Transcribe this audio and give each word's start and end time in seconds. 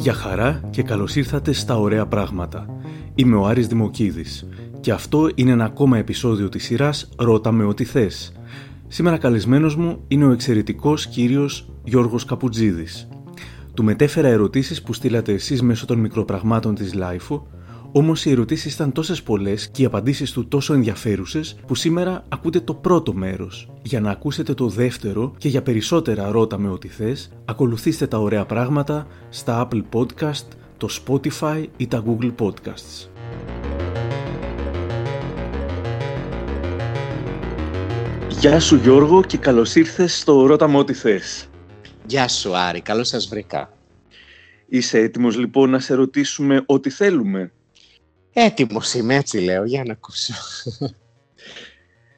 Γεια 0.00 0.12
χαρά 0.12 0.60
και 0.70 0.82
καλώς 0.82 1.16
ήρθατε 1.16 1.52
στα 1.52 1.78
Ωραία 1.78 2.06
Πράγματα. 2.06 2.66
Είμαι 3.14 3.36
ο 3.36 3.46
Άρης 3.46 3.66
Δημοκίδης 3.66 4.46
και 4.80 4.92
αυτό 4.92 5.28
είναι 5.34 5.50
ένα 5.50 5.64
ακόμα 5.64 5.98
επεισόδιο 5.98 6.48
της 6.48 6.64
σειράς 6.64 7.08
«Ρώτα 7.16 7.52
με 7.52 7.64
ό,τι 7.64 7.84
θες». 7.84 8.32
Σήμερα 8.88 9.18
καλεσμένος 9.18 9.76
μου 9.76 10.04
είναι 10.08 10.24
ο 10.24 10.30
εξαιρετικός 10.30 11.06
κύριος 11.06 11.72
Γιώργος 11.84 12.24
Καπουτζίδης. 12.24 13.08
Του 13.74 13.84
μετέφερα 13.84 14.28
ερωτήσεις 14.28 14.82
που 14.82 14.92
στείλατε 14.92 15.32
εσείς 15.32 15.62
μέσω 15.62 15.86
των 15.86 15.98
μικροπραγμάτων 15.98 16.74
της 16.74 16.94
Λάιφου 16.94 17.42
Όμως 17.92 18.24
οι 18.24 18.30
ερωτήσεις 18.30 18.74
ήταν 18.74 18.92
τόσες 18.92 19.22
πολλές 19.22 19.68
και 19.72 19.82
οι 19.82 19.84
απαντήσεις 19.84 20.32
του 20.32 20.48
τόσο 20.48 20.74
ενδιαφέρουσες 20.74 21.56
που 21.66 21.74
σήμερα 21.74 22.24
ακούτε 22.28 22.60
το 22.60 22.74
πρώτο 22.74 23.12
μέρος. 23.12 23.70
Για 23.82 24.00
να 24.00 24.10
ακούσετε 24.10 24.54
το 24.54 24.68
δεύτερο 24.68 25.34
και 25.38 25.48
για 25.48 25.62
περισσότερα 25.62 26.30
ρώτα 26.30 26.58
με 26.58 26.68
ό,τι 26.68 26.88
θες, 26.88 27.30
ακολουθήστε 27.44 28.06
τα 28.06 28.18
ωραία 28.18 28.44
πράγματα 28.46 29.06
στα 29.28 29.68
Apple 29.68 29.82
Podcast, 29.92 30.46
το 30.76 30.88
Spotify 31.06 31.66
ή 31.76 31.86
τα 31.86 32.04
Google 32.06 32.34
Podcasts. 32.38 33.08
Γεια 38.28 38.60
σου 38.60 38.76
Γιώργο 38.76 39.22
και 39.22 39.36
καλώς 39.36 39.74
ήρθες 39.74 40.18
στο 40.18 40.46
Ρώτα 40.46 40.68
με 40.68 40.78
ό,τι 40.78 40.92
θες. 40.92 41.48
Γεια 42.06 42.28
σου 42.28 42.56
Άρη, 42.56 42.80
καλώς 42.80 43.08
σας 43.08 43.28
βρήκα. 43.28 43.72
Είσαι 44.68 44.98
έτοιμος 44.98 45.38
λοιπόν 45.38 45.70
να 45.70 45.78
σε 45.78 45.94
ρωτήσουμε 45.94 46.62
ό,τι 46.66 46.90
θέλουμε; 46.90 47.52
Έτοιμος 48.32 48.94
είμαι, 48.94 49.14
έτσι 49.14 49.38
λέω, 49.38 49.64
για 49.64 49.84
να 49.84 49.92
ακούσω. 49.92 50.34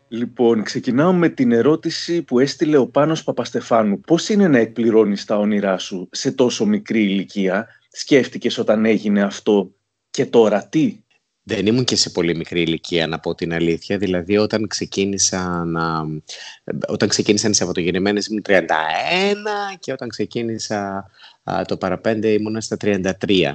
Λοιπόν, 0.09 0.63
ξεκινάω 0.63 1.13
με 1.13 1.29
την 1.29 1.53
ερώτηση 1.53 2.23
που 2.23 2.39
έστειλε 2.39 2.77
ο 2.77 2.87
Πάνος 2.87 3.25
Παπαστεφάνου. 3.25 4.01
Πώς 4.01 4.29
είναι 4.29 4.49
να 4.49 4.59
εκπληρώνεις 4.59 5.25
τα 5.25 5.39
όνειρά 5.39 5.79
σου 5.79 6.09
σε 6.13 6.33
τόσο 6.33 6.67
μικρή 6.67 7.03
ηλικία, 7.03 7.69
σκέφτηκες 7.91 8.59
όταν 8.59 8.85
έγινε 8.85 9.23
αυτό 9.23 9.75
και 10.11 10.27
τώρα 10.27 10.69
τι; 10.69 11.03
Δεν 11.43 11.67
ήμουν 11.67 11.85
και 11.85 11.97
σε 11.97 12.11
πολύ 12.11 12.37
μικρή 12.37 12.61
ηλικία, 12.61 13.07
να 13.07 13.19
πω 13.21 13.35
την 13.35 13.53
αλήθεια. 13.53 13.99
Δηλαδή, 13.99 14.37
όταν 14.37 14.67
ξεκίνησα 14.67 15.65
να... 15.65 16.07
Όταν 16.89 17.09
ξεκίνησαν 17.09 17.51
οι 17.51 17.55
Σαββατογεννημένες 17.55 18.27
ήμουν 18.27 18.43
31 18.47 18.63
και 19.79 19.93
όταν 19.93 20.09
ξεκίνησα 20.09 21.11
το 21.67 21.77
παραπέντε 21.77 22.29
ήμουν 22.29 22.61
στα 22.61 22.77
33. 22.81 23.53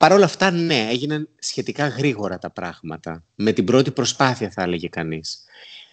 Παρ' 0.00 0.12
όλα 0.12 0.24
αυτά, 0.24 0.50
ναι, 0.50 0.86
έγιναν 0.90 1.28
σχετικά 1.38 1.88
γρήγορα 1.88 2.38
τα 2.38 2.50
πράγματα. 2.50 3.24
Με 3.34 3.52
την 3.52 3.64
πρώτη 3.64 3.90
προσπάθεια, 3.90 4.50
θα 4.50 4.62
έλεγε 4.62 4.88
κανείς. 4.88 5.44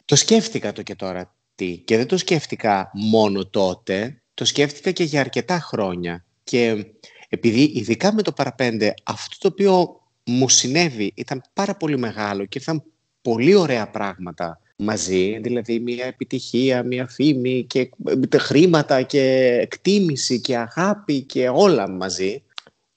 Το 0.05 0.16
σκέφτηκα 0.16 0.72
το 0.72 0.81
και 0.81 0.95
τώρα 0.95 1.36
τι. 1.55 1.77
Και 1.77 1.97
δεν 1.97 2.08
το 2.08 2.17
σκέφτηκα 2.17 2.91
μόνο 2.94 3.45
τότε, 3.45 4.22
το 4.33 4.45
σκέφτηκα 4.45 4.91
και 4.91 5.03
για 5.03 5.19
αρκετά 5.19 5.59
χρόνια. 5.59 6.25
Και 6.44 6.86
επειδή 7.30 7.61
ειδικά 7.61 8.14
με 8.14 8.22
το 8.22 8.31
παραπέντε, 8.31 8.94
αυτό 9.03 9.38
το 9.39 9.47
οποίο 9.47 10.02
μου 10.23 10.49
συνέβη 10.49 11.11
ήταν 11.16 11.42
πάρα 11.53 11.75
πολύ 11.75 11.97
μεγάλο 11.97 12.45
και 12.45 12.58
ήρθαν 12.58 12.83
πολύ 13.21 13.55
ωραία 13.55 13.89
πράγματα 13.89 14.61
μαζί, 14.75 15.39
δηλαδή 15.39 15.80
μια 15.80 16.05
επιτυχία, 16.05 16.83
μια 16.83 17.08
φήμη 17.08 17.66
και 17.67 17.89
χρήματα 18.38 19.02
και 19.02 19.58
εκτίμηση 19.61 20.42
και 20.42 20.58
αγάπη 20.58 21.21
και 21.21 21.49
όλα 21.49 21.89
μαζί 21.89 22.42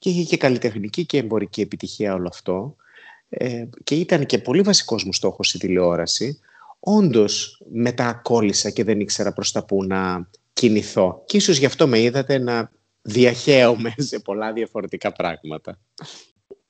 και 0.00 0.10
είχε 0.10 0.22
και 0.22 0.36
καλλιτεχνική 0.36 1.06
και 1.06 1.18
εμπορική 1.18 1.60
επιτυχία 1.60 2.14
όλο 2.14 2.28
αυτό 2.28 2.76
ε, 3.28 3.64
και 3.84 3.94
ήταν 3.94 4.26
και 4.26 4.38
πολύ 4.38 4.62
βασικός 4.62 5.04
μου 5.04 5.12
στόχος 5.12 5.54
η 5.54 5.58
τηλεόραση. 5.58 6.40
Όντως 6.80 7.62
μετά 7.72 8.20
κόλλησα 8.22 8.70
και 8.70 8.84
δεν 8.84 9.00
ήξερα 9.00 9.32
προς 9.32 9.52
τα 9.52 9.64
που 9.64 9.84
να 9.84 10.28
κινηθώ 10.52 11.22
και 11.26 11.36
ίσως 11.36 11.56
γι' 11.58 11.66
αυτό 11.66 11.88
με 11.88 12.00
είδατε 12.00 12.38
να 12.38 12.70
διαχέομαι 13.02 13.94
σε 13.96 14.18
πολλά 14.18 14.52
διαφορετικά 14.52 15.12
πράγματα. 15.12 15.78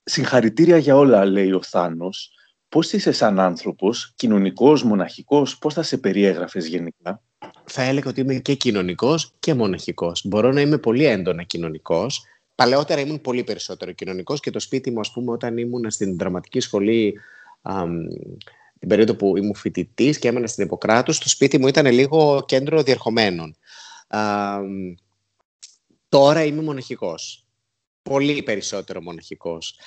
Συγχαρητήρια 0.03 0.78
για 0.78 0.97
όλα, 0.97 1.25
λέει 1.25 1.53
ο 1.53 1.62
Θάνος. 1.62 2.33
Πώς 2.69 2.93
είσαι 2.93 3.12
σαν 3.12 3.41
άνθρωπος, 3.41 4.12
κοινωνικός, 4.16 4.83
μοναχικός, 4.83 5.59
πώς 5.59 5.75
θα 5.75 5.83
σε 5.83 5.99
περιέγραφες 5.99 6.66
γενικά; 6.66 7.22
Θα 7.65 7.83
έλεγα 7.83 8.10
ότι 8.10 8.21
είμαι 8.21 8.34
και 8.34 8.54
κοινωνικός 8.54 9.33
και 9.38 9.54
μοναχικός. 9.54 10.22
Μπορώ 10.25 10.53
να 10.53 10.60
είμαι 10.60 10.78
πολύ 10.78 11.04
έντονα 11.04 11.43
κοινωνικός, 11.43 12.25
Παλαιότερα 12.60 13.00
ήμουν 13.00 13.21
πολύ 13.21 13.44
περισσότερο 13.44 13.93
κοινωνικός 13.93 14.41
και 14.41 14.50
το 14.50 14.60
σπίτι 14.60 14.91
μου, 14.91 15.00
ας 15.00 15.12
πούμε, 15.12 15.32
όταν 15.32 15.56
ήμουν 15.56 15.91
στην 15.91 16.19
δραματική 16.19 16.60
σχολή, 16.60 17.21
α, 17.62 17.84
την 18.78 18.88
περίοδο 18.88 19.15
που 19.15 19.37
ήμουν 19.37 19.54
φοιτητής 19.54 20.19
και 20.19 20.28
έμενα 20.28 20.47
στην 20.47 20.65
Ιπποκράτους, 20.65 21.19
το 21.19 21.28
σπίτι 21.28 21.59
μου 21.59 21.66
ήταν 21.66 21.87
λίγο 21.87 22.44
κέντρο 22.47 22.82
διερχομένων. 22.82 23.56
Α, 24.09 24.59
τώρα 26.09 26.44
είμαι 26.44 26.62
μοναχικός. 26.62 27.47
Πολύ 28.03 28.43
περισσότερο 28.43 29.03
μοναχικός. 29.03 29.78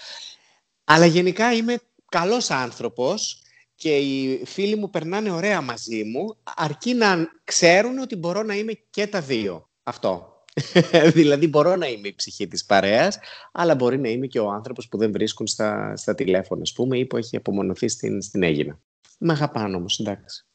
Αλλά 0.83 1.05
γενικά 1.05 1.53
είμαι 1.53 1.77
καλός 2.09 2.49
άνθρωπος 2.49 3.41
και 3.75 3.97
οι 3.97 4.45
φίλοι 4.45 4.75
μου 4.75 4.89
περνάνε 4.89 5.31
ωραία 5.31 5.61
μαζί 5.61 6.03
μου, 6.03 6.37
αρκεί 6.55 6.93
να 6.93 7.27
ξέρουν 7.43 7.97
ότι 7.97 8.15
μπορώ 8.15 8.43
να 8.43 8.55
είμαι 8.55 8.73
και 8.89 9.07
τα 9.07 9.21
δύο. 9.21 9.69
Αυτό. 9.83 10.32
δηλαδή 11.13 11.47
μπορώ 11.47 11.75
να 11.75 11.87
είμαι 11.87 12.07
η 12.07 12.15
ψυχή 12.15 12.47
της 12.47 12.65
παρέας, 12.65 13.17
αλλά 13.51 13.75
μπορεί 13.75 13.99
να 13.99 14.09
είμαι 14.09 14.27
και 14.27 14.39
ο 14.39 14.49
άνθρωπος 14.49 14.87
που 14.87 14.97
δεν 14.97 15.11
βρίσκουν 15.11 15.47
στα, 15.47 15.95
στα 15.95 16.15
τηλέφωνα, 16.15 16.61
ας 16.61 16.73
πούμε, 16.73 16.97
ή 16.97 17.05
που 17.05 17.17
έχει 17.17 17.35
απομονωθεί 17.35 17.87
στην, 17.87 18.21
στην 18.21 18.43
Έγινα. 18.43 18.79
Με 19.17 19.33
αγαπάνε 19.33 19.75
όμως, 19.75 19.99
εντάξει. 19.99 20.45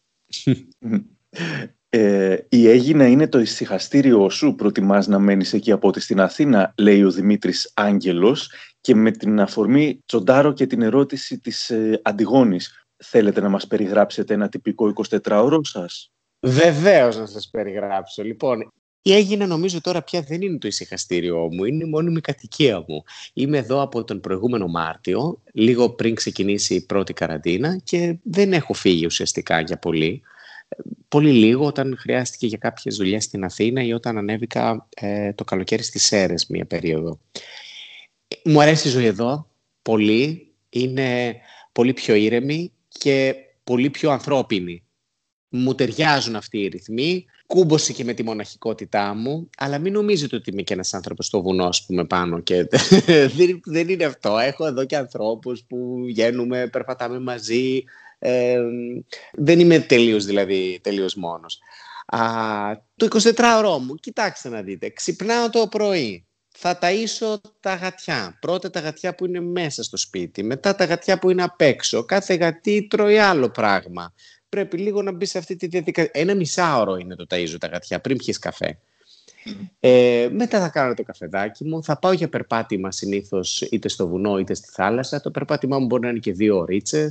Ε, 1.90 2.36
η 2.48 2.68
Έγινα 2.68 3.06
είναι 3.06 3.28
το 3.28 3.38
ησυχαστήριό 3.38 4.28
σου, 4.28 4.54
προτιμάς 4.54 5.06
να 5.06 5.18
μένεις 5.18 5.52
εκεί 5.52 5.72
από 5.72 5.88
ότι 5.88 6.00
στην 6.00 6.20
Αθήνα, 6.20 6.74
λέει 6.78 7.02
ο 7.02 7.10
Δημήτρης 7.10 7.70
Άγγελος, 7.74 8.50
και 8.80 8.94
με 8.94 9.10
την 9.10 9.40
αφορμή 9.40 10.02
τσοντάρω 10.06 10.52
και 10.52 10.66
την 10.66 10.82
ερώτηση 10.82 11.38
της 11.38 11.70
ε, 11.70 12.00
Αντιγόνης. 12.04 12.86
Θέλετε 12.96 13.40
να 13.40 13.48
μας 13.48 13.66
περιγράψετε 13.66 14.34
ένα 14.34 14.48
τυπικό 14.48 14.92
24ωρο 15.10 15.60
σας; 15.62 16.12
Βεβαίως 16.46 17.18
να 17.18 17.26
σας 17.26 17.48
περιγράψω. 17.50 18.22
Λοιπόν, 18.22 18.72
ή 19.02 19.12
έγινε 19.12 19.46
νομίζω 19.46 19.80
τώρα 19.80 20.02
πια 20.02 20.22
δεν 20.22 20.42
είναι 20.42 20.58
το 20.58 20.68
ησυχαστήριό 20.68 21.48
μου, 21.52 21.64
είναι 21.64 21.84
η 21.84 21.88
μόνιμη 21.88 22.20
κατοικία 22.20 22.84
μου. 22.88 23.02
Είμαι 23.32 23.58
εδώ 23.58 23.80
από 23.80 24.04
τον 24.04 24.20
προηγούμενο 24.20 24.66
Μάρτιο, 24.66 25.42
λίγο 25.52 25.90
πριν 25.90 26.14
ξεκινήσει 26.14 26.74
η 26.74 26.80
πρώτη 26.80 27.12
καραντίνα 27.12 27.80
και 27.84 28.16
δεν 28.22 28.52
έχω 28.52 28.72
φύγει 28.72 29.06
ουσιαστικά 29.06 29.60
για 29.60 29.78
πολύ. 29.78 30.22
Πολύ 31.08 31.32
λίγο 31.32 31.66
όταν 31.66 31.96
χρειάστηκε 31.98 32.46
για 32.46 32.58
κάποιες 32.58 32.96
δουλειές 32.96 33.24
στην 33.24 33.44
Αθήνα 33.44 33.82
ή 33.82 33.92
όταν 33.92 34.18
ανέβηκα 34.18 34.88
ε, 34.94 35.32
το 35.32 35.44
καλοκαίρι 35.44 35.82
στις 35.82 36.04
Σέρες 36.04 36.46
μία 36.46 36.64
περίοδο. 36.64 37.20
Μου 38.44 38.60
αρέσει 38.60 38.88
η 38.88 38.90
ζωή 38.90 39.04
εδώ 39.04 39.50
πολύ, 39.82 40.52
είναι 40.68 41.36
πολύ 41.72 41.92
πιο 41.92 42.14
ήρεμη 42.14 42.72
και 42.88 43.34
πολύ 43.64 43.90
πιο 43.90 44.10
ανθρώπινη. 44.10 44.82
Μου 45.48 45.74
ταιριάζουν 45.74 46.36
αυτοί 46.36 46.58
οι 46.58 46.68
ρυθμοί, 46.68 47.24
κούμπωσε 47.48 47.92
και 47.92 48.04
με 48.04 48.12
τη 48.12 48.22
μοναχικότητά 48.22 49.14
μου, 49.14 49.50
αλλά 49.56 49.78
μην 49.78 49.92
νομίζετε 49.92 50.36
ότι 50.36 50.50
είμαι 50.50 50.62
και 50.62 50.72
ένας 50.74 50.94
άνθρωπος 50.94 51.26
στο 51.26 51.42
βουνό, 51.42 51.64
ας 51.64 51.86
πούμε, 51.86 52.04
πάνω 52.04 52.40
και 52.40 52.68
δεν, 53.36 53.60
δεν 53.64 53.88
είναι 53.88 54.04
αυτό. 54.04 54.38
Έχω 54.38 54.66
εδώ 54.66 54.84
και 54.84 54.96
ανθρώπους 54.96 55.64
που 55.68 56.02
βγαίνουμε, 56.06 56.66
περπατάμε 56.66 57.18
μαζί, 57.18 57.84
ε, 58.18 58.60
δεν 59.32 59.60
είμαι 59.60 59.78
τελείως 59.78 60.24
δηλαδή, 60.24 60.80
τελείως 60.82 61.14
μόνος. 61.14 61.58
Α, 62.06 62.20
το 62.96 63.08
24ωρο 63.10 63.78
μου, 63.80 63.94
κοιτάξτε 63.94 64.48
να 64.48 64.62
δείτε, 64.62 64.88
ξυπνάω 64.90 65.50
το 65.50 65.66
πρωί, 65.68 66.26
θα 66.48 66.78
ταΐσω 66.82 67.40
τα 67.60 67.74
γατιά. 67.74 68.38
Πρώτα 68.40 68.70
τα 68.70 68.80
γατιά 68.80 69.14
που 69.14 69.26
είναι 69.26 69.40
μέσα 69.40 69.82
στο 69.82 69.96
σπίτι, 69.96 70.42
μετά 70.42 70.74
τα 70.74 70.84
γατιά 70.84 71.18
που 71.18 71.30
είναι 71.30 71.42
απ' 71.42 71.60
έξω. 71.60 72.04
Κάθε 72.04 72.34
γατί 72.34 72.86
τρώει 72.90 73.18
άλλο 73.18 73.50
πράγμα 73.50 74.14
πρέπει 74.48 74.76
λίγο 74.76 75.02
να 75.02 75.12
μπεις 75.12 75.30
σε 75.30 75.38
αυτή 75.38 75.56
τη 75.56 75.66
διαδικασία. 75.66 76.10
Ένα 76.14 76.34
μισάωρο 76.34 76.96
είναι 76.96 77.14
το 77.14 77.26
ταΐζω 77.30 77.56
τα 77.60 77.66
γατιά 77.66 78.00
πριν 78.00 78.16
πιεις 78.16 78.38
καφέ. 78.38 78.78
Ε, 79.80 80.28
μετά 80.32 80.60
θα 80.60 80.68
κάνω 80.68 80.94
το 80.94 81.02
καφεδάκι 81.02 81.64
μου. 81.64 81.82
Θα 81.82 81.98
πάω 81.98 82.12
για 82.12 82.28
περπάτημα 82.28 82.92
συνήθως 82.92 83.60
είτε 83.60 83.88
στο 83.88 84.08
βουνό 84.08 84.38
είτε 84.38 84.54
στη 84.54 84.68
θάλασσα. 84.70 85.20
Το 85.20 85.30
περπάτημά 85.30 85.78
μου 85.78 85.86
μπορεί 85.86 86.02
να 86.02 86.08
είναι 86.08 86.18
και 86.18 86.32
δύο 86.32 86.58
ωρίτσε. 86.58 87.08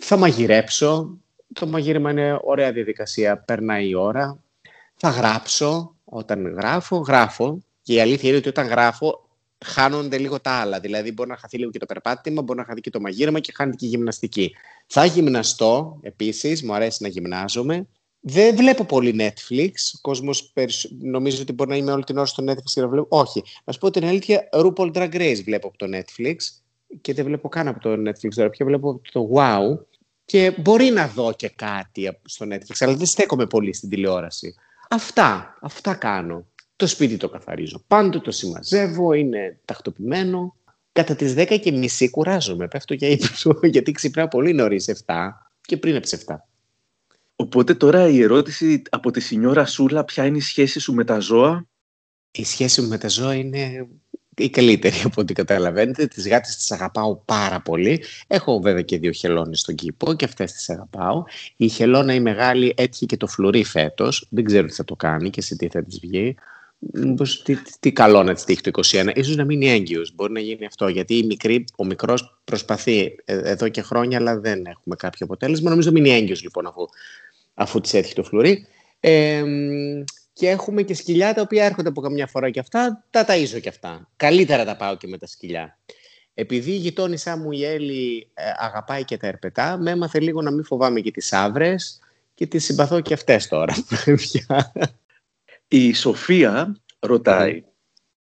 Θα 0.00 0.16
μαγειρέψω. 0.16 1.18
Το 1.52 1.66
μαγείρεμα 1.66 2.10
είναι 2.10 2.38
ωραία 2.42 2.72
διαδικασία. 2.72 3.38
Περνάει 3.38 3.88
η 3.88 3.94
ώρα. 3.94 4.38
Θα 4.96 5.08
γράψω. 5.08 5.94
Όταν 6.04 6.54
γράφω, 6.54 6.96
γράφω. 6.96 7.58
Και 7.82 7.94
η 7.94 8.00
αλήθεια 8.00 8.28
είναι 8.28 8.38
ότι 8.38 8.48
όταν 8.48 8.66
γράφω, 8.66 9.27
χάνονται 9.64 10.18
λίγο 10.18 10.40
τα 10.40 10.50
άλλα. 10.50 10.80
Δηλαδή, 10.80 11.12
μπορεί 11.12 11.28
να 11.28 11.36
χαθεί 11.36 11.58
λίγο 11.58 11.70
και 11.70 11.78
το 11.78 11.86
περπάτημα, 11.86 12.42
μπορεί 12.42 12.58
να 12.58 12.64
χαθεί 12.64 12.80
και 12.80 12.90
το 12.90 13.00
μαγείρεμα 13.00 13.40
και 13.40 13.52
χάνεται 13.54 13.76
και 13.76 13.86
η 13.86 13.88
γυμναστική. 13.88 14.54
Θα 14.86 15.04
γυμναστώ 15.04 15.98
επίσης, 16.02 16.62
μου 16.62 16.74
αρέσει 16.74 17.02
να 17.02 17.08
γυμνάζομαι. 17.08 17.86
Δεν 18.20 18.56
βλέπω 18.56 18.84
πολύ 18.84 19.14
Netflix. 19.18 19.70
Ο 19.96 19.98
κόσμος 20.00 20.52
νομίζω 21.02 21.42
ότι 21.42 21.52
μπορεί 21.52 21.70
να 21.70 21.76
είμαι 21.76 21.92
όλη 21.92 22.04
την 22.04 22.16
ώρα 22.16 22.26
στο 22.26 22.44
Netflix 22.48 22.70
και 22.74 22.80
να 22.80 22.88
βλέπω. 22.88 23.18
Όχι. 23.18 23.42
Να 23.64 23.72
σου 23.72 23.78
πω 23.78 23.90
την 23.90 24.04
αλήθεια, 24.04 24.48
RuPaul 24.52 24.92
Drag 24.92 25.14
Race 25.14 25.40
βλέπω 25.44 25.68
από 25.68 25.78
το 25.78 25.86
Netflix 25.96 26.36
και 27.00 27.14
δεν 27.14 27.24
βλέπω 27.24 27.48
καν 27.48 27.68
από 27.68 27.80
το 27.80 27.92
Netflix 27.92 28.28
τώρα. 28.34 28.50
Πια 28.50 28.66
βλέπω 28.66 28.90
από 28.90 29.12
το 29.12 29.30
Wow. 29.34 29.86
Και 30.24 30.54
μπορεί 30.58 30.90
να 30.90 31.06
δω 31.06 31.32
και 31.32 31.48
κάτι 31.48 32.18
στο 32.24 32.46
Netflix, 32.50 32.76
αλλά 32.78 32.94
δεν 32.94 33.06
στέκομαι 33.06 33.46
πολύ 33.46 33.74
στην 33.74 33.88
τηλεόραση. 33.88 34.54
Αυτά, 34.88 35.58
αυτά 35.60 35.94
κάνω. 35.94 36.46
Το 36.78 36.86
σπίτι 36.86 37.16
το 37.16 37.28
καθαρίζω. 37.28 37.84
Πάντοτε 37.86 38.18
το 38.18 38.30
συμμαζεύω, 38.30 39.12
είναι 39.12 39.58
τακτοποιημένο. 39.64 40.56
Κατά 40.92 41.14
τις 41.14 41.34
10 41.36 41.58
και 41.60 41.72
μισή 41.72 42.10
κουράζομαι, 42.10 42.68
πέφτω 42.68 42.94
για 42.94 43.08
ύπνο, 43.08 43.58
γιατί 43.72 43.92
ξυπνάω 43.92 44.28
πολύ 44.28 44.52
νωρίς, 44.52 45.02
7 45.06 45.14
και 45.60 45.76
πριν 45.76 45.96
από 45.96 46.02
τις 46.02 46.24
7. 46.26 46.34
Οπότε 47.36 47.74
τώρα 47.74 48.08
η 48.08 48.22
ερώτηση 48.22 48.82
από 48.90 49.10
τη 49.10 49.20
Σινιόρα 49.20 49.66
Σούλα, 49.66 50.04
ποια 50.04 50.24
είναι 50.24 50.36
η 50.36 50.40
σχέση 50.40 50.80
σου 50.80 50.94
με 50.94 51.04
τα 51.04 51.18
ζώα; 51.18 51.66
Η 52.30 52.44
σχέση 52.44 52.80
μου 52.80 52.88
με 52.88 52.98
τα 52.98 53.08
ζώα 53.08 53.34
είναι 53.34 53.88
η 54.36 54.50
καλύτερη 54.50 55.00
από 55.04 55.20
ό,τι 55.20 55.32
καταλαβαίνετε. 55.32 56.06
Τις 56.06 56.28
γάτες 56.28 56.56
τις 56.56 56.70
αγαπάω 56.70 57.16
πάρα 57.16 57.60
πολύ. 57.60 58.04
Έχω 58.26 58.60
βέβαια 58.60 58.82
και 58.82 58.98
δύο 58.98 59.12
χελώνες 59.12 59.60
στον 59.60 59.74
κήπο 59.74 60.14
και 60.14 60.24
αυτές 60.24 60.52
τις 60.52 60.70
αγαπάω. 60.70 61.24
Η 61.56 61.68
χελώνα 61.68 62.14
η 62.14 62.20
μεγάλη 62.20 62.74
έτυχε 62.76 63.06
και 63.06 63.16
το 63.16 63.26
φλουρί 63.26 63.64
φέτος. 63.64 64.26
Δεν 64.30 64.44
ξέρω 64.44 64.66
τι 64.66 64.72
θα 64.72 64.84
το 64.84 64.96
κάνει 64.96 65.30
και 65.30 65.40
σε 65.40 65.56
τι 65.56 65.68
θα 65.68 65.84
της 65.84 66.00
βγει. 66.00 66.36
Μήπως 66.78 67.42
τι, 67.42 67.56
τι, 67.80 67.92
καλό 67.92 68.22
να 68.22 68.34
της 68.34 68.44
τύχει 68.44 68.60
το 68.60 68.70
21. 68.84 69.10
Ίσως 69.14 69.36
να 69.36 69.44
μείνει 69.44 69.70
έγκυος. 69.70 70.14
Μπορεί 70.14 70.32
να 70.32 70.40
γίνει 70.40 70.66
αυτό. 70.66 70.88
Γιατί 70.88 71.14
η 71.14 71.22
μικρή, 71.22 71.64
ο 71.76 71.84
μικρός 71.84 72.40
προσπαθεί 72.44 73.16
ε, 73.24 73.50
εδώ 73.50 73.68
και 73.68 73.82
χρόνια 73.82 74.18
αλλά 74.18 74.38
δεν 74.38 74.66
έχουμε 74.66 74.96
κάποιο 74.96 75.26
αποτέλεσμα. 75.26 75.70
Νομίζω 75.70 75.92
μείνει 75.92 76.10
έγκυος 76.10 76.42
λοιπόν 76.42 76.66
αφού, 76.66 76.86
αφού 77.54 77.80
της 77.80 77.94
έτυχε 77.94 78.14
το 78.14 78.22
φλουρί. 78.22 78.66
Ε, 79.00 79.44
και 80.32 80.48
έχουμε 80.48 80.82
και 80.82 80.94
σκυλιά 80.94 81.34
τα 81.34 81.40
οποία 81.40 81.64
έρχονται 81.64 81.88
από 81.88 82.00
καμιά 82.00 82.26
φορά 82.26 82.50
και 82.50 82.60
αυτά, 82.60 83.04
τα 83.10 83.26
ταΐζω 83.28 83.60
και 83.60 83.68
αυτά. 83.68 84.08
Καλύτερα 84.16 84.64
τα 84.64 84.76
πάω 84.76 84.96
και 84.96 85.06
με 85.06 85.18
τα 85.18 85.26
σκυλιά. 85.26 85.78
Επειδή 86.34 86.70
η 86.70 86.76
γειτόνισά 86.76 87.36
μου 87.36 87.52
η 87.52 87.64
Έλλη 87.64 88.28
ε, 88.34 88.42
αγαπάει 88.56 89.04
και 89.04 89.16
τα 89.16 89.26
ερπετά, 89.26 89.76
με 89.76 89.90
έμαθε 89.90 90.20
λίγο 90.20 90.42
να 90.42 90.50
μην 90.50 90.64
φοβάμαι 90.64 91.00
και 91.00 91.10
τις 91.10 91.32
άβρες 91.32 92.00
και 92.34 92.46
τις 92.46 92.64
συμπαθώ 92.64 93.00
και 93.00 93.14
αυτές 93.14 93.48
τώρα. 93.48 93.74
η 95.68 95.92
Σοφία 95.92 96.76
ρωτάει, 96.98 97.52
ναι. 97.52 97.60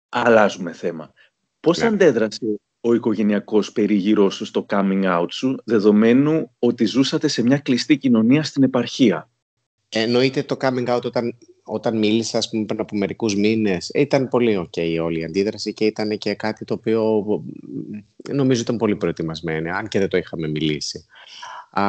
αλλάζουμε 0.09 0.73
θέμα, 0.73 1.13
πώς 1.59 1.77
ναι. 1.77 1.85
αντέδρασε 1.85 2.59
ο 2.81 2.93
οικογενειακός 2.93 3.71
περιγύρος 3.71 4.35
σου 4.35 4.45
στο 4.45 4.65
coming 4.69 5.03
out 5.19 5.27
σου, 5.29 5.61
δεδομένου 5.65 6.51
ότι 6.59 6.85
ζούσατε 6.85 7.27
σε 7.27 7.43
μια 7.43 7.57
κλειστή 7.57 7.97
κοινωνία 7.97 8.43
στην 8.43 8.63
επαρχία; 8.63 9.29
Εννοείται 9.89 10.43
το 10.43 10.57
coming 10.59 10.95
out 10.95 11.01
όταν 11.03 11.37
όταν 11.63 11.97
μίλησα, 11.97 12.37
ας 12.37 12.49
πούμε, 12.49 12.65
πριν 12.65 12.79
από 12.79 12.97
μερικούς 12.97 13.35
μήνες, 13.35 13.89
ήταν 13.93 14.27
πολύ 14.27 14.69
ok 14.69 14.97
όλη 15.01 15.19
η 15.19 15.23
αντίδραση 15.23 15.73
και 15.73 15.85
ήταν 15.85 16.17
και 16.17 16.33
κάτι 16.33 16.65
το 16.65 16.73
οποίο 16.73 17.23
νομίζω 18.29 18.61
ήταν 18.61 18.77
πολύ 18.77 18.95
προετοιμασμένο, 18.95 19.75
αν 19.75 19.87
και 19.87 19.99
δεν 19.99 20.09
το 20.09 20.17
είχαμε 20.17 20.47
μιλήσει. 20.47 21.05
Α, 21.75 21.83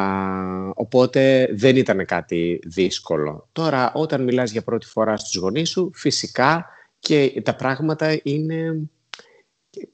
οπότε 0.74 1.48
δεν 1.52 1.76
ήταν 1.76 2.04
κάτι 2.06 2.60
δύσκολο. 2.64 3.48
Τώρα, 3.52 3.92
όταν 3.94 4.22
μιλάς 4.22 4.50
για 4.50 4.62
πρώτη 4.62 4.86
φορά 4.86 5.16
στους 5.16 5.36
γονείς 5.36 5.70
σου, 5.70 5.90
φυσικά 5.94 6.66
και 6.98 7.40
τα 7.44 7.56
πράγματα 7.56 8.20
είναι 8.22 8.88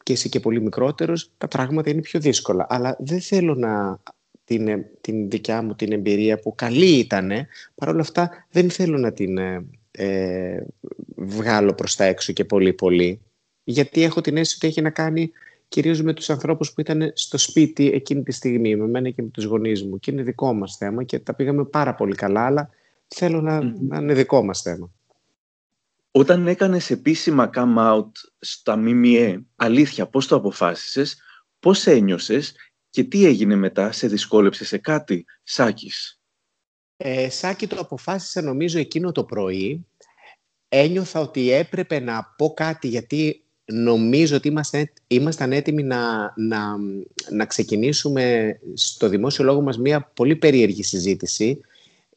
και 0.03 0.13
εσύ 0.13 0.29
και 0.29 0.41
πολύ 0.41 0.61
μικρότερος, 0.61 1.31
τα 1.39 1.49
πράγματα 1.49 1.91
είναι 1.91 2.01
πιο 2.01 2.21
δύσκολα. 2.21 2.67
Αλλά 2.69 2.97
δεν 2.99 3.21
θέλω 3.21 3.55
να 3.55 3.99
την, 4.45 4.69
ε, 4.69 4.91
την 5.01 5.31
δικιά 5.31 5.63
μου 5.63 5.75
την 5.75 5.93
εμπειρία 5.93 6.39
που 6.39 6.55
καλή 6.55 6.99
ήτανε, 6.99 7.47
παρόλα 7.75 8.01
αυτά 8.01 8.47
δεν 8.51 8.71
θέλω 8.71 8.99
να 8.99 9.13
την 9.13 9.39
ε, 9.39 9.65
ε, 9.91 10.63
βγάλω 11.17 11.75
προς 11.75 11.97
τα 11.97 12.05
έξω 12.05 12.33
και 12.33 12.45
πολύ 12.45 12.73
πολύ, 12.73 13.21
γιατί 13.65 14.03
έχω 14.03 14.21
την 14.21 14.37
αίσθηση 14.37 14.57
ότι 14.57 14.67
έχει 14.67 14.83
να 14.83 14.91
κάνει 14.91 15.31
κυρίως 15.71 16.03
με 16.03 16.13
τους 16.15 16.31
ανθρώπους 16.31 16.73
που 16.73 16.81
ήταν 16.81 17.13
στο 17.15 17.39
σπίτι 17.39 17.91
εκείνη 17.91 18.23
τη 18.23 18.33
στιγμή, 18.33 18.77
με 18.77 18.87
μένα 18.87 19.11
και 19.11 19.23
με 19.23 19.29
τους 19.29 19.45
γονείς 19.45 19.85
μου. 19.85 19.99
Και 19.99 20.11
είναι 20.11 20.23
δικό 20.23 20.53
μας 20.53 20.77
θέμα 20.77 21.05
και 21.05 21.19
τα 21.19 21.35
πήγαμε 21.35 21.65
πάρα 21.65 21.95
πολύ 21.95 22.15
καλά, 22.15 22.47
αλλά 22.47 22.71
θέλω 23.09 23.41
να, 23.41 23.61
να 23.63 23.99
είναι 23.99 24.15
δικό 24.15 24.45
μας 24.45 24.63
θέμα. 24.63 24.91
Όταν 26.11 26.47
έκανες 26.47 26.91
επίσημα 26.91 27.51
come 27.55 27.77
out 27.77 28.11
στα 28.39 28.77
ΜΜΕ, 28.77 29.45
αλήθεια, 29.57 30.07
πώς 30.07 30.27
το 30.27 30.37
αποφάσισες, 30.37 31.23
πώς 31.61 31.87
ένιωσες 31.87 32.55
και 32.91 33.05
τι 33.05 33.25
έγινε 33.25 33.55
μετά, 33.55 33.93
σε 33.93 34.07
δυσκόλεψε 34.07 34.65
σε 34.65 34.79
κάτι, 34.79 35.25
Σάκης; 35.43 36.21
Ε, 36.97 37.31
Σάκη 37.31 37.67
το 37.67 37.77
αποφάσισα 37.79 38.43
νομίζω 38.43 38.79
εκείνο 38.79 39.13
το 39.13 39.25
πρωί. 39.25 39.87
Ένιωθα 40.69 41.21
ότι 41.21 41.51
έπρεπε 41.51 42.01
να 42.01 42.35
πω 42.37 42.55
κάτι 42.55 42.89
γιατί 42.89 43.45
νομίζω 43.73 44.37
ότι 44.37 44.49
είμαστε, 44.49 44.93
ήμασταν 45.07 45.53
έτοιμοι 45.53 45.83
να, 45.83 46.33
να, 46.37 46.77
να 47.31 47.45
ξεκινήσουμε 47.45 48.59
στο 48.75 49.09
δημόσιο 49.09 49.45
λόγο 49.45 49.61
μας 49.61 49.79
μια 49.79 50.11
πολύ 50.15 50.37
περίεργη 50.37 50.83
συζήτηση 50.83 51.61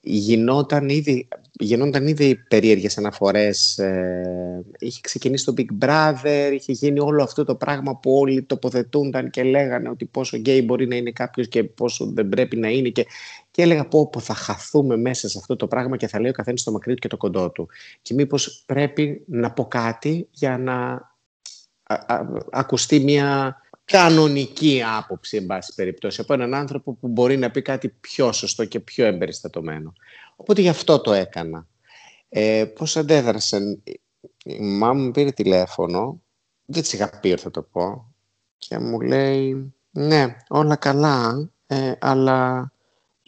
γινόταν 0.06 0.90
ήδη, 0.90 1.28
γινόταν 1.52 2.08
ήδη 2.08 2.36
περίεργες 2.36 2.98
αναφορές. 2.98 3.78
Ε, 3.78 4.66
είχε 4.80 5.00
ξεκινήσει 5.02 5.46
το 5.46 5.54
Big 5.58 5.86
Brother, 5.86 6.52
είχε 6.54 6.72
γίνει 6.72 7.00
όλο 7.00 7.24
αυτό 7.24 7.44
το 7.44 7.56
πράγμα 7.56 7.96
που 7.98 8.14
όλοι 8.14 8.44
τοποθετούνταν 8.44 9.30
και 9.30 9.44
λέγανε 9.44 9.90
ότι 9.90 10.06
πόσο 10.06 10.38
γκέι 10.38 10.62
μπορεί 10.62 10.88
να 10.88 10.96
είναι 10.96 11.12
κάποιος 11.12 11.48
και 11.48 11.64
πόσο 11.64 12.06
δεν 12.06 12.30
πρέπει 12.30 12.58
να 12.58 12.70
είναι. 12.70 12.90
Και, 12.90 13.06
και 13.52 13.62
έλεγα 13.62 13.88
πω, 13.88 14.10
πω 14.10 14.20
θα 14.20 14.34
χαθούμε 14.34 14.98
μέσα 14.98 15.30
σε 15.30 15.38
αυτό 15.38 15.56
το 15.56 15.68
πράγμα 15.68 15.98
και 15.98 16.08
θα 16.08 16.20
λέει 16.20 16.30
ο 16.30 16.34
καθένας 16.34 16.64
το 16.64 16.72
μακρύ 16.72 16.94
του 16.94 17.00
και 17.00 17.08
το 17.08 17.18
κοντό 17.18 17.50
του. 17.52 17.68
Και 18.02 18.14
μήπως 18.14 18.64
πρέπει 18.66 19.24
να 19.26 19.52
πω 19.52 19.66
κάτι 19.66 20.28
για 20.32 20.58
να 20.58 21.12
ακουστεί 22.52 23.00
μια 23.00 23.58
κανονική 23.86 24.82
άποψη, 24.98 25.38
εν 25.38 25.46
πάση 25.46 25.74
περιπτώσει, 25.76 26.22
από 26.22 26.34
έναν 26.34 26.54
άνθρωπο 26.54 26.94
που 26.94 27.08
μπορεί 27.08 27.38
να 27.38 27.52
πει 27.52 27.62
κάτι 27.62 27.90
πιο 27.90 28.32
σωστό 28.32 28.66
και 28.66 28.80
πιο 28.80 29.06
εμπεριστατωμένο. 29.06 29.94
Οπότε 30.36 30.62
γι' 30.62 30.70
αυτό 30.70 31.00
το 31.00 31.14
έκανα. 31.14 31.68
Ε, 32.30 32.66
πώς 32.76 32.98
αντέδρασε. 32.98 33.80
Η 34.46 34.60
μάμα 34.60 35.02
μου 35.02 35.12
πήρε 35.12 35.32
τηλέφωνο, 35.32 36.22
δεν 36.66 36.82
της 36.82 36.94
είχα 36.94 37.20
πει 37.20 37.36
θα 37.38 37.52
το 37.52 37.62
πω, 37.62 38.14
και 38.58 38.80
μου 38.80 39.02
λέει, 39.02 39.74
ναι, 39.92 40.36
όλα 40.48 40.76
καλά, 40.76 41.50
ε, 41.68 41.92
αλλά... 42.00 42.72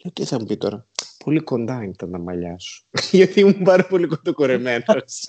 Λέω, 0.02 0.12
τι 0.12 0.24
θα 0.24 0.38
μου 0.40 0.46
πει 0.46 0.56
τώρα. 0.56 0.86
Πολύ 1.24 1.40
κοντά 1.40 1.84
ήταν 1.84 2.10
τα 2.10 2.18
μαλλιά 2.18 2.58
σου. 2.58 2.86
Γιατί 3.10 3.40
ήμουν 3.40 3.62
πάρα 3.62 3.86
πολύ 3.86 4.06
κοντοκουρεμένος. 4.06 5.24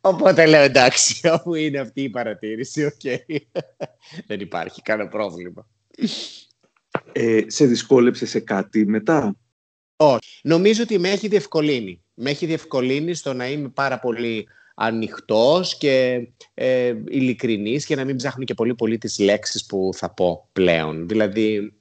Οπότε 0.00 0.46
λέω 0.46 0.62
εντάξει, 0.62 1.20
αφού 1.28 1.54
είναι 1.54 1.78
αυτή 1.78 2.02
η 2.02 2.10
παρατήρηση, 2.10 2.84
ok. 2.84 2.92
Okay. 3.02 3.36
Δεν 4.26 4.40
υπάρχει 4.40 4.82
κανένα 4.82 5.08
πρόβλημα. 5.08 5.68
Ε, 7.12 7.40
σε 7.46 7.66
δυσκόλεψε 7.66 8.26
σε 8.26 8.40
κάτι 8.40 8.86
μετά; 8.86 9.36
Όχι. 9.96 10.40
Νομίζω 10.42 10.82
ότι 10.82 10.98
με 10.98 11.10
έχει 11.10 11.28
διευκολύνει. 11.28 12.02
Με 12.14 12.30
έχει 12.30 12.46
διευκολύνει 12.46 13.14
στο 13.14 13.32
να 13.32 13.48
είμαι 13.48 13.68
πάρα 13.68 13.98
πολύ 13.98 14.48
ανοιχτός 14.74 15.76
και 15.76 16.28
ε, 16.54 16.94
ειλικρινής 17.08 17.86
και 17.86 17.94
να 17.96 18.04
μην 18.04 18.16
ψάχνω 18.16 18.44
και 18.44 18.54
πολύ 18.54 18.74
πολύ 18.74 18.98
τις 18.98 19.18
λέξεις 19.18 19.66
που 19.66 19.90
θα 19.94 20.10
πω 20.10 20.48
πλέον. 20.52 21.08
Δηλαδή, 21.08 21.74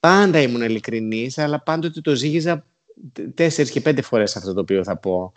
πάντα 0.00 0.40
ήμουν 0.40 0.62
ειλικρινής, 0.62 1.38
αλλά 1.38 1.62
πάντοτε 1.62 2.00
το 2.00 2.14
ζήγιζα 2.14 2.66
τέσσερις 3.34 3.70
και 3.70 3.80
πέντε 3.80 4.02
φορές 4.02 4.36
αυτό 4.36 4.54
το 4.54 4.60
οποίο 4.60 4.84
θα 4.84 4.96
πω. 4.96 5.32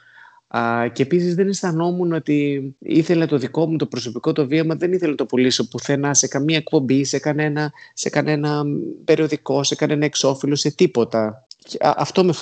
Α, 0.58 0.88
και 0.88 1.02
επίσης 1.02 1.36
δεν 1.36 1.48
αισθανόμουν 1.48 2.14
ότι 2.14 2.62
ήθελα 2.80 3.26
το 3.26 3.38
δικό 3.38 3.70
μου 3.70 3.78
το 3.78 3.86
προσωπικό 3.86 4.32
το 4.32 4.48
βίωμα, 4.48 4.76
δεν 4.76 4.94
ήθελα 4.94 5.10
να 5.12 5.18
το 5.18 5.26
πουλήσω 5.26 5.68
πουθενά 5.68 6.14
σε 6.14 6.28
καμία 6.28 6.58
εκπομπή, 6.58 7.04
σε 7.04 7.20
κανένα, 7.20 7.72
σε 7.94 8.10
κανένα 8.10 8.64
περιοδικό, 9.04 9.64
σε 9.64 9.76
κανένα 9.76 10.06
εξώφυλλο, 10.06 10.56
σε 10.56 10.72
τίποτα. 10.76 11.48
αυτό 11.80 12.24
με, 12.24 12.34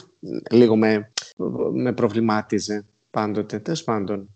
λίγο 0.52 0.76
με, 0.76 1.12
με 1.74 1.94
προβλημάτιζε 1.94 2.86
πάντοτε, 3.10 3.60
τέλος 3.60 3.84
πάντων. 3.84 4.30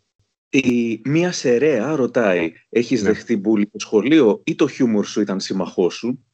Η 0.50 1.02
μία 1.06 1.32
σερέα 1.32 1.96
ρωτάει, 1.96 2.52
έχεις 2.70 3.02
ναι. 3.02 3.10
δεχτεί 3.10 3.38
μπουλή 3.38 3.66
στο 3.68 3.80
σχολείο 3.80 4.42
ή 4.44 4.56
το 4.56 4.68
χιούμορ 4.68 5.06
σου 5.06 5.22
ήταν 5.22 5.40
σύμμαχός 5.40 5.94
σου; 5.94 6.26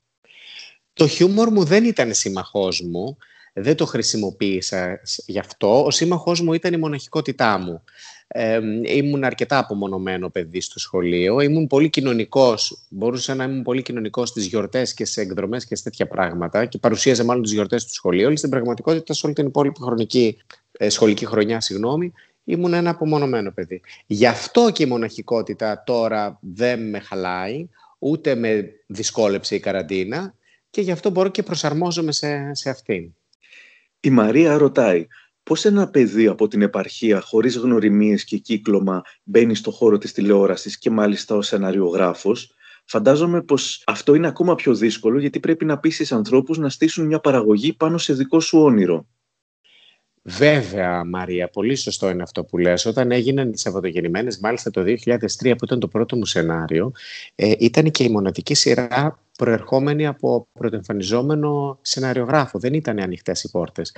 Το 0.94 1.08
χιούμορ 1.08 1.50
μου 1.50 1.64
δεν 1.64 1.84
ήταν 1.84 2.14
σύμμαχός 2.14 2.82
μου 2.82 3.18
δεν 3.54 3.76
το 3.76 3.86
χρησιμοποίησα 3.86 5.00
γι' 5.26 5.40
αυτό. 5.40 5.84
Ο 5.86 5.92
σύμμαχός 5.92 6.42
μου 6.42 6.54
ήταν 6.54 6.74
η 6.74 6.78
μοναχικότητά 6.78 7.58
μου. 7.58 7.84
Ε, 8.28 8.60
ήμουν 8.86 9.24
αρκετά 9.24 9.58
απομονωμένο 9.58 10.30
παιδί 10.30 10.62
στο 10.62 10.80
σχολείο. 10.80 11.40
Ήμουν 11.40 11.68
πολύ 11.68 11.90
κοινωνικός. 11.90 12.86
Μπορούσα 12.90 13.36
να 13.36 13.44
ήμουν 13.44 13.62
πολύ 13.62 13.82
κοινωνικός 13.82 14.30
στις 14.30 14.46
γιορτές 14.46 14.94
και 14.94 15.06
σε 15.06 15.22
εκδρομές 15.22 15.66
και 15.66 15.76
σε 15.76 15.84
τέτοια 15.84 16.08
πράγματα 16.08 16.66
και 16.66 16.78
παρουσίαζε 16.78 17.24
μάλλον 17.24 17.44
τις 17.44 17.52
γιορτές 17.52 17.86
του 17.86 17.94
σχολείου. 17.94 18.28
Αλλά 18.28 18.36
στην 18.36 18.50
πραγματικότητα, 18.50 19.14
σε 19.14 19.26
όλη 19.26 19.36
την 19.36 19.46
υπόλοιπη 19.46 19.80
χρονική, 19.82 20.38
ε, 20.72 20.90
σχολική 20.90 21.26
χρονιά, 21.26 21.62
συγγνώμη, 21.62 22.14
ήμουν 22.44 22.74
ένα 22.74 22.90
απομονωμένο 22.90 23.52
παιδί. 23.52 23.82
Γι' 24.06 24.28
αυτό 24.28 24.72
και 24.72 24.84
η 24.84 24.86
μοναχικότητα 24.86 25.84
τώρα 25.86 26.40
δεν 26.42 26.90
με 26.90 27.00
χαλάει, 27.00 27.68
ούτε 28.00 28.36
με 28.36 28.74
δυσκόλεψε 28.88 29.56
η 29.56 29.60
καραντίνα 29.60 30.34
και 30.70 30.82
γι' 30.82 30.92
αυτό 30.92 31.10
μπορώ 31.10 31.30
και 31.30 31.44
προσαρμόζομαι 31.44 32.12
σε, 32.12 32.54
σε 32.54 32.70
αυτήν. 32.70 33.14
Η 34.04 34.10
Μαρία 34.10 34.58
ρωτάει 34.58 35.08
πώς 35.44 35.66
ένα 35.66 35.90
παιδί 35.90 36.28
από 36.28 36.48
την 36.48 36.62
επαρχία 36.62 37.22
χωρίς 37.22 37.58
γνωριμίες 37.58 38.24
και 38.24 38.38
κύκλωμα 38.38 39.02
μπαίνει 39.24 39.56
στο 39.56 39.72
χώρο 39.72 39.98
της 39.98 40.12
τηλεόρασης 40.12 40.78
και 40.78 40.90
μάλιστα 40.90 41.36
ως 41.36 41.48
σεναριογράφος; 41.48 42.56
Φαντάζομαι 42.86 43.42
πως 43.42 43.84
αυτό 43.86 44.16
είναι 44.16 44.28
ακόμα 44.28 44.56
πιο 44.56 44.76
δύσκολο 44.76 45.20
γιατί 45.20 45.40
πρέπει 45.40 45.66
να 45.66 45.80
πείσεις 45.80 46.12
ανθρώπους 46.12 46.58
να 46.58 46.70
στήσουν 46.70 47.06
μια 47.06 47.20
παραγωγή 47.20 47.74
πάνω 47.74 47.98
σε 47.98 48.14
δικό 48.14 48.40
σου 48.40 48.60
όνειρο. 48.60 49.08
Βέβαια, 50.24 51.06
Μαρία, 51.06 51.50
πολύ 51.50 51.76
σωστό 51.76 52.10
είναι 52.10 52.24
αυτό 52.24 52.44
που 52.44 52.58
λες. 52.58 52.86
Όταν 52.86 53.12
έγιναν 53.12 53.50
οι 53.50 53.58
Σαββατογεννημένες, 53.58 54.40
μάλιστα 54.40 54.72
το 54.72 54.82
2003 54.82 55.56
που 55.58 55.66
ήταν 55.66 55.80
το 55.80 55.88
πρώτο 55.88 56.16
μου 56.16 56.26
σενάριο, 56.26 56.92
ε, 57.36 57.54
ήταν 57.60 57.92
και 57.92 58.04
η 58.04 58.10
μοναδική 58.10 58.54
σειρά 58.54 59.20
προερχόμενη 59.38 60.08
από 60.08 60.48
πρωτοεμφανιζόμενο 60.54 61.80
σεναριογράφο. 61.82 62.60
Δεν 62.60 62.74
ήταν 62.74 63.00
ανοιχτές 63.00 63.44
οι 63.44 63.52
πόρτες. 63.52 63.96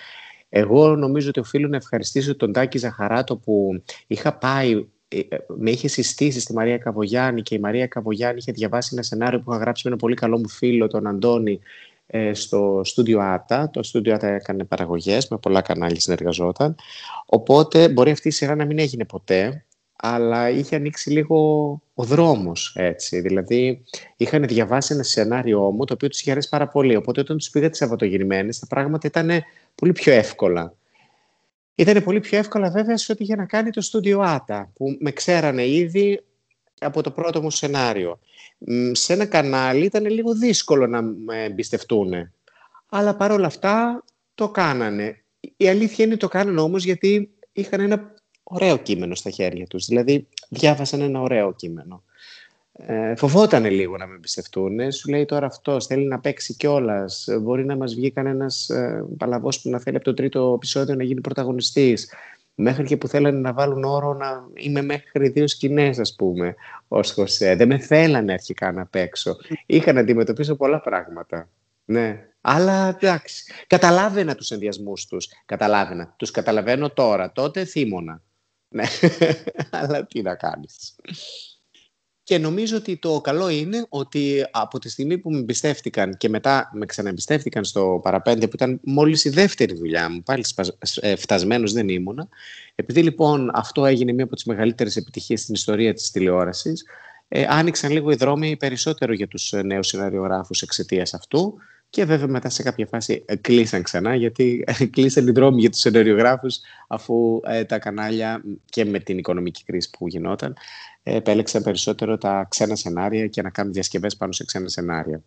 Εγώ 0.50 0.96
νομίζω 0.96 1.30
ότι 1.30 1.39
οφείλω 1.39 1.68
να 1.68 1.75
ευχαριστήσω 1.75 2.36
τον 2.36 2.53
Τάκη 2.53 2.77
Ζαχαράτο 2.77 3.38
που 3.38 3.84
είχα 4.08 4.38
πάει 4.38 4.86
ε, 5.08 5.20
ε, 5.30 5.38
με 5.48 5.72
είχε 5.72 5.88
συστήσει 5.88 6.39
στη 6.39 6.53
Μαρία 6.53 6.77
Καβογιάννη 6.77 7.42
και 7.42 7.56
η 7.56 7.60
Μαρία 7.60 7.88
Καβογιάννη 7.88 8.38
είχε 8.38 8.51
διαβάσει 8.51 8.89
ένα 8.94 9.03
σενάριο 9.03 9.39
που 9.39 9.51
είχα 9.51 9.62
γράψει 9.62 9.82
με 9.86 9.92
ένα 9.92 10.00
πολύ 10.00 10.15
καλό 10.15 10.38
μου 10.38 10.50
φίλο, 10.50 10.88
τον 10.88 11.08
Αντώνη, 11.08 11.51
ε, 11.51 11.93
στο 12.31 12.81
στούντιο 12.83 13.19
Άτα. 13.19 13.69
Το 13.69 13.83
στούντιο 13.83 14.13
Άτα 14.13 14.27
έκανε 14.27 14.63
παραγωγές, 14.63 15.27
με 15.27 15.38
πολλά 15.38 15.62
κανάλια 15.62 16.00
συνεργαζόταν. 16.00 16.75
Οπότε 17.25 17.89
μπορεί 17.89 18.12
αυτή 18.12 18.27
η 18.27 18.31
σειρά 18.31 18.55
να 18.55 18.65
μην 18.65 18.79
έγινε 18.79 19.05
ποτέ, 19.05 19.65
αλλά 19.95 20.50
είχε 20.50 20.75
ανοίξει 20.75 21.10
λίγο 21.10 21.38
ο 21.93 22.03
δρόμος, 22.03 22.75
έτσι. 22.77 23.19
Δηλαδή, 23.19 23.83
είχαν 24.17 24.48
διαβάσει 24.48 24.93
ένα 24.93 25.03
σενάριό 25.03 25.72
μου, 25.72 25.86
το 25.86 25.93
οποίο 25.93 26.07
τους 26.07 26.22
είχε 26.22 26.31
αρέσει 26.31 26.50
πάρα 26.50 26.67
πολύ. 26.67 26.95
Οπότε, 26.95 27.19
όταν 27.19 27.38
τους 27.38 27.50
πήγα 27.50 27.69
τις 27.69 27.77
Σαββατογυρημένες, 27.77 28.60
τα 28.60 28.67
πράγματα 28.67 29.07
ήταν 29.07 29.29
πολύ 29.75 29.91
πιο 29.91 30.13
εύκολα. 30.13 30.74
Ήταν 31.75 32.03
πολύ 32.03 32.19
πιο 32.19 32.38
εύκολα 32.38 32.69
βέβαια 32.69 32.98
σε 32.98 33.12
ό,τι 33.12 33.24
είχε 33.24 33.36
να 33.36 33.45
κάνει 33.45 33.69
το 33.69 33.81
στούντιο 33.81 34.19
Άτα, 34.19 34.72
που 34.74 34.98
με 35.00 35.12
ξέρανε 35.12 35.67
ήδη 35.67 36.24
από 36.80 37.01
το 37.01 37.12
πρώτο 37.12 37.42
μου 37.42 37.50
σενάριο. 37.50 38.20
Σε 38.92 39.13
ένα 39.13 39.25
κανάλι 39.25 39.86
ήταν 39.86 40.06
λίγο 40.06 40.34
δύσκολο 40.34 40.88
να 40.88 41.01
με 41.01 41.44
εμπιστευτούν. 41.44 42.32
Αλλά 42.89 43.15
παρόλα 43.15 43.48
αυτά 43.48 44.03
το 44.36 44.50
κάνανε. 44.50 45.24
Η 45.58 45.68
αλήθεια 45.70 46.06
είναι 46.06 46.18
το 46.18 46.27
κάνανε 46.27 46.62
όμως 46.62 46.84
γιατί 46.84 47.30
είχαν 47.53 47.80
ένα 47.80 48.13
ωραίο 48.44 48.77
κείμενο 48.77 49.15
στα 49.15 49.30
χέρια 49.30 49.68
τους. 49.68 49.86
Δηλαδή 49.86 50.27
διάβασαν 50.50 51.01
ένα 51.01 51.22
ωραίο 51.22 51.53
κείμενο. 51.53 52.03
Ε, 52.75 53.15
φοβόταν 53.15 53.65
λίγο 53.65 53.98
να 53.98 54.08
με 54.08 54.15
εμπιστευτούν. 54.15 54.92
Σου 54.92 55.10
λέει 55.10 55.25
τώρα 55.25 55.46
αυτός 55.46 55.86
θέλει 55.86 56.08
να 56.08 56.20
παίξει 56.20 56.53
κιόλας. 56.53 57.27
Μπορεί 57.42 57.65
να 57.65 57.75
μας 57.75 57.96
βγει 57.96 58.12
κανένας 58.12 58.70
ε, 58.70 59.06
παλαβός 59.18 59.62
που 59.62 59.70
να 59.70 59.80
θέλει 59.80 59.96
από 59.96 60.06
το 60.06 60.13
τρίτο 60.13 60.53
επεισόδιο 60.56 60.96
να 60.96 61.03
γίνει 61.03 61.22
πρωταγωνιστής. 61.22 62.13
Μέχρι 62.55 62.83
και 62.83 62.98
που 62.98 63.07
θέλανε 63.07 63.39
να 63.39 63.53
βάλουν 63.53 63.83
όρο 63.83 64.13
να 64.13 64.48
είμαι 64.53 64.81
μέχρι 64.81 65.29
δύο 65.29 65.48
σκηνές, 65.48 66.00
ας 66.00 66.15
πούμε, 66.15 66.55
ως 66.88 67.12
Χωσέ. 67.12 67.55
Δεν 67.55 67.67
με 67.67 67.77
θέλανε 67.77 68.33
αρχικά 68.33 68.72
να 68.72 68.86
παίξω. 68.86 69.38
Είχα 69.65 69.93
να 69.93 70.00
αντιμετωπίσω 70.00 70.55
πολλά 70.55 70.81
πράγματα. 70.81 71.50
Ναι. 71.86 72.27
Αλλά 72.41 72.88
εντάξει. 72.88 73.53
Καταλάβαινα 73.67 74.36
τους 74.36 74.51
ενδιασμούς 74.51 75.05
τους. 75.05 75.27
Καταλάβαινα. 75.45 76.13
Τους 76.17 76.31
καταλαβαίνω 76.31 76.89
τώρα. 76.89 77.31
Τότε 77.31 77.65
θύμωνα. 77.65 78.22
Ναι. 78.67 78.83
Αλλά 79.69 80.05
τι 80.05 80.22
να 80.22 80.36
κάνεις. 80.36 80.95
Και 82.24 82.38
νομίζω 82.38 82.77
ότι 82.77 82.98
το 82.98 83.22
καλό 83.22 83.50
είναι 83.50 83.86
ότι 83.89 84.46
από 84.51 84.80
τη 84.80 84.89
στιγμή 84.89 85.18
που 85.18 85.32
με 85.32 85.39
εμπιστεύτηκαν 85.39 86.18
και 86.18 86.30
μετά 86.30 86.70
με 86.74 86.86
ξαναεμπιστεύτηκαν 86.86 87.63
στο 87.63 88.00
παραπέντε 88.03 88.48
που 88.48 88.56
ήταν 88.56 88.80
μόλις 88.84 89.25
η 89.25 89.30
δεύτερη 89.30 89.74
δουλειά 89.75 90.10
μου, 90.10 90.24
πάλι 90.24 90.46
ε, 91.00 91.15
φτασμένος 91.15 91.74
δεν 91.74 91.89
ήμουνα. 91.89 92.27
Επειδή 92.75 93.03
λοιπόν 93.03 93.51
αυτό 93.53 93.86
έγινε 93.86 94.13
μία 94.13 94.24
από 94.24 94.36
τις 94.36 94.46
μεγαλύτερες 94.46 94.96
επιτυχίες 94.96 95.42
στην 95.42 95.53
ιστορία 95.53 95.94
της 95.94 96.12
τηλεόρασης, 96.12 96.86
ε, 97.27 97.46
άνοιξαν 97.50 97.92
λίγο 97.92 98.12
οι 98.12 98.15
δρόμοι 98.15 98.58
περισσότερο 98.58 99.13
για 99.13 99.27
τους 99.27 99.53
ε, 99.53 99.62
νέους 99.62 99.88
σεναριογράφους 99.88 100.62
εξαιτίας 100.62 101.13
αυτού 101.13 101.58
και 101.94 102.06
βέβαια 102.06 102.28
μετά 102.28 102.50
σε 102.50 102.64
κάποια 102.64 102.86
φάση 102.86 103.24
ε, 103.26 103.36
κλείσαν 103.36 103.82
ξανά 103.84 104.16
γιατί 104.16 104.64
κλείσαν 104.92 105.28
οι 105.28 105.32
δρόμοι 105.32 105.60
για 105.60 105.70
τους 105.70 105.80
σεναριογράφους 105.80 106.60
αφού 106.88 107.40
τα 107.68 107.80
κανάλια 107.80 108.44
και 108.66 108.86
με 108.86 109.00
την 109.00 109.18
οικονομική 109.18 109.64
κρίση 109.64 109.90
που 109.98 110.08
γινόταν 110.08 110.56
επέλεξαν 111.04 111.64
περισσότερο 111.64 112.18
τα 112.18 112.48
ξένα 112.50 112.76
σενάρια 112.76 113.28
και 113.28 113.42
να 113.42 113.50
κάνουν 113.50 113.74
διασκευές 113.74 114.18
πάνω 114.18 114.32
σε 114.32 114.46
ξένα 114.46 114.68
σενάρια. 114.68 115.24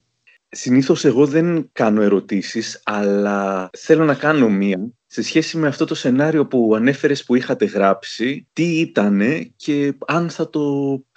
Συνήθως 0.48 1.04
εγώ 1.04 1.26
δεν 1.26 1.68
κάνω 1.72 2.02
ερωτήσεις, 2.02 2.80
αλλά 2.84 3.70
θέλω 3.72 4.04
να 4.04 4.14
κάνω 4.14 4.48
μία 4.48 4.90
σε 5.06 5.22
σχέση 5.22 5.56
με 5.56 5.66
αυτό 5.66 5.84
το 5.84 5.94
σενάριο 5.94 6.46
που 6.46 6.74
ανέφερες 6.74 7.24
που 7.24 7.34
είχατε 7.34 7.64
γράψει, 7.64 8.46
τι 8.52 8.80
ήτανε 8.80 9.52
και 9.56 9.94
αν 10.06 10.30
θα 10.30 10.50
το 10.50 10.64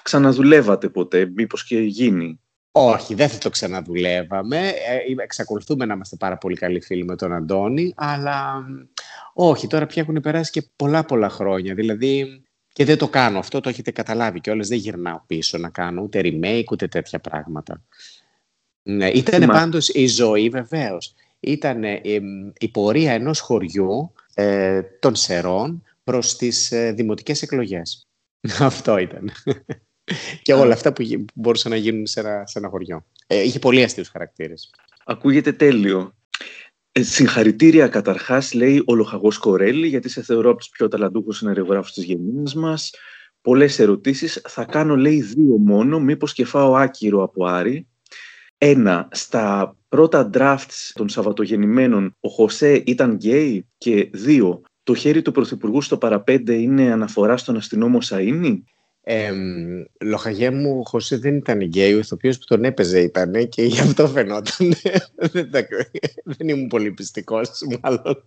ξαναδουλεύατε 0.04 0.90
ποτέ, 0.90 1.32
μήπως 1.36 1.64
και 1.64 1.80
γίνει; 1.80 2.40
Όχι, 2.72 3.14
δεν 3.14 3.30
θα 3.30 3.38
το 3.38 3.50
ξαναδουλεύαμε. 3.50 4.58
Ε, 4.68 5.24
εξακολουθούμε 5.24 5.86
να 5.86 5.94
είμαστε 5.94 6.16
πάρα 6.16 6.38
πολύ 6.38 6.56
καλοί 6.56 6.82
φίλοι 6.82 7.06
με 7.06 7.16
τον 7.16 7.34
Αντώνη, 7.34 7.94
αλλά 7.96 8.66
όχι, 9.34 9.68
τώρα 9.68 9.86
πια 9.86 10.02
έχουν 10.02 10.22
περάσει 10.22 10.52
και 10.52 10.70
πολλά 10.76 11.06
πολλά 11.06 11.30
χρόνια. 11.30 11.74
Δηλαδή, 11.74 12.44
και 12.74 12.86
δεν 12.86 12.98
το 12.98 13.08
κάνω 13.08 13.40
αυτό, 13.40 13.60
το 13.60 13.70
έχετε 13.70 13.92
καταλάβει 13.92 14.40
κιόλας, 14.40 14.68
δεν 14.68 14.78
γυρνάω 14.78 15.22
πίσω 15.28 15.58
να 15.58 15.70
κάνω 15.70 16.02
ούτε 16.02 16.22
remake, 16.24 16.64
ούτε 16.72 16.88
τέτοια 16.88 17.20
πράγματα. 17.20 17.82
Ναι, 18.84 19.08
ήταν 19.08 19.44
Μα... 19.44 19.54
πάντως 19.54 19.90
η 19.90 20.08
ζωή 20.08 20.50
βεβαίως. 20.50 21.14
Ήταν 21.40 21.84
η 22.58 22.70
πορεία 22.72 23.12
ενός 23.12 23.40
χωριού 23.40 24.14
ε, 24.34 24.82
των 24.82 25.16
Σερών 25.16 25.84
προς 26.04 26.36
τις 26.36 26.72
ε, 26.72 26.92
δημοτικές 26.92 27.42
εκλογές. 27.42 28.08
Αυτό 28.60 28.98
ήταν. 28.98 29.32
Και 30.42 30.54
όλα 30.54 30.74
αυτά 30.74 30.94
που 30.94 31.04
μπορούσαν 31.34 31.72
να 31.72 31.78
γίνουν 31.78 32.08
σε 32.08 32.20
ένα, 32.20 32.44
σε 32.46 32.60
ένα 32.60 32.70
χωριό. 32.70 33.06
Ε, 33.28 33.42
είχε 33.42 33.60
πολύ 33.60 33.84
αστείους 33.84 34.10
χαρακτήρες. 34.10 34.70
Ακούγεται 35.06 35.52
τέλειο. 35.52 36.14
Ε, 36.92 37.02
συγχαρητήρια 37.02 37.88
καταρχάς, 37.88 38.54
λέει 38.54 38.84
ο 38.86 38.96
Λοχαγός 38.96 39.38
Κορέλη, 39.38 39.88
γιατί 39.88 40.10
σε 40.10 40.22
θεωρώ 40.22 40.50
από 40.50 40.60
τους 40.60 40.70
πιο 40.70 40.88
ταλαντούχους 40.88 41.38
σεναριογράφους 41.38 41.94
της 41.94 42.04
γενιάς 42.04 42.54
μας. 42.54 42.94
Πολλές 43.42 43.80
ερωτήσεις. 43.80 44.42
Θα 44.48 44.64
κάνω, 44.64 44.96
λέει, 44.96 45.22
δύο 45.22 45.58
μόνο, 45.58 46.00
μήπως 46.00 46.34
και 46.34 46.46
φάω 46.46 46.76
άκυρο 46.76 47.24
από 47.24 47.46
Άρη. 47.46 47.88
Ένα, 48.58 49.08
στα 49.12 49.76
πρώτα 49.90 50.30
drafts 50.34 50.92
των 50.94 51.10
Σαββατογεννημένων 51.10 52.16
ο 52.20 52.30
Χωσέ 52.30 52.84
ήταν 52.86 53.12
γκέι; 53.12 53.68
Και 53.78 54.10
δύο, 54.14 54.62
το 54.84 54.96
χέρι 54.96 55.22
του 55.22 55.32
Πρωθυπουργού 55.32 55.82
στο 55.82 55.98
παραπέντε 55.98 56.54
είναι 56.54 56.92
αναφορά 56.92 57.38
στον 57.38 57.58
αστυνόμο 57.58 57.98
Σαΐνη; 58.02 58.64
Ε, 59.12 59.34
λοχαγέ 60.00 60.50
μου, 60.50 60.80
ο 60.80 60.84
Χωσέ 60.90 61.18
δεν 61.18 61.36
ήταν 61.36 61.62
γκέι, 61.62 61.94
ο 61.94 61.98
ηθοποιός 61.98 62.38
που 62.38 62.46
τον 62.46 62.64
έπαιζε 62.64 63.00
ήταν 63.00 63.50
και 63.50 63.64
γι' 63.64 63.80
αυτό 63.80 64.08
φαινόταν. 64.08 64.74
δεν, 65.32 65.50
δεν 66.24 66.48
ήμουν 66.48 66.68
πολύ 66.68 66.92
πιστικός, 66.92 67.50
μάλλον. 67.82 68.24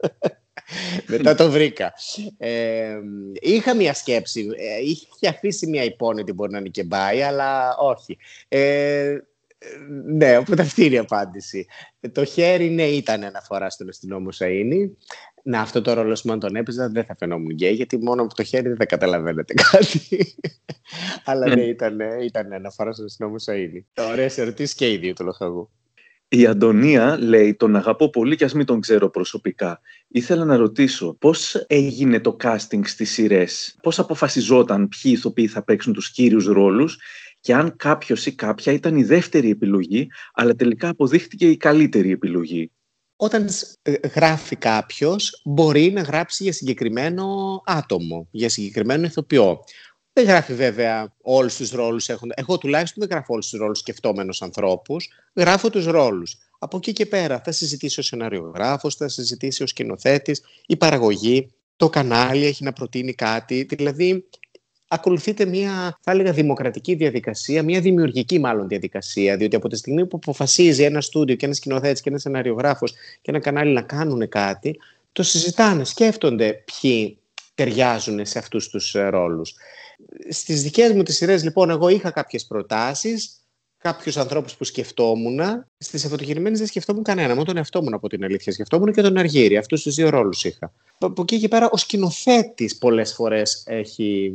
Μετά 1.06 1.34
το 1.34 1.50
βρήκα. 1.50 1.92
Ε, 2.38 2.98
είχα 3.40 3.74
μια 3.76 3.94
σκέψη. 3.94 4.48
Ε, 4.56 4.82
είχε 4.82 5.28
αφήσει 5.28 5.66
μια 5.66 5.84
υπόνοιτη 5.84 6.22
ότι 6.22 6.32
μπορεί 6.32 6.52
να 6.52 6.58
είναι 6.58 6.68
και 6.68 6.84
μπάι, 6.84 7.22
αλλά 7.22 7.76
όχι. 7.76 8.18
Ε, 8.48 9.18
ναι, 10.04 10.36
οπότε 10.36 10.62
αυτή 10.62 10.84
είναι 10.84 10.94
η 10.94 10.98
απάντηση. 10.98 11.66
Το 12.12 12.24
χέρι, 12.24 12.68
ναι, 12.68 12.82
ήταν 12.82 13.24
αναφορά 13.24 13.70
στον 13.70 13.88
αστυνόμο 13.88 14.28
Σαΐνη. 14.32 14.90
Να, 15.44 15.60
αυτό 15.60 15.80
το 15.80 15.92
ρόλο 15.92 16.20
μου 16.24 16.32
αν 16.32 16.40
τον 16.40 16.56
έπαιζα 16.56 16.88
δεν 16.88 17.04
θα 17.04 17.16
φαινόμουν 17.18 17.50
γκέι, 17.50 17.72
γιατί 17.72 17.98
μόνο 17.98 18.22
από 18.22 18.34
το 18.34 18.42
χέρι 18.42 18.68
δεν 18.68 18.76
θα 18.76 18.86
καταλαβαίνετε 18.86 19.54
κάτι. 19.54 20.34
Αλλά 21.24 21.54
ναι, 21.54 21.62
ήταν, 21.62 21.98
ήταν 22.22 22.52
αναφορά 22.52 22.92
στον 22.92 23.04
αστυνόμο 23.04 23.34
Σαΐνη. 23.44 23.84
Ωραία 24.10 24.30
ερωτήσεις 24.36 24.74
και 24.74 24.92
οι 24.92 24.96
δύο 24.96 25.12
του 25.12 25.24
λοχαγού. 25.24 25.70
Η 26.34 26.46
Αντωνία 26.46 27.18
λέει 27.20 27.54
τον 27.54 27.76
αγαπώ 27.76 28.10
πολύ 28.10 28.36
και 28.36 28.44
ας 28.44 28.52
μην 28.52 28.66
τον 28.66 28.80
ξέρω 28.80 29.10
προσωπικά. 29.10 29.80
Ήθελα 30.08 30.44
να 30.44 30.56
ρωτήσω 30.56 31.16
πώς 31.20 31.54
έγινε 31.66 32.20
το 32.20 32.36
casting 32.42 32.80
στις 32.82 33.10
σειρές, 33.10 33.76
πώς 33.82 33.98
αποφασιζόταν 33.98 34.88
ποιοι 34.88 35.12
ηθοποιοί 35.16 35.46
θα 35.46 35.64
παίξουν 35.64 35.92
τους 35.92 36.10
κύριους 36.10 36.46
ρόλους; 36.46 36.98
Και 37.42 37.54
αν 37.54 37.76
κάποιος 37.76 38.26
ή 38.26 38.34
κάποια 38.34 38.72
ήταν 38.72 38.96
η 38.96 39.04
δεύτερη 39.04 39.50
επιλογή, 39.50 40.08
αλλά 40.32 40.54
τελικά 40.54 40.88
αποδείχτηκε 40.88 41.48
η 41.48 41.56
καλύτερη 41.56 42.10
επιλογή. 42.10 42.70
Όταν 43.16 43.48
ε, 43.82 43.92
γράφει 44.14 44.56
κάποιος, 44.56 45.40
μπορεί 45.44 45.90
να 45.92 46.00
γράψει 46.00 46.42
για 46.42 46.52
συγκεκριμένο 46.52 47.26
άτομο, 47.64 48.28
για 48.30 48.48
συγκεκριμένο 48.48 49.06
ηθοποιό. 49.06 49.64
Δεν 50.12 50.24
γράφει 50.24 50.54
βέβαια 50.54 51.14
όλους 51.20 51.56
τους 51.56 51.70
ρόλους. 51.70 52.08
Εγώ 52.34 52.58
τουλάχιστον 52.58 53.02
δεν 53.02 53.16
γράφω 53.16 53.32
όλους 53.32 53.48
τους 53.48 53.58
ρόλους 53.58 53.78
σκεφτόμενους 53.78 54.42
ανθρώπους. 54.42 55.08
Γράφω 55.34 55.70
τους 55.70 55.86
ρόλους. 55.86 56.36
Από 56.58 56.76
εκεί 56.76 56.92
και 56.92 57.06
πέρα 57.06 57.40
θα 57.44 57.52
συζητήσει 57.52 58.00
ο 58.00 58.02
σεναριογράφος, 58.02 58.94
θα 58.94 59.08
συζητήσει 59.08 59.62
ο 59.62 59.66
σκηνοθέτης, 59.66 60.42
η 60.66 60.76
παραγωγή, 60.76 61.50
το 61.76 61.88
κανάλι 61.88 62.46
έχει 62.46 62.64
να 62.64 62.72
προτείνει 62.72 63.14
κάτι. 63.14 63.62
Δηλαδή 63.62 64.28
ακολουθείτε 64.92 65.44
μια, 65.44 65.98
θα 66.00 66.10
έλεγα, 66.10 66.32
δημοκρατική 66.32 66.94
διαδικασία, 66.94 67.62
μια 67.62 67.80
δημιουργική 67.80 68.38
μάλλον 68.38 68.68
διαδικασία, 68.68 69.36
διότι 69.36 69.56
από 69.56 69.68
τη 69.68 69.76
στιγμή 69.76 70.06
που 70.06 70.16
αποφασίζει 70.16 70.82
ένα 70.82 71.00
στούντιο 71.00 71.36
και 71.36 71.44
ένας 71.44 71.56
σκηνοθέτης 71.56 72.00
και 72.00 72.08
ένας 72.08 72.22
σεναριογράφος 72.22 72.92
και 72.92 73.30
ένα 73.30 73.38
κανάλι 73.38 73.72
να 73.72 73.82
κάνουν 73.82 74.28
κάτι, 74.28 74.78
το 75.12 75.22
συζητάνε, 75.22 75.84
σκέφτονται 75.84 76.64
ποιοι 76.64 77.18
ταιριάζουν 77.54 78.26
σε 78.26 78.38
αυτούς 78.38 78.68
τους 78.68 78.94
ε, 78.94 79.08
ρόλους. 79.08 79.54
Στις 80.28 80.62
δικές 80.62 80.92
μου 80.92 81.02
τις 81.02 81.16
σειρές, 81.16 81.42
λοιπόν, 81.42 81.70
εγώ 81.70 81.88
είχα 81.88 82.10
κάποιες 82.10 82.44
προτάσεις, 82.44 83.41
κάποιους 83.82 84.16
ανθρώπους 84.16 84.54
που 84.54 84.64
σκεφτόμουν. 84.64 85.40
Στις 85.78 86.04
αυτοκινημένε 86.04 86.56
δεν 86.58 86.66
σκεφτόμουν 86.66 87.02
κανένα. 87.02 87.28
Μόνο 87.28 87.44
τον 87.44 87.56
εαυτό 87.56 87.82
μου 87.82 87.88
από 87.92 88.08
την 88.08 88.24
αλήθεια. 88.24 88.52
Σκεφτόμουν 88.52 88.92
και 88.92 89.02
τον 89.02 89.16
Αργύρι. 89.16 89.56
Αυτούς 89.56 89.82
τους 89.82 89.94
δύο 89.94 90.08
ρόλους 90.08 90.44
είχα. 90.44 90.72
Από 90.98 91.22
εκεί 91.22 91.38
και 91.38 91.48
πέρα, 91.48 91.68
ο 91.70 91.76
σκηνοθέτης 91.76 92.78
πολλές 92.78 93.14
φορές 93.14 93.62
έχει, 93.66 94.32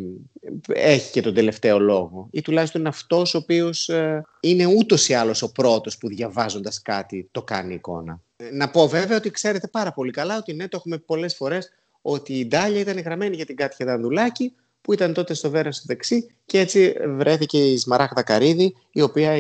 έχει 0.68 1.12
και 1.12 1.22
τον 1.22 1.34
τελευταίο 1.34 1.80
λόγο. 1.80 2.28
Ή 2.32 2.42
τουλάχιστον 2.42 2.80
είναι 2.80 2.90
αυτός 2.90 3.34
ο 3.34 3.38
οποίος 3.38 3.90
ε, 3.90 4.22
είναι 4.40 4.66
ούτως 4.66 5.10
ή 5.10 5.14
άλλως 5.14 5.42
ο 5.42 5.52
πρώτος 5.52 5.98
που 5.98 6.08
διαβάζοντας 6.08 6.82
κάτι 6.82 7.28
το 7.32 7.42
κάνει 7.42 7.74
εικόνα. 7.74 8.22
Να 8.52 8.70
πω 8.70 8.88
βέβαια 8.88 9.18
ότι 9.18 9.32
ξέρετε 9.32 9.68
πάρα 9.68 9.92
πολύ 9.92 10.12
καλά 10.12 10.38
ότι 10.38 10.54
ναι, 10.54 10.68
το 10.68 10.78
έχουμε 10.78 10.98
πολλές 10.98 11.36
φορές 11.36 11.70
ότι 12.02 12.34
η 12.34 12.48
Ντάλια 12.48 12.80
ήταν 12.80 13.00
γραμμένη 13.00 13.36
για 13.36 13.46
την 13.46 13.56
Κάτια 13.56 13.86
Δανδουλάκη 13.86 14.54
που 14.88 14.94
ήταν 14.94 15.14
τότε 15.14 15.34
στο 15.34 15.50
Βέρα 15.50 15.72
στο 15.72 15.84
δεξί 15.88 16.28
και 16.46 16.60
έτσι 16.60 16.94
βρέθηκε 17.18 17.58
η 17.58 17.78
Σμαράγδα 17.78 18.24
Καρίδη 18.24 18.76
η 18.92 19.02
οποία 19.02 19.34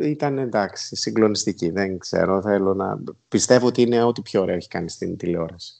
ήταν 0.00 0.38
εντάξει, 0.38 0.96
συγκλονιστική. 0.96 1.70
Δεν 1.70 1.98
ξέρω, 1.98 2.42
θέλω 2.42 2.74
να 2.74 2.98
πιστεύω 3.28 3.66
ότι 3.66 3.82
είναι 3.82 4.02
ό,τι 4.02 4.22
πιο 4.22 4.40
ωραίο 4.40 4.54
έχει 4.54 4.68
κάνει 4.68 4.90
στην 4.90 5.16
τηλεόραση. 5.16 5.76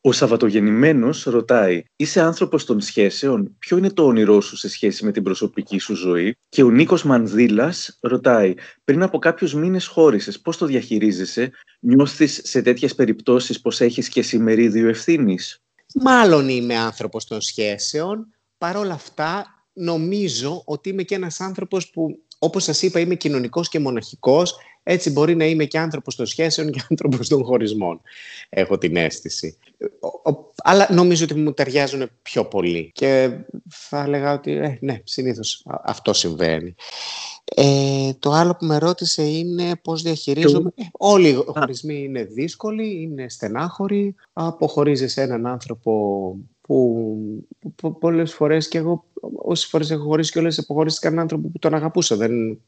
Ο 0.00 0.12
Σαββατογεννημένος 0.12 1.24
ρωτάει 1.24 1.82
«Είσαι 1.96 2.20
άνθρωπος 2.20 2.64
των 2.64 2.80
σχέσεων, 2.80 3.56
ποιο 3.58 3.76
είναι 3.76 3.90
το 3.90 4.04
όνειρό 4.06 4.40
σου 4.40 4.56
σε 4.56 4.68
σχέση 4.68 5.04
με 5.04 5.12
την 5.12 5.22
προσωπική 5.22 5.78
σου 5.78 5.94
ζωή» 5.94 6.36
και 6.48 6.62
ο 6.62 6.70
Νίκος 6.70 7.02
Μανδύλας 7.02 7.98
ρωτάει 8.00 8.54
«Πριν 8.84 9.02
από 9.02 9.18
κάποιους 9.18 9.54
μήνες 9.54 9.86
χώρισες, 9.86 10.40
πώς 10.40 10.56
το 10.56 10.66
διαχειρίζεσαι, 10.66 11.50
νιώθεις 11.80 12.40
σε 12.44 12.62
τέτοιες 12.62 12.94
περιπτώσεις 12.94 13.60
πως 13.60 13.80
έχεις 13.80 14.08
και 14.08 14.22
σημερίδιο 14.22 14.88
ευθύνης; 14.88 15.61
Μάλλον 15.94 16.48
είμαι 16.48 16.76
άνθρωπος 16.76 17.24
των 17.24 17.40
σχέσεων, 17.40 18.34
παρόλα 18.58 18.94
αυτά 18.94 19.46
νομίζω 19.72 20.62
ότι 20.64 20.88
είμαι 20.88 21.02
και 21.02 21.14
ένας 21.14 21.40
άνθρωπος 21.40 21.90
που 21.90 22.22
όπως 22.38 22.64
σας 22.64 22.82
είπα 22.82 23.00
είμαι 23.00 23.14
κοινωνικός 23.14 23.68
και 23.68 23.78
μοναχικός 23.78 24.56
έτσι 24.82 25.10
μπορεί 25.10 25.36
να 25.36 25.44
είμαι 25.44 25.64
και 25.64 25.78
άνθρωπος 25.78 26.16
των 26.16 26.26
σχέσεων 26.26 26.70
και 26.70 26.80
άνθρωπος 26.90 27.28
των 27.28 27.44
χωρισμών. 27.44 28.00
Έχω 28.48 28.78
την 28.78 28.96
αίσθηση. 28.96 29.56
Αλλά 30.56 30.88
νομίζω 30.90 31.24
ότι 31.24 31.34
μου 31.34 31.52
ταιριάζουν 31.52 32.10
πιο 32.22 32.44
πολύ. 32.44 32.90
Και 32.94 33.30
θα 33.68 34.02
έλεγα 34.02 34.32
ότι 34.32 34.52
ε, 34.52 34.78
ναι, 34.80 35.00
συνήθως 35.04 35.64
αυτό 35.82 36.12
συμβαίνει. 36.12 36.74
Ε, 37.44 38.10
το 38.18 38.30
άλλο 38.30 38.56
που 38.56 38.64
με 38.64 38.78
ρώτησε 38.78 39.22
είναι 39.22 39.76
πώς 39.82 40.02
διαχειρίζομαι. 40.02 40.70
Ε, 40.74 40.82
όλοι 40.92 41.28
οι 41.28 41.34
χωρισμοί 41.46 42.02
είναι 42.02 42.24
δύσκολοι, 42.24 43.02
είναι 43.02 43.28
στενάχωροι. 43.28 44.14
Αποχωρίζεις 44.32 45.16
έναν 45.16 45.46
άνθρωπο 45.46 46.36
που, 46.60 47.16
που 47.74 47.98
πολλές 47.98 48.34
φορές 48.34 48.68
και 48.68 48.78
εγώ 48.78 49.04
όσες 49.34 49.66
φορές 49.66 49.90
έχω 49.90 50.04
χωρίσει 50.04 50.32
και 50.32 50.38
όλες 50.38 50.58
αποχωρήσει 50.58 50.98
έναν 51.02 51.18
άνθρωπο 51.18 51.48
που 51.48 51.58
τον 51.58 51.74
αγαπούσα. 51.74 52.16
Δεν, 52.16 52.60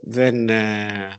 δεν, 0.00 0.48
ε, 0.48 1.14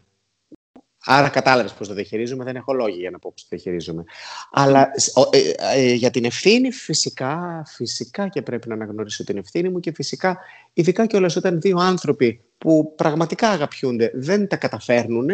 άρα 1.06 1.30
κατάλαβες 1.30 1.74
πώς 1.74 1.88
το 1.88 1.94
διαχειρίζομαι, 1.94 2.44
δεν 2.44 2.56
έχω 2.56 2.74
λόγια 2.74 3.00
για 3.00 3.10
να 3.10 3.20
πω 3.20 3.32
πώς 3.34 3.42
το 3.42 3.48
διαχειρίζομαι. 3.50 4.04
Αλλά 4.52 4.92
ε, 5.32 5.52
ε, 5.76 5.94
για 5.94 6.10
την 6.10 6.26
ευθύνη 6.26 6.72
φυσικά, 6.72 7.64
φυσικά 7.68 8.28
και 8.28 8.42
πρέπει 8.42 8.68
να 8.68 8.74
αναγνωρίσω 8.74 9.24
την 9.24 9.38
ευθύνη 9.38 9.70
μου 9.70 9.80
και 9.80 9.92
φυσικά 9.92 10.40
ειδικά 10.74 11.06
και 11.06 11.16
όλες 11.16 11.36
όταν 11.36 11.62
δύο 11.62 11.78
άνθρωποι 11.78 12.42
που 12.58 12.94
πραγματικά 12.96 13.50
αγαπιούνται 13.50 14.12
δεν 14.14 14.48
τα 14.48 14.56
καταφέρνουν 14.56 15.30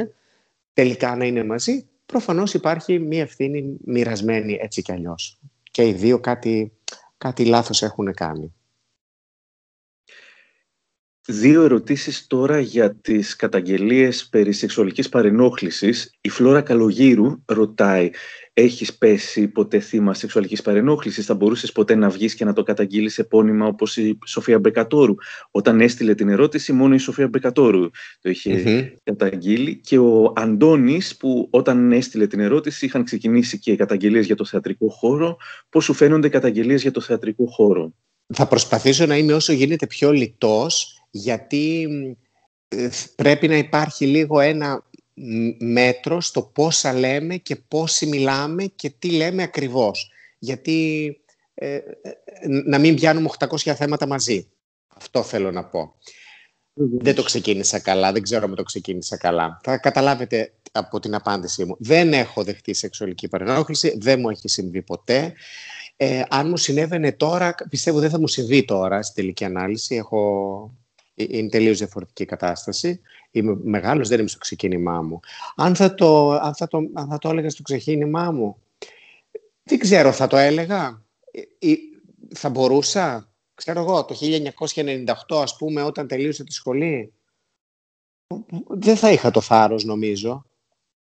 τελικά 0.73 1.15
να 1.15 1.25
είναι 1.25 1.43
μαζί, 1.43 1.85
προφανώς 2.05 2.53
υπάρχει 2.53 2.99
μία 2.99 3.21
ευθύνη 3.21 3.77
μοιρασμένη 3.85 4.59
έτσι 4.61 4.81
κι 4.81 4.91
αλλιώς. 4.91 5.39
Και 5.71 5.87
οι 5.87 5.93
δύο 5.93 6.19
κάτι, 6.19 6.71
κάτι 7.17 7.45
λάθος 7.45 7.81
έχουν 7.83 8.13
κάνει. 8.13 8.53
Δύο 11.27 11.63
ερωτήσεις 11.63 12.27
τώρα 12.27 12.59
για 12.59 12.95
τις 12.95 13.35
καταγγελίες 13.35 14.27
περί 14.29 14.53
σεξουαλικής 14.53 15.09
παρενόχλησης. 15.09 16.17
Η 16.21 16.29
Φλόρα 16.29 16.61
Καλογύρου 16.61 17.41
ρωτάει 17.45 18.09
«Έχεις 18.53 18.97
πέσει 18.97 19.47
ποτέ 19.47 19.79
θύμα 19.79 20.13
σεξουαλικής 20.13 20.61
παρενόχλησης, 20.61 21.25
θα 21.25 21.33
μπορούσες 21.33 21.71
ποτέ 21.71 21.95
να 21.95 22.09
βγεις 22.09 22.35
και 22.35 22.45
να 22.45 22.53
το 22.53 22.63
καταγγείλεις 22.63 23.17
επώνυμα 23.17 23.65
όπως 23.65 23.97
η 23.97 24.17
Σοφία 24.25 24.59
Μπεκατόρου». 24.59 25.15
Όταν 25.51 25.81
έστειλε 25.81 26.15
την 26.15 26.29
ερώτηση 26.29 26.73
μόνο 26.73 26.93
η 26.93 26.97
Σοφία 26.97 27.27
Μπεκατόρου 27.27 27.89
το 28.21 28.29
είχε 28.29 28.93
καταγγείλει 29.03 29.79
και 29.79 29.97
ο 29.97 30.33
Αντώνης 30.35 31.17
που 31.17 31.47
όταν 31.51 31.91
έστειλε 31.91 32.27
την 32.27 32.39
ερώτηση 32.39 32.85
είχαν 32.85 33.03
ξεκινήσει 33.03 33.59
και 33.59 33.75
καταγγελίες 33.75 34.25
για 34.25 34.35
το 34.35 34.45
θεατρικό 34.45 34.89
χώρο. 34.89 35.37
Πώς 35.69 35.83
σου 35.83 35.93
φαίνονται 35.93 36.29
καταγγελίες 36.29 36.81
για 36.81 36.91
το 36.91 37.01
θεατρικό 37.01 37.45
χώρο; 37.45 37.93
Θα 38.33 38.47
προσπαθήσω 38.47 39.05
να 39.05 39.17
είμαι 39.17 39.33
όσο 39.33 39.53
γίνεται 39.53 39.87
πιο 39.87 40.11
λιτός 40.11 40.97
γιατί 41.15 41.87
ε, 42.67 42.89
πρέπει 43.15 43.47
να 43.47 43.57
υπάρχει 43.57 44.05
λίγο 44.05 44.39
ένα 44.39 44.83
μέτρο 45.59 46.21
στο 46.21 46.41
πόσα 46.41 46.93
λέμε 46.93 47.35
και 47.37 47.55
πόσοι 47.55 48.05
μιλάμε 48.05 48.63
και 48.63 48.89
τι 48.89 49.11
λέμε 49.11 49.43
ακριβώς. 49.43 50.11
Γιατί 50.39 51.07
ε, 51.53 51.75
ε, 51.75 51.81
να 52.65 52.79
μην 52.79 52.95
πιάνουμε 52.95 53.29
800 53.39 53.73
θέματα 53.75 54.07
μαζί. 54.07 54.47
Αυτό 54.87 55.23
θέλω 55.23 55.51
να 55.51 55.65
πω. 55.65 55.95
Δεν 56.73 57.15
το 57.15 57.23
ξεκίνησα 57.23 57.79
καλά, 57.79 58.11
δεν 58.11 58.21
ξέρω 58.21 58.45
αν 58.45 58.55
το 58.55 58.63
ξεκίνησα 58.63 59.17
καλά. 59.17 59.59
Θα 59.63 59.77
καταλάβετε 59.77 60.53
από 60.71 60.99
την 60.99 61.15
απάντησή 61.15 61.65
μου. 61.65 61.75
Δεν 61.79 62.13
έχω 62.13 62.43
δεχτεί 62.43 62.73
σεξουαλική 62.73 63.27
παρενόχληση, 63.27 63.97
δεν 63.99 64.19
μου 64.19 64.29
έχει 64.29 64.47
συμβεί 64.47 64.81
ποτέ. 64.81 65.33
Ε, 65.97 66.23
αν 66.29 66.49
μου 66.49 66.57
συνέβαινε 66.57 67.11
τώρα, 67.11 67.55
πιστεύω 67.69 67.99
δεν 67.99 68.09
θα 68.09 68.19
μου 68.19 68.27
συμβεί 68.27 68.65
τώρα 68.65 69.01
στη 69.01 69.13
τελική 69.13 69.45
ανάλυση. 69.45 69.95
Έχω 69.95 70.82
ε, 70.82 70.82
είναι 71.15 71.49
τελείως 71.49 71.77
διαφορετική 71.77 72.25
κατάσταση. 72.25 73.01
Είμαι 73.31 73.57
μεγάλος, 73.63 74.07
δεν 74.07 74.19
είμαι 74.19 74.27
στο 74.27 74.37
ξεκίνημά 74.37 75.01
μου. 75.01 75.19
Αν 75.55 75.75
θα 75.75 75.93
το, 75.93 76.31
αν 76.31 76.55
θα 76.55 76.67
το, 76.67 76.77
αν 76.93 77.07
θα 77.07 77.17
το 77.17 77.29
έλεγα 77.29 77.49
στο 77.49 77.61
ξεκίνημά 77.61 78.31
μου, 78.31 78.57
δεν 79.63 79.79
ξέρω, 79.79 80.11
θα 80.11 80.27
το 80.27 80.37
έλεγα. 80.37 81.01
Ε, 81.59 81.73
θα 82.35 82.49
μπορούσα, 82.49 83.31
ξέρω 83.53 83.79
εγώ, 83.79 84.05
το 84.05 84.15
1998 85.29 85.41
ας 85.41 85.55
πούμε, 85.55 85.81
όταν 85.81 86.07
τελείωσα 86.07 86.43
τη 86.43 86.53
σχολή, 86.53 87.13
δεν 88.67 88.95
θα 88.95 89.11
είχα 89.11 89.31
το 89.31 89.41
θάρρος 89.41 89.83
νομίζω. 89.83 90.45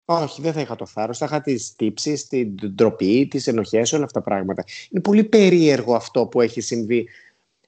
Όχι, 0.08 0.42
δεν 0.42 0.52
θα 0.52 0.60
είχα 0.60 0.76
το 0.76 0.86
θάρρος. 0.86 1.18
Θα 1.18 1.24
είχα 1.24 1.40
τις 1.40 1.74
τύψεις, 1.76 2.26
την 2.26 2.54
ντροπή, 2.74 3.26
τις 3.26 3.46
ενοχές, 3.46 3.92
όλα 3.92 4.04
αυτά 4.04 4.20
τα 4.20 4.26
πράγματα. 4.30 4.64
Είναι 4.90 5.00
πολύ 5.00 5.24
περίεργο 5.24 5.94
αυτό 5.94 6.26
που 6.26 6.40
έχει 6.40 6.60
συμβεί 6.60 7.08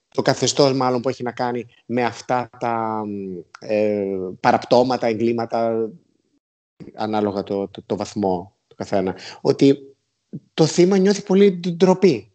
το 0.08 0.22
καθεστώς 0.22 0.72
μάλλον 0.72 1.00
που 1.00 1.08
έχει 1.08 1.22
να 1.22 1.32
κάνει 1.32 1.66
με 1.86 2.04
αυτά 2.04 2.50
τα 2.58 3.02
ε, 3.58 4.04
παραπτώματα, 4.40 5.06
εγκλήματα, 5.06 5.90
ανάλογα 6.94 7.42
το, 7.42 7.70
το, 7.86 7.96
βαθμό 7.96 8.56
του 8.66 8.76
καθένα, 8.76 9.16
ότι 9.40 9.96
το 10.54 10.66
θύμα 10.66 10.98
νιώθει 10.98 11.22
πολύ 11.22 11.60
ντροπή 11.68 12.32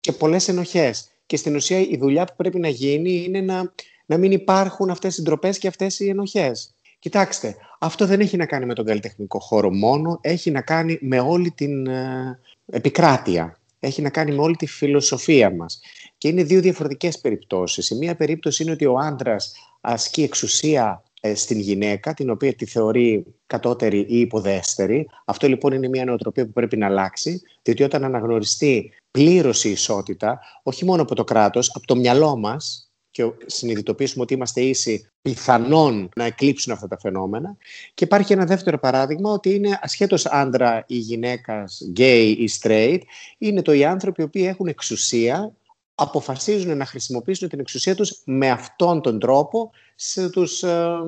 και 0.00 0.12
πολλές 0.12 0.48
ενοχές. 0.48 1.06
Και 1.26 1.36
στην 1.36 1.54
ουσία 1.54 1.78
η 1.78 1.96
δουλειά 1.96 2.24
που 2.24 2.34
πρέπει 2.36 2.58
να 2.58 2.68
γίνει 2.68 3.24
είναι 3.24 3.40
να, 3.40 3.72
να 4.06 4.18
μην 4.18 4.32
υπάρχουν 4.32 4.90
αυτές 4.90 5.18
οι 5.18 5.22
ντροπές 5.22 5.58
και 5.58 5.68
αυτές 5.68 6.00
οι 6.00 6.08
ενοχές. 6.08 6.74
Κοιτάξτε, 6.98 7.56
αυτό 7.80 8.06
δεν 8.06 8.20
έχει 8.20 8.36
να 8.36 8.46
κάνει 8.46 8.66
με 8.66 8.74
τον 8.74 8.84
καλλιτεχνικό 8.84 9.38
χώρο 9.38 9.74
μόνο, 9.74 10.18
έχει 10.20 10.50
να 10.50 10.60
κάνει 10.60 10.98
με 11.00 11.20
όλη 11.20 11.50
την 11.50 11.86
ε, 11.86 12.38
επικράτεια. 12.66 13.60
Έχει 13.84 14.02
να 14.02 14.10
κάνει 14.10 14.34
με 14.34 14.42
όλη 14.42 14.56
τη 14.56 14.66
φιλοσοφία 14.66 15.54
μας. 15.54 15.80
Και 16.18 16.28
είναι 16.28 16.42
δύο 16.42 16.60
διαφορετικές 16.60 17.20
περιπτώσεις. 17.20 17.90
Η 17.90 17.94
μία 17.94 18.16
περίπτωση 18.16 18.62
είναι 18.62 18.72
ότι 18.72 18.86
ο 18.86 18.98
άντρας 18.98 19.52
ασκεί 19.80 20.22
εξουσία 20.22 21.02
ε, 21.20 21.34
στην 21.34 21.60
γυναίκα, 21.60 22.14
την 22.14 22.30
οποία 22.30 22.54
τη 22.54 22.66
θεωρεί 22.66 23.24
κατώτερη 23.46 23.98
ή 23.98 24.20
υποδέστερη. 24.20 25.08
Αυτό 25.24 25.48
λοιπόν 25.48 25.72
είναι 25.72 25.88
μια 25.88 26.04
νοοτροπία 26.04 26.46
που 26.46 26.52
πρέπει 26.52 26.76
να 26.76 26.86
αλλάξει, 26.86 27.42
διότι 27.62 27.82
όταν 27.82 28.04
αναγνωριστεί 28.04 28.92
πλήρως 29.10 29.64
η 29.64 29.70
ισότητα, 29.70 30.40
όχι 30.62 30.84
μόνο 30.84 31.02
από 31.02 31.14
το 31.14 31.24
κράτος, 31.24 31.70
από 31.74 31.86
το 31.86 31.96
μυαλό 31.96 32.36
μας, 32.36 32.91
και 33.12 33.30
συνειδητοποιήσουμε 33.46 34.22
ότι 34.22 34.34
είμαστε 34.34 34.60
ίσοι, 34.60 35.10
πιθανόν 35.22 36.08
να 36.16 36.24
εκλείψουν 36.24 36.72
αυτά 36.72 36.88
τα 36.88 36.98
φαινόμενα. 36.98 37.56
Και 37.94 38.04
υπάρχει 38.04 38.32
ένα 38.32 38.44
δεύτερο 38.44 38.78
παράδειγμα 38.78 39.30
ότι 39.30 39.54
είναι 39.54 39.78
ασχέτως 39.82 40.26
άντρα 40.26 40.84
ή 40.86 40.96
γυναίκας, 40.96 41.82
gay 41.96 42.34
ή 42.38 42.48
straight, 42.60 43.00
είναι 43.38 43.62
το 43.62 43.72
οι 43.72 43.84
άνθρωποι 43.84 44.22
οι 44.22 44.24
οποίοι 44.24 44.44
έχουν 44.48 44.66
εξουσία 44.66 45.52
αποφασίζουν 45.94 46.76
να 46.76 46.84
χρησιμοποιήσουν 46.84 47.48
την 47.48 47.60
εξουσία 47.60 47.94
τους 47.94 48.20
με 48.24 48.50
αυτόν 48.50 49.00
τον 49.00 49.18
τρόπο 49.18 49.70
στους 49.94 50.62
ε, 50.62 50.98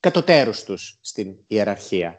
κατωτέρους 0.00 0.62
τους 0.62 0.98
στην 1.00 1.34
ιεραρχία. 1.46 2.18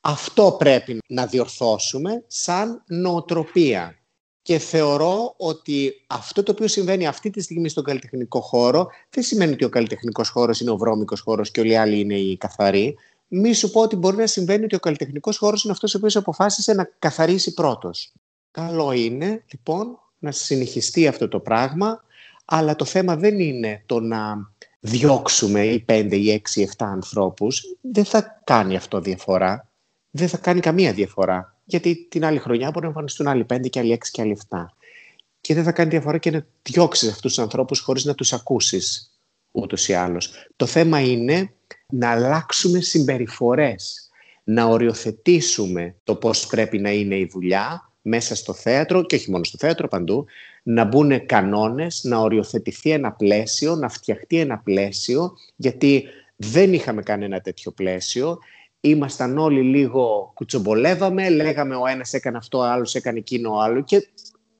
Αυτό 0.00 0.56
πρέπει 0.58 0.98
να 1.08 1.26
διορθώσουμε 1.26 2.24
σαν 2.26 2.82
νοοτροπία. 2.86 3.98
Και 4.46 4.58
θεωρώ 4.58 5.34
ότι 5.36 6.04
αυτό 6.06 6.42
το 6.42 6.52
οποίο 6.52 6.68
συμβαίνει 6.68 7.06
αυτή 7.06 7.30
τη 7.30 7.40
στιγμή 7.40 7.68
στον 7.68 7.84
καλλιτεχνικό 7.84 8.40
χώρο 8.40 8.88
δεν 9.10 9.24
σημαίνει 9.24 9.52
ότι 9.52 9.64
ο 9.64 9.68
καλλιτεχνικός 9.68 10.28
χώρος 10.28 10.60
είναι 10.60 10.70
ο 10.70 10.76
βρώμικος 10.76 11.20
χώρος 11.20 11.50
και 11.50 11.60
όλοι 11.60 11.70
οι 11.70 11.76
άλλοι 11.76 11.98
είναι 12.00 12.14
οι 12.14 12.36
καθαροί. 12.36 12.96
Μη 13.28 13.52
σου 13.52 13.70
πω 13.70 13.80
ότι 13.80 13.96
μπορεί 13.96 14.16
να 14.16 14.26
συμβαίνει 14.26 14.64
ότι 14.64 14.74
ο 14.74 14.78
καλλιτεχνικός 14.78 15.38
χώρος 15.38 15.64
είναι 15.64 15.72
αυτός 15.72 15.94
ο 15.94 15.96
οποίος 15.96 16.16
αποφάσισε 16.16 16.72
να 16.72 16.90
καθαρίσει 16.98 17.54
πρώτος. 17.54 18.12
Καλό 18.50 18.92
είναι 18.92 19.44
λοιπόν 19.50 19.98
να 20.18 20.30
συνεχιστεί 20.30 21.06
αυτό 21.06 21.28
το 21.28 21.40
πράγμα, 21.40 22.04
αλλά 22.44 22.76
το 22.76 22.84
θέμα 22.84 23.16
δεν 23.16 23.38
είναι 23.38 23.82
το 23.86 24.00
να 24.00 24.50
διώξουμε 24.80 25.66
ή 25.66 25.80
πέντε 25.80 26.16
ή 26.16 26.30
έξι 26.30 26.60
ή 26.60 26.62
εφτά 26.62 26.86
ανθρώπους, 26.86 27.62
δεν 27.80 28.04
θα 28.04 28.42
κάνει 28.44 28.76
αυτό 28.76 29.00
διαφορά. 29.00 29.68
Δεν 30.10 30.28
θα 30.28 30.36
κάνει 30.36 30.60
καμία 30.60 30.92
διαφορά. 30.92 31.55
Γιατί 31.68 32.06
την 32.10 32.24
άλλη 32.24 32.38
χρονιά 32.38 32.70
μπορεί 32.70 32.80
να 32.80 32.86
εμφανιστούν 32.86 33.26
άλλοι 33.26 33.44
πέντε 33.44 33.68
και 33.68 33.78
άλλοι 33.78 33.92
έξι 33.92 34.10
και 34.10 34.22
άλλοι 34.22 34.30
εφτά. 34.30 34.76
Και 35.40 35.54
δεν 35.54 35.64
θα 35.64 35.72
κάνει 35.72 35.90
διαφορά 35.90 36.18
και 36.18 36.30
να 36.30 36.46
διώξεις 36.62 37.08
αυτούς 37.08 37.34
τους 37.34 37.42
ανθρώπους 37.42 37.80
χωρίς 37.80 38.04
να 38.04 38.14
τους 38.14 38.32
ακούσεις 38.32 39.10
ούτως 39.50 39.88
ή 39.88 39.92
άλλως. 39.92 40.32
Το 40.56 40.66
θέμα 40.66 41.00
είναι 41.00 41.52
να 41.86 42.10
αλλάξουμε 42.10 42.80
συμπεριφορές. 42.80 44.10
Να 44.44 44.64
οριοθετήσουμε 44.64 45.94
το 46.04 46.14
πώς 46.14 46.46
πρέπει 46.46 46.78
να 46.78 46.90
είναι 46.90 47.16
η 47.16 47.28
δουλειά 47.32 47.92
μέσα 48.02 48.34
στο 48.34 48.52
θέατρο 48.52 49.02
και 49.02 49.16
όχι 49.16 49.30
μόνο 49.30 49.44
στο 49.44 49.58
θέατρο, 49.58 49.88
παντού, 49.88 50.26
να 50.62 50.84
μπουν 50.84 51.26
κανόνες, 51.26 52.00
να 52.04 52.18
οριοθετηθεί 52.18 52.90
ένα 52.90 53.12
πλαίσιο, 53.12 53.74
να 53.74 53.88
φτιαχτεί 53.88 54.38
ένα 54.38 54.58
πλαίσιο, 54.58 55.36
γιατί 55.56 56.04
δεν 56.36 56.72
είχαμε 56.72 57.02
κανένα 57.02 57.40
τέτοιο 57.40 57.70
πλαίσιο. 57.70 58.38
Ήμασταν 58.88 59.38
όλοι 59.38 59.62
λίγο 59.62 60.30
κουτσομπολεύαμε, 60.34 61.30
λέγαμε 61.30 61.76
ο 61.76 61.86
ένας 61.86 62.12
έκανε 62.12 62.36
αυτό, 62.36 62.58
ο 62.58 62.62
άλλος 62.62 62.94
έκανε 62.94 63.18
εκείνο, 63.18 63.54
ο 63.54 63.60
άλλο 63.60 63.82
και 63.82 64.08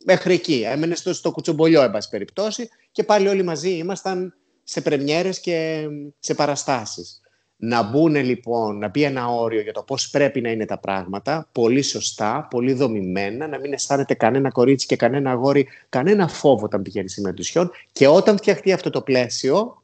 μέχρι 0.05 0.35
εκεί. 0.35 0.65
Έμενε 0.67 0.95
στο, 0.95 1.15
στο 1.15 1.31
κουτσομπολιό, 1.31 1.83
εν 1.83 1.91
πάση 1.91 2.09
περιπτώσει, 2.09 2.69
και 2.93 3.03
πάλι 3.03 3.29
όλοι 3.29 3.43
μαζί 3.43 3.71
ήμασταν 3.71 4.35
σε 4.65 4.81
πρεμιέρες 4.81 5.41
και 5.41 5.87
σε 6.19 6.35
παραστάσεις. 6.35 7.21
Να 7.57 7.83
μπουν 7.83 8.15
λοιπόν, 8.15 8.79
να 8.79 8.89
μπει 8.89 9.03
ένα 9.03 9.29
όριο 9.29 9.61
για 9.61 9.73
το 9.73 9.83
πώς 9.83 10.11
πρέπει 10.11 10.41
να 10.41 10.51
είναι 10.51 10.65
τα 10.65 10.79
πράγματα, 10.79 11.49
πολύ 11.53 11.83
σωστά, 11.83 12.47
πολύ 12.51 12.73
δομημένα, 12.73 13.47
να 13.47 13.59
μην 13.59 13.73
αισθάνεται 13.73 14.15
κανένα 14.15 14.51
κορίτσι 14.51 14.87
και 14.87 14.97
κανένα 14.97 15.31
αγόρι, 15.31 15.69
κανένα 15.89 16.29
φόβο 16.29 16.65
όταν 16.65 16.83
πηγαίνει 16.83 17.09
σήμερα 17.09 17.35
του 17.35 17.71
και 17.93 18.07
όταν 18.07 18.37
φτιαχτεί 18.37 18.73
αυτό 18.73 18.91
το 18.91 19.01
πλαίσιο, 19.01 19.83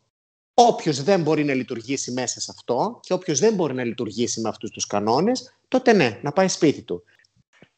όποιος 0.54 1.02
δεν 1.02 1.22
μπορεί 1.22 1.44
να 1.44 1.54
λειτουργήσει 1.54 2.12
μέσα 2.12 2.40
σε 2.40 2.52
αυτό 2.54 3.00
και 3.02 3.12
όποιος 3.12 3.38
δεν 3.38 3.54
μπορεί 3.54 3.74
να 3.74 3.84
λειτουργήσει 3.84 4.40
με 4.40 4.48
αυτούς 4.48 4.70
τους 4.70 4.86
κανόνες, 4.86 5.54
τότε 5.68 5.92
ναι, 5.92 6.18
να 6.22 6.32
πάει 6.32 6.48
σπίτι 6.48 6.82
του. 6.82 7.04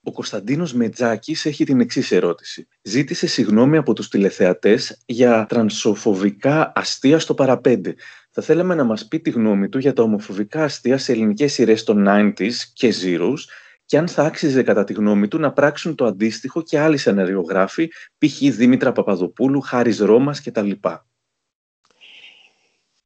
Ο 0.07 0.13
Κωνσταντίνος 0.13 0.75
Μετζάκης 0.75 1.47
έχει 1.47 1.65
την 1.65 1.81
εξής 1.81 2.13
ερώτηση. 2.13 2.69
Ζήτησε 2.83 3.27
συγγνώμη 3.27 3.77
από 3.77 3.93
τους 3.93 4.09
τηλεθεατές 4.09 5.03
για 5.07 5.47
τρανσοφοβικά 5.49 6.73
αστεία 6.75 7.19
στο 7.19 7.35
παραπέντε. 7.35 7.95
Θα 8.31 8.43
θέλαμε 8.43 8.75
να 8.75 8.85
μας 8.85 9.09
πει 9.09 9.21
τη 9.21 9.31
γνώμη 9.31 9.69
του 9.69 9.79
για 9.79 9.93
τα 9.93 10.03
ομοφοβικά 10.03 10.65
αστεία 10.65 10.99
σε 10.99 11.13
ελληνικές 11.13 11.53
σειρές 11.53 11.85
των 11.85 12.05
90s 12.09 12.53
και 12.73 12.95
Zeros 13.03 13.39
και 13.85 13.99
αν 13.99 14.09
θα 14.09 14.23
άξιζε 14.23 14.63
κατά 14.63 14.85
τη 14.85 14.93
γνώμη 14.93 15.29
του 15.29 15.39
να 15.39 15.53
πράξουν 15.53 15.95
το 15.95 16.05
αντίστοιχο 16.05 16.63
και 16.63 16.79
άλλοι 16.79 16.97
σεναριογράφοι, 16.97 17.89
π.χ. 18.19 18.39
Δήμητρα 18.39 18.93
Παπαδοπούλου, 18.93 19.61
Χάρης 19.61 19.99
Ρώμας 19.99 20.43
κτλ. 20.43 20.71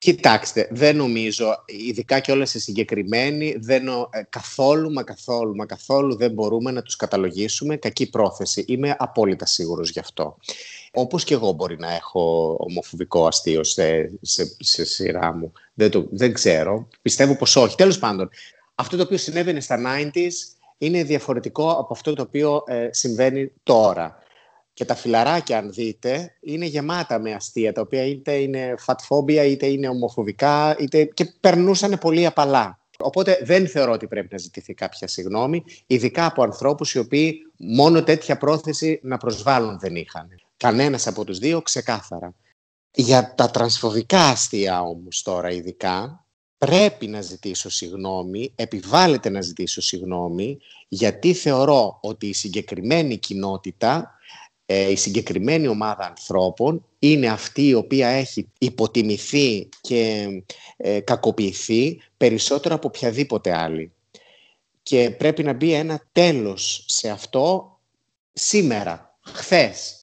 Κοιτάξτε, 0.00 0.68
δεν 0.70 0.96
νομίζω, 0.96 1.64
ειδικά 1.66 2.20
και 2.20 2.32
όλα 2.32 2.46
σε 2.46 2.58
συγκεκριμένοι, 2.58 3.56
δεν, 3.60 3.88
ε, 3.88 4.22
καθόλου, 4.28 4.92
μα 4.92 5.02
καθόλου, 5.02 5.54
μα 5.54 5.66
καθόλου 5.66 6.16
δεν 6.16 6.32
μπορούμε 6.32 6.70
να 6.70 6.82
τους 6.82 6.96
καταλογίσουμε 6.96 7.76
κακή 7.76 8.10
πρόθεση. 8.10 8.64
Είμαι 8.68 8.96
απόλυτα 8.98 9.46
σίγουρος 9.46 9.90
γι' 9.90 9.98
αυτό. 9.98 10.36
Όπως 10.92 11.24
και 11.24 11.34
εγώ 11.34 11.52
μπορεί 11.52 11.78
να 11.78 11.94
έχω 11.94 12.56
ομοφοβικό 12.60 13.26
αστείο 13.26 13.64
σε, 13.64 14.10
σε, 14.20 14.56
σε 14.58 14.84
σειρά 14.84 15.34
μου. 15.34 15.52
Δεν, 15.74 15.90
το, 15.90 16.08
δεν 16.10 16.32
ξέρω. 16.32 16.88
Πιστεύω 17.02 17.36
πως 17.36 17.56
όχι. 17.56 17.76
Τέλος 17.76 17.98
πάντων, 17.98 18.30
αυτό 18.74 18.96
το 18.96 19.02
οποίο 19.02 19.16
συνέβαινε 19.16 19.60
στα 19.60 19.80
90s 19.84 20.32
είναι 20.78 21.02
διαφορετικό 21.02 21.70
από 21.70 21.92
αυτό 21.92 22.14
το 22.14 22.22
οποίο 22.22 22.62
ε, 22.66 22.88
συμβαίνει 22.90 23.52
τώρα. 23.62 24.18
Και 24.78 24.84
τα 24.84 24.94
φιλαράκια, 24.94 25.58
αν 25.58 25.72
δείτε, 25.72 26.36
είναι 26.40 26.64
γεμάτα 26.64 27.18
με 27.18 27.32
αστεία, 27.32 27.72
τα 27.72 27.80
οποία 27.80 28.04
είτε 28.04 28.32
είναι 28.32 28.74
φατφόμπια, 28.78 29.44
είτε 29.44 29.66
είναι 29.66 29.88
ομοφοβικά, 29.88 30.76
είτε 30.78 31.04
και 31.04 31.24
περνούσαν 31.40 31.98
πολύ 32.00 32.26
απαλά. 32.26 32.78
Οπότε 32.98 33.38
δεν 33.42 33.68
θεωρώ 33.68 33.92
ότι 33.92 34.06
πρέπει 34.06 34.28
να 34.30 34.38
ζητηθεί 34.38 34.74
κάποια 34.74 35.08
συγγνώμη, 35.08 35.64
ειδικά 35.86 36.26
από 36.26 36.42
ανθρώπους 36.42 36.94
οι 36.94 36.98
οποίοι 36.98 37.38
μόνο 37.56 38.02
τέτοια 38.02 38.36
πρόθεση 38.36 39.00
να 39.02 39.16
προσβάλλουν 39.16 39.78
δεν 39.78 39.96
είχαν. 39.96 40.28
Κανένας 40.56 41.06
από 41.06 41.24
τους 41.24 41.38
δύο 41.38 41.62
ξεκάθαρα. 41.62 42.34
Για 42.94 43.34
τα 43.34 43.50
τρανσφοβικά 43.50 44.20
αστεία 44.20 44.80
όμως 44.82 45.22
τώρα 45.22 45.50
ειδικά, 45.50 46.24
πρέπει 46.58 47.06
να 47.06 47.20
ζητήσω 47.20 47.70
συγγνώμη, 47.70 48.52
επιβάλλεται 48.54 49.28
να 49.28 49.40
ζητήσω 49.40 49.80
συγγνώμη, 49.80 50.58
γιατί 50.88 51.34
θεωρώ 51.34 51.98
ότι 52.02 52.26
η 52.26 52.32
συγκεκριμένη 52.32 53.16
κοινότητα 53.16 54.00
ε, 54.00 54.17
η 54.74 54.96
συγκεκριμένη 54.96 55.68
ομάδα 55.68 56.06
ανθρώπων 56.06 56.84
είναι 56.98 57.28
αυτή 57.28 57.66
η 57.66 57.74
οποία 57.74 58.08
έχει 58.08 58.48
υποτιμηθεί 58.58 59.68
και 59.80 60.28
ε, 60.76 61.00
κακοποιηθεί 61.00 62.00
περισσότερο 62.16 62.74
από 62.74 62.88
οποιαδήποτε 62.88 63.52
άλλη. 63.52 63.92
Και 64.82 65.10
πρέπει 65.10 65.42
να 65.42 65.52
μπει 65.52 65.72
ένα 65.72 66.02
τέλος 66.12 66.84
σε 66.86 67.10
αυτό 67.10 67.76
σήμερα, 68.32 69.18
χθες. 69.20 69.97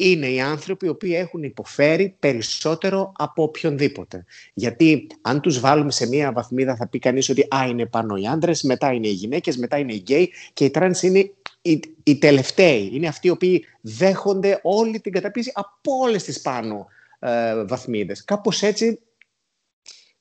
Είναι 0.00 0.28
οι 0.28 0.40
άνθρωποι 0.40 0.86
οι 0.86 0.88
οποίοι 0.88 1.12
έχουν 1.14 1.42
υποφέρει 1.42 2.16
περισσότερο 2.18 3.12
από 3.16 3.42
οποιονδήποτε. 3.42 4.24
Γιατί 4.54 5.06
αν 5.20 5.40
τους 5.40 5.60
βάλουμε 5.60 5.90
σε 5.90 6.06
μία 6.06 6.32
βαθμίδα 6.32 6.76
θα 6.76 6.88
πει 6.88 6.98
κανείς 6.98 7.28
ότι 7.28 7.46
α, 7.54 7.66
είναι 7.68 7.86
πάνω 7.86 8.16
οι 8.16 8.26
άντρες, 8.26 8.62
μετά 8.62 8.92
είναι 8.92 9.08
οι 9.08 9.12
γυναίκες, 9.12 9.56
μετά 9.56 9.78
είναι 9.78 9.92
οι 9.92 9.96
γκέι 9.96 10.32
και 10.52 10.64
οι 10.64 10.70
τρανς 10.70 11.02
είναι 11.02 11.32
οι, 11.62 11.80
οι 12.02 12.18
τελευταίοι. 12.18 12.90
Είναι 12.92 13.08
αυτοί 13.08 13.26
οι 13.26 13.30
οποίοι 13.30 13.64
δέχονται 13.80 14.60
όλη 14.62 15.00
την 15.00 15.12
καταπίεση 15.12 15.52
από 15.54 15.92
όλες 16.02 16.24
τις 16.24 16.40
πάνω 16.40 16.86
ε, 17.18 17.64
βαθμίδες. 17.64 18.24
Κάπως 18.24 18.62
έτσι 18.62 19.00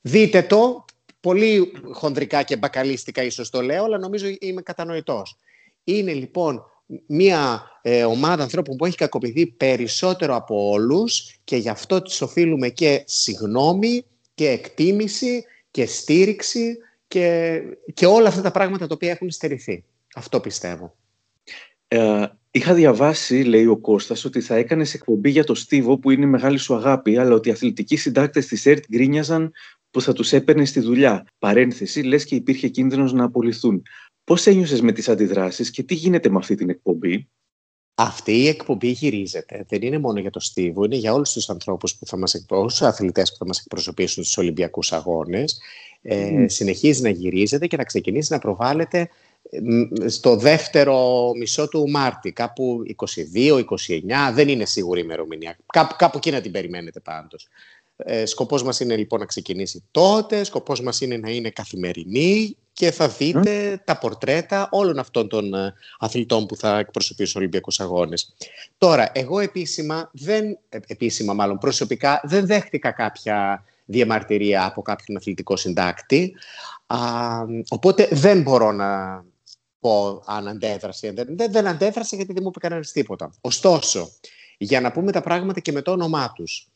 δείτε 0.01 0.41
το, 0.41 0.85
πολύ 1.19 1.71
χονδρικά 1.91 2.43
και 2.43 2.57
μπακαλίστικα 2.57 3.23
ίσως 3.23 3.49
το 3.49 3.61
λέω, 3.61 3.83
αλλά 3.83 3.97
νομίζω 3.97 4.27
είμαι 4.39 4.61
κατανοητός. 4.61 5.37
Είναι 5.83 6.13
λοιπόν 6.13 6.65
μια 7.08 7.63
ε, 7.82 8.04
ομάδα 8.04 8.43
ανθρώπων 8.43 8.76
που 8.76 8.86
έχει 8.86 8.97
κακοποιηθεί 8.97 9.45
περισσότερο 9.45 10.36
από 10.36 10.69
όλους 10.69 11.39
και 11.43 11.56
γι' 11.56 11.69
αυτό 11.69 12.02
τις 12.02 12.21
οφείλουμε 12.21 12.69
και 12.69 13.04
συγνώμη 13.06 14.06
και 14.34 14.50
εκτίμηση 14.50 15.45
και 15.71 15.86
στήριξη 15.86 16.78
και, 17.08 17.60
και 17.93 18.06
όλα 18.06 18.28
αυτά 18.28 18.41
τα 18.41 18.52
πράγματα 18.52 18.88
τα 18.88 18.93
οποία 18.93 19.12
έχουν 19.12 19.32
στερηθεί. 19.32 19.84
Αυτό 20.15 20.39
πιστεύω. 20.39 20.95
Ε, 21.88 22.26
είχα 22.52 22.73
διαβάσει, 22.73 23.43
λέει 23.43 23.65
ο 23.65 23.78
Κώστας, 23.78 24.26
ότι 24.26 24.41
θα 24.41 24.56
έκανες 24.56 24.93
εκπομπή 24.93 25.30
για 25.30 25.43
το 25.43 25.56
Στίβο 25.56 25.97
που 25.97 26.12
είναι 26.12 26.26
η 26.26 26.28
μεγάλη 26.30 26.58
σου 26.58 26.76
αγάπη, 26.76 27.17
αλλά 27.17 27.34
ότι 27.36 27.50
οι 27.50 27.52
αθλητικοί 27.52 27.95
συντάκτες 27.95 28.45
της 28.45 28.65
ΕΡΤ 28.65 28.84
γκρίνιαζαν 28.91 29.52
που 29.91 30.02
θα 30.02 30.13
τους 30.13 30.34
έπαιρνε 30.34 30.65
στη 30.65 30.80
δουλειά. 30.80 31.26
Παρένθεση, 31.39 32.02
λες 32.02 32.26
και 32.26 32.36
υπήρχε 32.36 32.67
κίνδυνος 32.67 33.13
να 33.13 33.23
απολυθούν. 33.23 33.84
Πώς 34.27 34.47
ένιωσες 34.47 34.81
με 34.81 34.91
τις 34.91 35.09
αντιδράσεις 35.09 35.71
και 35.71 35.83
τι 35.83 35.93
γίνεται 35.93 36.29
με 36.29 36.37
αυτή 36.37 36.55
την 36.55 36.69
εκπομπή; 36.69 37.29
Αυτή 37.95 38.31
η 38.31 38.47
εκπομπή 38.47 38.87
γυρίζεται. 38.87 39.65
Δεν 39.67 39.81
είναι 39.81 39.97
μόνο 39.97 40.19
για 40.19 40.29
το 40.29 40.39
Στίβο, 40.39 40.83
είναι 40.83 40.95
για 40.95 41.13
όλους 41.13 41.31
τους 41.31 41.49
ανθρώπους 41.49 41.95
που 41.95 42.05
θα 42.05 42.17
μας 42.17 42.33
εκπροσωπήσουν, 42.33 42.79
τους 42.79 42.87
αθλητές 42.87 43.31
που 43.31 43.37
θα 43.37 43.45
μας 43.45 43.59
εκπροσωπήσουν 43.59 44.23
στους 44.23 44.37
Ολυμπιακούς 44.37 44.93
Αγώνες. 44.93 45.59
Ε, 46.01 46.47
συνεχίζει 46.47 47.01
να 47.01 47.09
γυρίζεται 47.09 47.67
και 47.67 47.77
να 47.77 47.83
ξεκινήσει 47.83 48.33
να 48.33 48.39
προβάλλεται 48.39 49.09
στο 50.05 50.35
δεύτερο 50.35 51.31
μισό 51.37 51.67
του 51.67 51.89
Μάρτη, 51.89 52.31
κάπου 52.31 52.83
22-29, 52.95 54.31
δεν 54.33 54.47
είναι 54.47 54.65
σίγουρη 54.65 54.99
η 54.99 55.03
ημερομηνία. 55.05 55.57
Κάπου, 55.65 55.95
κάπου 55.97 56.17
εκεί 56.17 56.31
να 56.31 56.41
την 56.41 56.51
περιμένετε 56.51 56.99
πάντως. 56.99 57.47
Ε, 57.97 58.25
σκοπός 58.25 58.63
μας 58.63 58.79
είναι 58.79 58.95
λοιπόν 58.95 59.19
να 59.19 59.25
ξεκινήσει 59.25 59.83
τότε, 59.91 60.43
σκοπός 60.43 60.81
μας 60.81 61.01
είναι 61.01 61.17
να 61.17 61.29
είναι 61.29 61.49
καθημερινή 61.49 62.57
και 62.73 62.91
θα 62.91 63.07
δείτε 63.07 63.81
τα 63.86 63.97
πορτρέτα 63.97 64.67
όλων 64.71 64.99
αυτών 64.99 65.27
των 65.27 65.53
ε, 65.53 65.73
αθλητών 65.99 66.45
που 66.45 66.55
θα 66.55 66.79
εκπροσωπήσουν 66.79 67.25
στους 67.25 67.36
Ολυμπιακούς 67.36 67.79
Αγώνες. 67.79 68.36
Τώρα, 68.77 69.12
εγώ 69.13 69.39
επίσημα, 69.39 70.10
δεν, 70.13 70.57
ε, 70.69 70.77
επίσημα 70.88 71.33
μάλλον 71.33 71.57
προσωπικά, 71.57 72.21
δεν 72.23 72.45
δέχτηκα 72.45 72.91
κάποια 72.91 73.63
διαμαρτυρία 73.86 74.65
από 74.65 74.81
κάποιον 74.81 75.17
αθλητικό 75.17 75.55
συντάκτη, 75.55 76.36
α, 76.88 76.97
οπότε 77.69 78.07
δεν 78.12 78.41
μπορώ 78.41 78.71
να 78.71 79.23
πω 79.79 80.23
αν 80.25 80.47
αντέδρασε. 80.47 81.12
Δεν, 81.12 81.51
δεν 81.51 81.67
αντέδρασε 81.67 82.15
γιατί 82.15 82.33
δεν 82.33 82.41
μου 82.43 82.49
είπε 82.49 82.60
κανένας 82.60 82.91
τίποτα. 82.91 83.31
Ωστόσο, 83.41 84.10
για 84.57 84.81
να 84.81 84.91
πούμε 84.91 85.12
τα 85.12 85.21
πράγματα 85.21 85.60
και 85.60 85.71
με 85.71 85.81
το 85.81 85.91
όνομά 85.91 86.31
τους, 86.36 86.67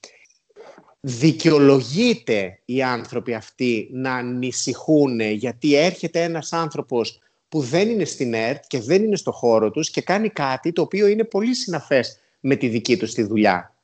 δικαιολογείται 1.01 2.59
οι 2.65 2.83
άνθρωποι 2.83 3.33
αυτοί 3.33 3.89
να 3.91 4.13
ανησυχούν 4.13 5.19
γιατί 5.19 5.75
έρχεται 5.75 6.23
ένας 6.23 6.53
άνθρωπος 6.53 7.19
που 7.49 7.59
δεν 7.61 7.89
είναι 7.89 8.05
στην 8.05 8.33
ΕΡΤ 8.33 8.63
και 8.67 8.79
δεν 8.79 9.03
είναι 9.03 9.15
στο 9.15 9.31
χώρο 9.31 9.71
τους 9.71 9.89
και 9.89 10.01
κάνει 10.01 10.29
κάτι 10.29 10.71
το 10.71 10.81
οποίο 10.81 11.07
είναι 11.07 11.23
πολύ 11.23 11.55
συναφές 11.55 12.19
με 12.39 12.55
τη 12.55 12.67
δική 12.67 12.97
τους 12.97 13.13
τη 13.13 13.23
δουλειά. 13.23 13.75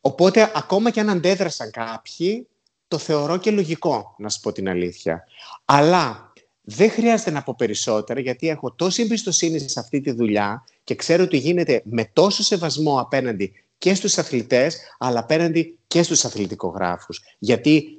Οπότε, 0.00 0.52
ακόμα 0.54 0.90
και 0.90 1.00
αν 1.00 1.10
αντέδρασαν 1.10 1.70
κάποιοι, 1.70 2.48
το 2.88 2.98
θεωρώ 2.98 3.36
και 3.36 3.50
λογικό, 3.50 4.14
να 4.18 4.28
σου 4.28 4.40
πω 4.40 4.52
την 4.52 4.68
αλήθεια. 4.68 5.24
Αλλά 5.64 6.32
δεν 6.60 6.90
χρειάζεται 6.90 7.30
να 7.30 7.42
πω 7.42 7.54
περισσότερα 7.58 8.20
γιατί 8.20 8.48
έχω 8.48 8.72
τόση 8.72 9.02
εμπιστοσύνη 9.02 9.58
σε 9.58 9.80
αυτή 9.80 10.00
τη 10.00 10.10
δουλειά 10.10 10.64
και 10.84 10.94
ξέρω 10.94 11.22
ότι 11.22 11.36
γίνεται 11.36 11.82
με 11.84 12.10
τόσο 12.12 12.42
σεβασμό 12.42 13.00
απέναντι 13.00 13.52
και 13.78 13.94
στους 13.94 14.18
αθλητές, 14.18 14.78
αλλά 14.98 15.18
απέναντι 15.18 15.78
και 15.86 16.02
στους 16.02 16.24
αθλητικογράφους. 16.24 17.20
Γιατί 17.38 17.98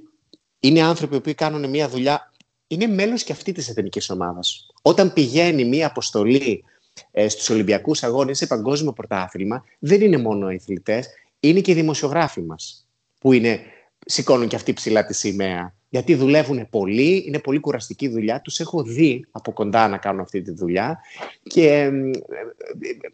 είναι 0.59 0.81
άνθρωποι 0.81 1.21
που 1.21 1.33
κάνουν 1.35 1.69
μια 1.69 1.89
δουλειά, 1.89 2.31
είναι 2.67 2.87
μέλος 2.87 3.23
και 3.23 3.31
αυτή 3.31 3.51
της 3.51 3.69
εθνικής 3.69 4.09
ομάδας. 4.09 4.67
Όταν 4.81 5.13
πηγαίνει 5.13 5.65
μια 5.65 5.87
αποστολή 5.87 6.63
ε, 7.11 7.29
στους 7.29 7.49
Ολυμπιακούς 7.49 8.03
Αγώνες 8.03 8.37
σε 8.37 8.47
παγκόσμιο 8.47 8.93
πρωτάθλημα, 8.93 9.63
δεν 9.79 10.01
είναι 10.01 10.17
μόνο 10.17 10.51
οι 10.51 10.55
αθλητές, 10.55 11.07
είναι 11.39 11.59
και 11.59 11.71
οι 11.71 11.73
δημοσιογράφοι 11.73 12.41
μας, 12.41 12.87
που 13.19 13.33
είναι, 13.33 13.59
σηκώνουν 14.05 14.47
και 14.47 14.55
αυτοί 14.55 14.73
ψηλά 14.73 15.05
τη 15.05 15.13
σημαία. 15.13 15.75
Γιατί 15.89 16.15
δουλεύουν 16.15 16.69
πολύ, 16.69 17.23
είναι 17.27 17.39
πολύ 17.39 17.59
κουραστική 17.59 18.07
δουλειά. 18.07 18.41
Τους 18.41 18.59
έχω 18.59 18.83
δει 18.83 19.25
από 19.31 19.51
κοντά 19.51 19.87
να 19.87 19.97
κάνουν 19.97 20.21
αυτή 20.21 20.41
τη 20.41 20.51
δουλειά 20.51 20.99
και 21.43 21.89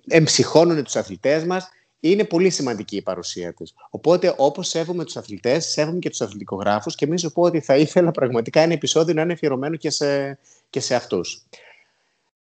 εμψυχώνουν 0.08 0.84
τους 0.84 0.96
αθλητές 0.96 1.44
μας 1.44 1.70
είναι 2.10 2.24
πολύ 2.24 2.50
σημαντική 2.50 2.96
η 2.96 3.02
παρουσία 3.02 3.54
της. 3.54 3.74
Οπότε, 3.90 4.34
όπως 4.38 4.68
σέβομαι 4.68 5.04
τους 5.04 5.18
αθλητές, 5.18 5.66
σέβομαι 5.66 6.00
και 6.00 6.10
τους 6.10 6.22
αθλητικογράφους 6.22 6.96
και 6.96 7.06
νομίζω 7.06 7.32
πω 7.32 7.42
ότι 7.42 7.60
θα 7.60 7.78
ήθελα 7.78 8.12
πραγματικά 8.12 8.62
ένα 8.62 8.74
επεισόδιο 8.74 9.14
να 9.14 9.22
είναι 9.22 9.34
αφιερωμένο 9.34 9.76
και 9.76 9.90
σε, 9.90 10.40
και 10.70 10.80
σε 10.80 10.96
αυτούς. 10.96 11.46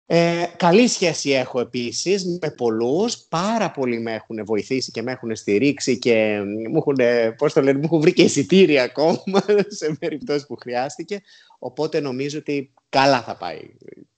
Ε, 0.05 0.45
καλή 0.57 0.87
σχέση 0.87 1.29
έχω 1.29 1.59
επίσης 1.59 2.25
με 2.41 2.49
πολλούς. 2.57 3.17
Πάρα 3.17 3.71
πολλοί 3.71 3.99
με 3.99 4.13
έχουν 4.13 4.45
βοηθήσει 4.45 4.91
και 4.91 5.01
με 5.01 5.11
έχουν 5.11 5.35
στηρίξει 5.35 5.99
και 5.99 6.41
μου 6.69 6.77
έχουν, 6.77 6.97
πώς 7.37 7.53
το 7.53 7.61
λένε, 7.61 7.77
μου 7.77 7.83
έχουν 7.85 7.99
βρει 7.99 8.13
και 8.13 8.23
εισιτήρια 8.23 8.83
ακόμα 8.83 9.43
σε 9.79 9.95
περιπτώσεις 9.99 10.47
που 10.47 10.55
χρειάστηκε. 10.55 11.21
Οπότε 11.59 11.99
νομίζω 11.99 12.39
ότι 12.39 12.73
καλά 12.89 13.21
θα 13.21 13.37
πάει 13.37 13.59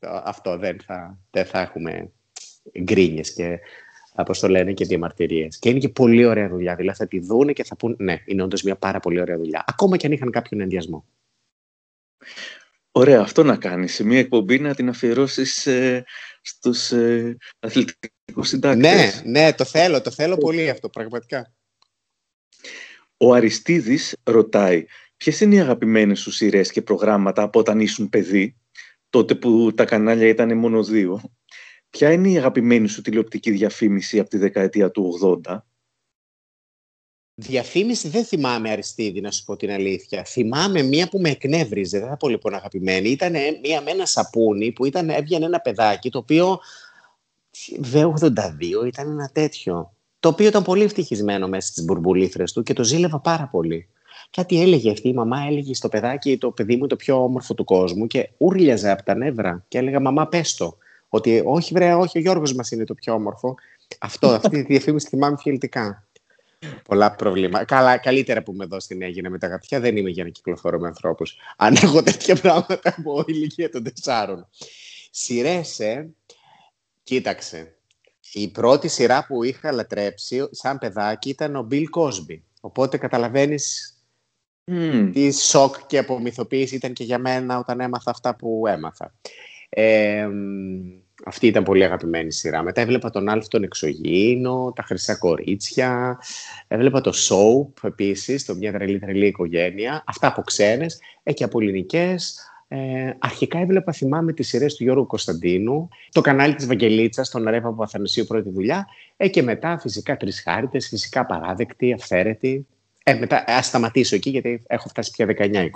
αυτό. 0.02 0.58
Δεν 0.58 0.78
θα, 0.86 1.18
δεν 1.32 1.46
θα 1.46 1.60
έχουμε 1.60 2.12
γκρίνιες 2.80 3.34
και 3.34 3.60
όπω 4.16 4.38
το 4.40 4.48
λένε, 4.48 4.74
και 4.74 4.86
διαμαρτυρίες. 4.86 5.60
Και 5.60 5.70
είναι 5.70 5.80
και 5.80 5.90
πολύ 5.90 6.26
ωραία 6.26 6.50
δουλειά. 6.50 6.76
Δηλαδή 6.76 6.98
θα 6.98 7.08
τη 7.08 7.20
δούνε 7.20 7.54
και 7.54 7.64
θα 7.64 7.76
πούν, 7.76 7.96
ναι, 8.00 8.22
είναι 8.26 8.44
όντως 8.44 8.62
μια 8.62 8.76
πάρα 8.76 9.00
πολύ 9.00 9.20
ωραία 9.20 9.38
δουλειά. 9.38 9.64
Ακόμα 9.68 9.98
και 9.98 10.06
αν 10.06 10.12
είχαν 10.12 10.32
κάποιον 10.32 10.62
ενδιασμό. 10.62 11.06
Ωραία, 12.92 13.22
αυτό 13.22 13.44
να 13.44 13.58
κάνεις. 13.58 13.94
Σε 13.94 14.04
μια 14.04 14.20
εκπομπή 14.20 14.60
να 14.60 14.76
την 14.76 14.90
αφιερώσεις 14.90 15.68
ε, 15.68 16.04
στους 16.42 16.92
ε, 16.92 17.38
αθλητικούς 17.60 18.48
συντάκτες. 18.48 18.82
Ναι, 18.82 19.22
ναι, 19.26 19.54
το 19.54 19.66
θέλω, 19.66 20.02
το 20.02 20.12
θέλω 20.12 20.38
πολύ 20.38 20.70
αυτό, 20.70 20.90
πραγματικά. 20.90 21.54
Ο 23.18 23.34
Αριστίδης 23.34 24.18
ρωτάει, 24.24 24.86
ποιες 25.18 25.42
είναι 25.42 25.56
οι 25.56 25.60
αγαπημένες 25.60 26.20
σου 26.20 26.32
σειρές 26.32 26.72
και 26.72 26.82
προγράμματα 26.82 27.42
από 27.42 27.60
όταν 27.60 27.80
ήσουν 27.80 28.10
παιδί, 28.10 28.56
τότε 29.10 29.36
που 29.36 29.74
τα 29.76 29.86
κανάλια 29.86 30.28
ήταν 30.28 30.58
μόνο 30.58 30.84
δύο; 30.84 31.22
Ποια 31.96 32.12
είναι 32.12 32.30
η 32.30 32.38
αγαπημένη 32.38 32.88
σου 32.88 33.02
τηλεοπτική 33.02 33.52
διαφήμιση 33.52 34.20
από 34.20 34.30
τη 34.30 34.38
δεκαετία 34.38 34.92
του 34.92 35.20
80? 35.46 35.58
Διαφήμιση 37.36 38.10
δεν 38.10 38.26
θυμάμαι 38.26 38.70
Αριστίδη, 38.70 39.22
να 39.22 39.32
σου 39.32 39.44
πω 39.44 39.56
την 39.56 39.72
αλήθεια. 39.72 40.24
Θυμάμαι 40.24 40.82
μία 40.82 41.10
που 41.10 41.20
με 41.20 41.30
εκνεύριζε, 41.30 42.00
δεν 42.00 42.08
θα 42.08 42.18
πω 42.18 42.30
λοιπόν 42.30 42.54
αγαπημένη. 42.54 43.10
Ήταν 43.10 43.34
μία 43.64 43.82
με 43.82 43.92
ένα 43.92 44.06
σαπούνι 44.06 44.72
που 44.72 44.86
ήταν, 44.86 45.10
έβγαινε 45.10 45.46
ένα 45.46 45.60
παιδάκι 45.60 46.10
το 46.10 46.18
οποίο 46.18 46.60
V82 47.94 48.86
ήταν 48.88 49.10
ένα 49.10 49.30
τέτοιο. 49.34 49.94
Το 50.20 50.30
οποίο 50.30 50.48
ήταν 50.48 50.64
πολύ 50.64 50.84
ευτυχισμένο 50.84 51.48
μέσα 51.48 51.68
στις 51.68 51.84
μπουρμπουλήθρες 51.84 52.52
του 52.52 52.64
και 52.64 52.74
το 52.74 52.84
ζήλευα 52.84 53.20
πάρα 53.20 53.48
πολύ. 53.48 53.88
Κάτι 54.30 54.62
έλεγε 54.62 54.92
αυτή 54.92 55.08
η 55.08 55.14
μαμά, 55.14 55.46
έλεγε 55.48 55.74
στο 55.74 55.90
παιδάκι 55.90 56.38
το 56.38 56.52
παιδί 56.52 56.76
μου 56.76 56.88
το 56.88 56.96
πιο 56.96 57.24
όμορφο 57.24 57.54
του 57.54 57.64
κόσμου 57.64 58.08
και 58.08 58.30
ούρλιαζε 58.38 58.92
από 58.92 59.04
τα 59.04 59.16
νεύρα 59.16 59.66
και 59.68 59.78
έλεγα 59.78 60.00
μαμά 60.00 60.28
πες 60.28 60.56
το. 60.56 60.78
Ότι 61.16 61.42
όχι, 61.46 61.74
βρε, 61.74 61.94
όχι, 61.94 62.18
ο 62.18 62.22
Γιώργος 62.22 62.54
μας 62.54 62.72
είναι 62.72 62.84
το 62.84 62.94
πιο 62.94 63.14
όμορφο. 63.14 63.56
Αυτό, 64.00 64.28
αυτή 64.28 64.50
τη 64.50 64.62
διαφήμιση 64.62 65.08
θυμάμαι 65.08 65.38
φιλτικά. 65.40 66.08
Πολλά 66.88 67.16
προβλήματα. 67.16 67.66
Καλά, 67.66 67.98
καλύτερα 67.98 68.44
που 68.44 68.54
με 68.54 68.66
δω 68.66 68.80
στην 68.80 69.02
Έγινα 69.02 69.30
με 69.30 69.38
τα 69.38 69.48
γατιά. 69.48 69.80
Δεν 69.80 69.98
είμαι 69.98 70.10
για 70.10 70.24
να 70.24 70.30
κυκλοφορώ 70.30 70.80
με 70.80 70.88
ανθρώπους. 70.88 71.36
Αν 71.58 71.76
έχω 71.76 72.04
τέτοια 72.04 72.36
πράγματα 72.36 72.80
από 72.98 73.24
ηλικία 73.28 73.70
των 73.70 73.84
τεσσάρων. 73.84 74.48
Σειρές, 75.12 75.80
ε, 75.80 76.10
κοίταξε. 77.04 77.76
Η 78.34 78.48
πρώτη 78.48 78.88
σειρά 78.88 79.26
που 79.26 79.44
είχα 79.44 79.72
λατρέψει 79.72 80.48
σαν 80.52 80.78
παιδάκι 80.78 81.30
ήταν 81.30 81.56
ο 81.56 81.68
Bill 81.72 81.86
Cosby. 81.98 82.40
Οπότε 82.62 82.98
καταλαβαίνεις 82.98 83.98
mm. 84.72 85.10
τι 85.14 85.32
σοκ 85.32 85.76
και 85.86 85.98
απομυθοποίηση 85.98 86.76
ήταν 86.76 86.94
και 86.94 87.04
για 87.04 87.20
μένα 87.20 87.58
όταν 87.58 87.80
έμαθα 87.80 88.12
αυτά 88.12 88.36
που 88.36 88.64
έμαθα. 88.68 89.14
Ε, 89.70 90.30
αυτή 91.26 91.48
ήταν 91.48 91.64
πολύ 91.64 91.84
αγαπημένη 91.84 92.32
σειρά. 92.32 92.64
Μετά 92.64 92.82
έβλεπα 92.82 93.10
τον 93.10 93.30
Άλφ 93.30 93.48
τον 93.48 93.64
Εξωγήινο, 93.64 94.74
τα 94.76 94.84
Χρυσά 94.84 95.16
Κορίτσια, 95.16 96.20
έβλεπα 96.68 97.02
το 97.02 97.12
Soap 97.16 97.84
επίσης, 97.84 98.46
το 98.46 98.56
Μια 98.56 98.72
Τρελή 98.72 99.00
Τρελή 99.00 99.28
Οικογένεια. 99.28 100.04
Αυτά 100.08 100.28
από 100.28 100.42
ξένες 100.42 101.00
ε, 101.24 101.34
και 101.34 101.44
από 101.44 101.62
ελληνικές. 101.62 102.50
Ε, 102.68 103.14
αρχικά 103.20 103.60
έβλεπα, 103.60 103.92
θυμάμαι, 103.92 104.34
τις 104.34 104.48
σειρές 104.48 104.76
του 104.76 104.84
Γιώργου 104.84 105.06
Κωνσταντίνου, 105.06 105.90
το 106.12 106.22
κανάλι 106.22 106.56
της 106.56 106.68
Βαγγελίτσας, 106.68 107.30
τον 107.30 107.44
Ρέπα 107.44 107.70
Παπαθανασίου 107.70 108.26
πρώτη 108.26 108.50
δουλειά, 108.50 108.88
ε, 109.18 109.28
και 109.28 109.44
μετά 109.44 109.80
φυσικά 109.80 110.18
Τρεις 110.18 110.42
Χάριτες, 110.42 110.88
φυσικά 110.88 111.26
Παράδεκτη, 111.26 111.94
Αυθαίρετη. 111.94 112.68
Ε, 113.04 113.14
μετά, 113.14 113.44
ας 113.48 113.66
σταματήσω 113.66 114.16
εκεί 114.16 114.30
γιατί 114.30 114.64
έχω 114.68 114.90
φτάσει 114.90 115.12
πια 115.12 115.26
19-20. 115.26 115.70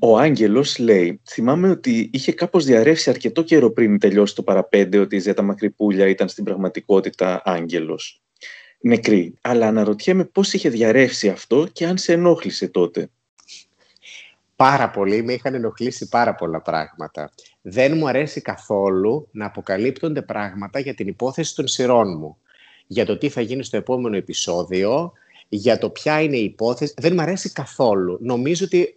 Ο 0.00 0.18
Άγγελος 0.18 0.78
λέει: 0.78 1.20
Θυμάμαι 1.30 1.70
ότι 1.70 2.10
είχε 2.12 2.32
κάπως 2.32 2.64
διαρρεύσει 2.64 3.10
αρκετό 3.10 3.42
καιρό 3.42 3.70
πριν 3.70 3.98
τελειώσει 3.98 4.34
το 4.34 4.42
παραπέντε 4.42 4.98
ότι 4.98 5.16
η 5.16 5.18
Ζέτα 5.18 5.42
Μακρυπούλια 5.42 6.08
ήταν 6.08 6.28
στην 6.28 6.44
πραγματικότητα 6.44 7.42
Άγγελος. 7.44 8.22
Νεκρή. 8.80 9.34
Αλλά 9.40 9.66
αναρωτιέμαι 9.66 10.24
πώς 10.24 10.52
είχε 10.52 10.68
διαρρεύσει 10.68 11.28
αυτό 11.28 11.66
και 11.72 11.86
αν 11.86 11.98
σε 11.98 12.12
ενόχλησε 12.12 12.68
τότε. 12.68 13.10
Πάρα 14.56 14.90
πολύ. 14.90 15.22
Με 15.22 15.32
είχαν 15.32 15.54
ενοχλήσει 15.54 16.08
πάρα 16.08 16.34
πολλά 16.34 16.62
πράγματα. 16.62 17.30
Δεν 17.62 17.96
μου 17.96 18.08
αρέσει 18.08 18.40
καθόλου 18.40 19.28
να 19.30 19.46
αποκαλύπτονται 19.46 20.22
πράγματα 20.22 20.78
για 20.78 20.94
την 20.94 21.08
υπόθεση 21.08 21.54
των 21.54 21.66
σειρών 21.66 22.18
μου. 22.18 22.36
Για 22.86 23.04
το 23.04 23.18
τι 23.18 23.28
θα 23.28 23.40
γίνει 23.40 23.64
στο 23.64 23.76
επόμενο 23.76 24.16
επεισόδιο, 24.16 25.12
για 25.48 25.78
το 25.78 25.90
ποια 25.90 26.22
είναι 26.22 26.36
η 26.36 26.44
υπόθεση. 26.44 26.94
Δεν 26.96 27.12
μου 27.14 27.20
αρέσει 27.20 27.52
καθόλου. 27.52 28.18
Νομίζω 28.20 28.64
ότι 28.64 28.96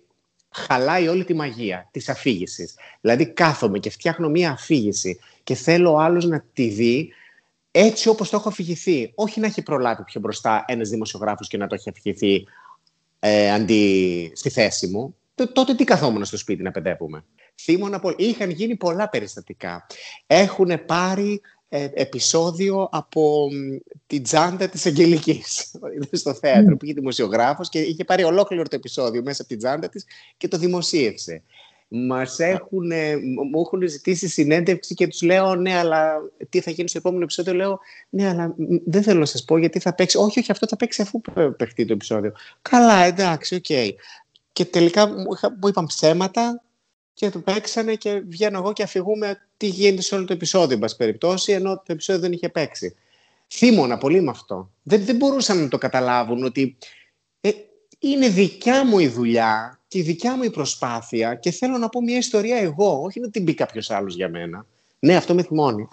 χαλάει 0.58 1.08
όλη 1.08 1.24
τη 1.24 1.34
μαγεία 1.34 1.88
της 1.91 2.10
αφήγησης. 2.10 2.76
Δηλαδή 3.02 3.34
κάθομαι 3.34 3.80
και 3.80 3.89
φτιάχνω 3.89 4.30
μία 4.30 4.52
αφήγηση 4.52 5.20
και 5.43 5.56
θέλω 5.56 5.91
ο 5.91 6.00
άλλος 6.00 6.26
να 6.26 6.43
τη 6.54 6.67
δει 6.67 7.13
έτσι 7.72 8.10
όπως 8.10 8.30
το 8.30 8.38
έχω 8.38 8.50
αφηγηθεί. 8.50 9.12
Όχι 9.15 9.39
να 9.39 9.46
έχει 9.48 9.62
προλάβει 9.62 10.04
πιο 10.04 10.20
μπροστά 10.20 10.65
ένας 10.67 10.89
δημοσιογράφος 10.89 11.48
και 11.48 11.58
να 11.58 11.67
το 11.67 11.76
έχει 11.76 11.89
αφηγηθεί 11.89 12.48
ε, 13.20 13.52
αντί 13.52 14.32
στη 14.36 14.50
θέση 14.50 14.88
μου. 14.88 15.15
τότε 15.54 15.76
τι 15.76 15.84
καθόμουν 15.84 16.26
στο 16.26 16.38
σπίτι 16.38 16.63
να 16.63 16.72
παιδεύουμε. 16.72 17.24
Θύμωνα 17.62 18.00
πολύ. 18.00 18.15
Είχαν 18.17 18.50
γίνει 18.50 18.76
πολλά 18.76 19.10
περιστατικά. 19.10 19.86
Έχουν 20.28 20.86
πάρει 20.86 21.41
ε, 21.69 21.88
επεισόδιο 21.93 22.89
από 22.91 23.47
την 24.08 24.23
τσάντα 24.23 24.69
της 24.69 24.86
Αγγελικής 24.86 25.75
στο 26.12 26.34
θέατρο 26.34 26.73
mm. 26.73 26.80
που 26.80 26.86
είχε 26.86 26.93
δημοσιογράφος 26.93 27.69
και 27.69 27.80
είχε 27.80 28.03
πάρει 28.03 28.23
ολόκληρο 28.23 28.63
το 28.63 28.75
επεισόδιο 28.75 29.21
μέσα 29.23 29.41
από 29.41 29.49
την 29.49 29.60
τσάντα 29.60 29.89
της 29.89 30.06
και 30.38 30.47
το 30.47 30.58
δημοσίευσε. 30.58 31.43
Μας 31.89 32.39
έχουν, 32.39 32.91
μου 33.51 33.62
έχουν 33.65 33.88
ζητήσει 33.88 34.27
συνέντευξη 34.27 34.93
και 34.93 35.08
τους 35.08 35.21
λέω 35.21 35.56
ναι 35.56 35.77
αλλά 35.77 36.15
τι 36.49 36.60
θα 36.60 36.71
γίνει 36.71 36.89
στο 36.89 36.97
επόμενο 36.97 37.23
επεισόδιο; 37.23 37.53
Λέω 37.53 37.80
ναι 38.10 38.27
αλλά 38.27 38.56
δεν 38.86 39.03
θέλω 39.03 39.19
να 39.19 39.25
σας 39.25 39.43
πω 39.43 39.58
γιατί 39.58 39.80
θα 39.80 39.93
παίξει 39.93 40.17
όχι 40.17 40.39
όχι 40.39 40.51
αυτό 40.51 40.67
θα 40.67 40.75
παίξει 40.75 41.01
αφού 41.01 41.21
παιχτεί 41.58 41.86
το 41.86 41.93
επεισόδιο 41.93 42.32
καλά 42.62 43.03
εντάξει 43.03 43.56
ok 43.56 43.65
okay. 43.67 43.89
και 44.53 44.65
τελικά 44.65 45.08
μου, 45.08 45.23
μου 45.62 45.67
είπαν 45.67 45.86
ψέματα 45.86 46.63
και 47.17 47.30
το 47.30 47.39
παίξανε 47.39 47.95
και 47.95 48.21
βγαίνω 48.27 48.58
εγώ 48.58 48.73
και 48.73 48.84
αφηγούμε 48.84 49.38
τι 49.58 49.67
γίνεται 49.67 50.01
σε 50.01 50.15
όλο 50.15 50.25
το 50.25 50.34
επεισόδιο, 50.34 50.73
εν 50.73 50.80
πάση 50.80 50.95
περιπτώσει, 50.95 51.51
ενώ 51.51 51.75
το 51.75 51.91
επεισόδιο 51.91 52.21
δεν 52.21 52.32
είχε 52.32 52.49
παίξει. 52.49 52.95
Θύμωνα 53.47 53.97
πολύ 53.97 54.21
με 54.21 54.30
αυτό. 54.30 54.71
Δεν, 54.84 55.06
δεν 55.06 55.15
μπορούσαν 55.15 55.62
να 55.62 55.67
το 55.67 55.77
καταλάβουν 55.77 56.43
ότι 56.43 56.77
ε, 57.41 57.49
είναι 57.99 58.27
δικιά 58.27 58.86
μου 58.86 58.99
η 58.99 59.08
δουλειά 59.08 59.80
και 59.88 59.97
η 59.97 60.01
δικιά 60.01 60.38
μου 60.38 60.43
η 60.43 60.49
προσπάθεια 60.49 61.36
και 61.36 61.51
θέλω 61.51 61.77
να 61.77 61.89
πω 61.89 62.01
μια 62.01 62.17
ιστορία 62.17 62.58
εγώ, 62.58 63.01
όχι 63.01 63.19
να 63.19 63.30
την 63.30 63.43
πει 63.43 63.53
κάποιος 63.53 63.91
άλλος 63.91 64.15
για 64.15 64.30
μένα. 64.30 64.65
Ναι, 64.99 65.15
αυτό 65.15 65.34
με 65.34 65.43
θυμώνει. 65.43 65.88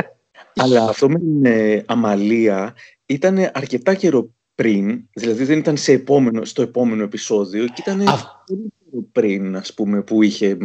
Αλλά 0.62 0.84
αυτό 0.84 1.08
με 1.08 1.18
την 1.18 1.44
ε, 1.44 1.84
Αμαλία 1.86 2.74
ήταν 3.06 3.50
αρκετά 3.52 3.94
καιρό 3.94 4.28
πριν, 4.54 5.08
δηλαδή 5.12 5.44
δεν 5.44 5.58
ήταν 5.58 5.76
σε 5.76 5.92
επόμενο, 5.92 6.44
στο 6.44 6.62
επόμενο 6.62 7.02
επεισόδιο 7.02 7.66
και 7.66 7.82
ήταν 7.86 7.96
πολύ 7.96 8.08
καιρό 8.46 8.75
πριν, 9.12 9.56
ας 9.56 9.74
πούμε, 9.74 10.02
που 10.02 10.22
είχε 10.22 10.56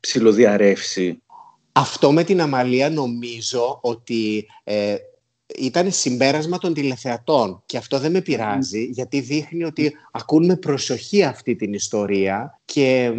ψηλοδιαρρεύσει. 0.00 1.22
Αυτό 1.72 2.12
με 2.12 2.24
την 2.24 2.40
Αμαλία 2.40 2.90
νομίζω 2.90 3.78
ότι 3.82 4.46
ε, 4.64 4.96
ήταν 5.58 5.92
συμπέρασμα 5.92 6.58
των 6.58 6.74
τηλεθεατών 6.74 7.62
και 7.66 7.76
αυτό 7.76 7.98
δεν 7.98 8.12
με 8.12 8.20
πειράζει 8.20 8.84
γιατί 8.84 9.20
δείχνει 9.20 9.64
ότι 9.64 9.92
ακούν 10.12 10.46
με 10.46 10.56
προσοχή 10.56 11.22
αυτή 11.22 11.56
την 11.56 11.72
ιστορία 11.72 12.60
και 12.64 13.12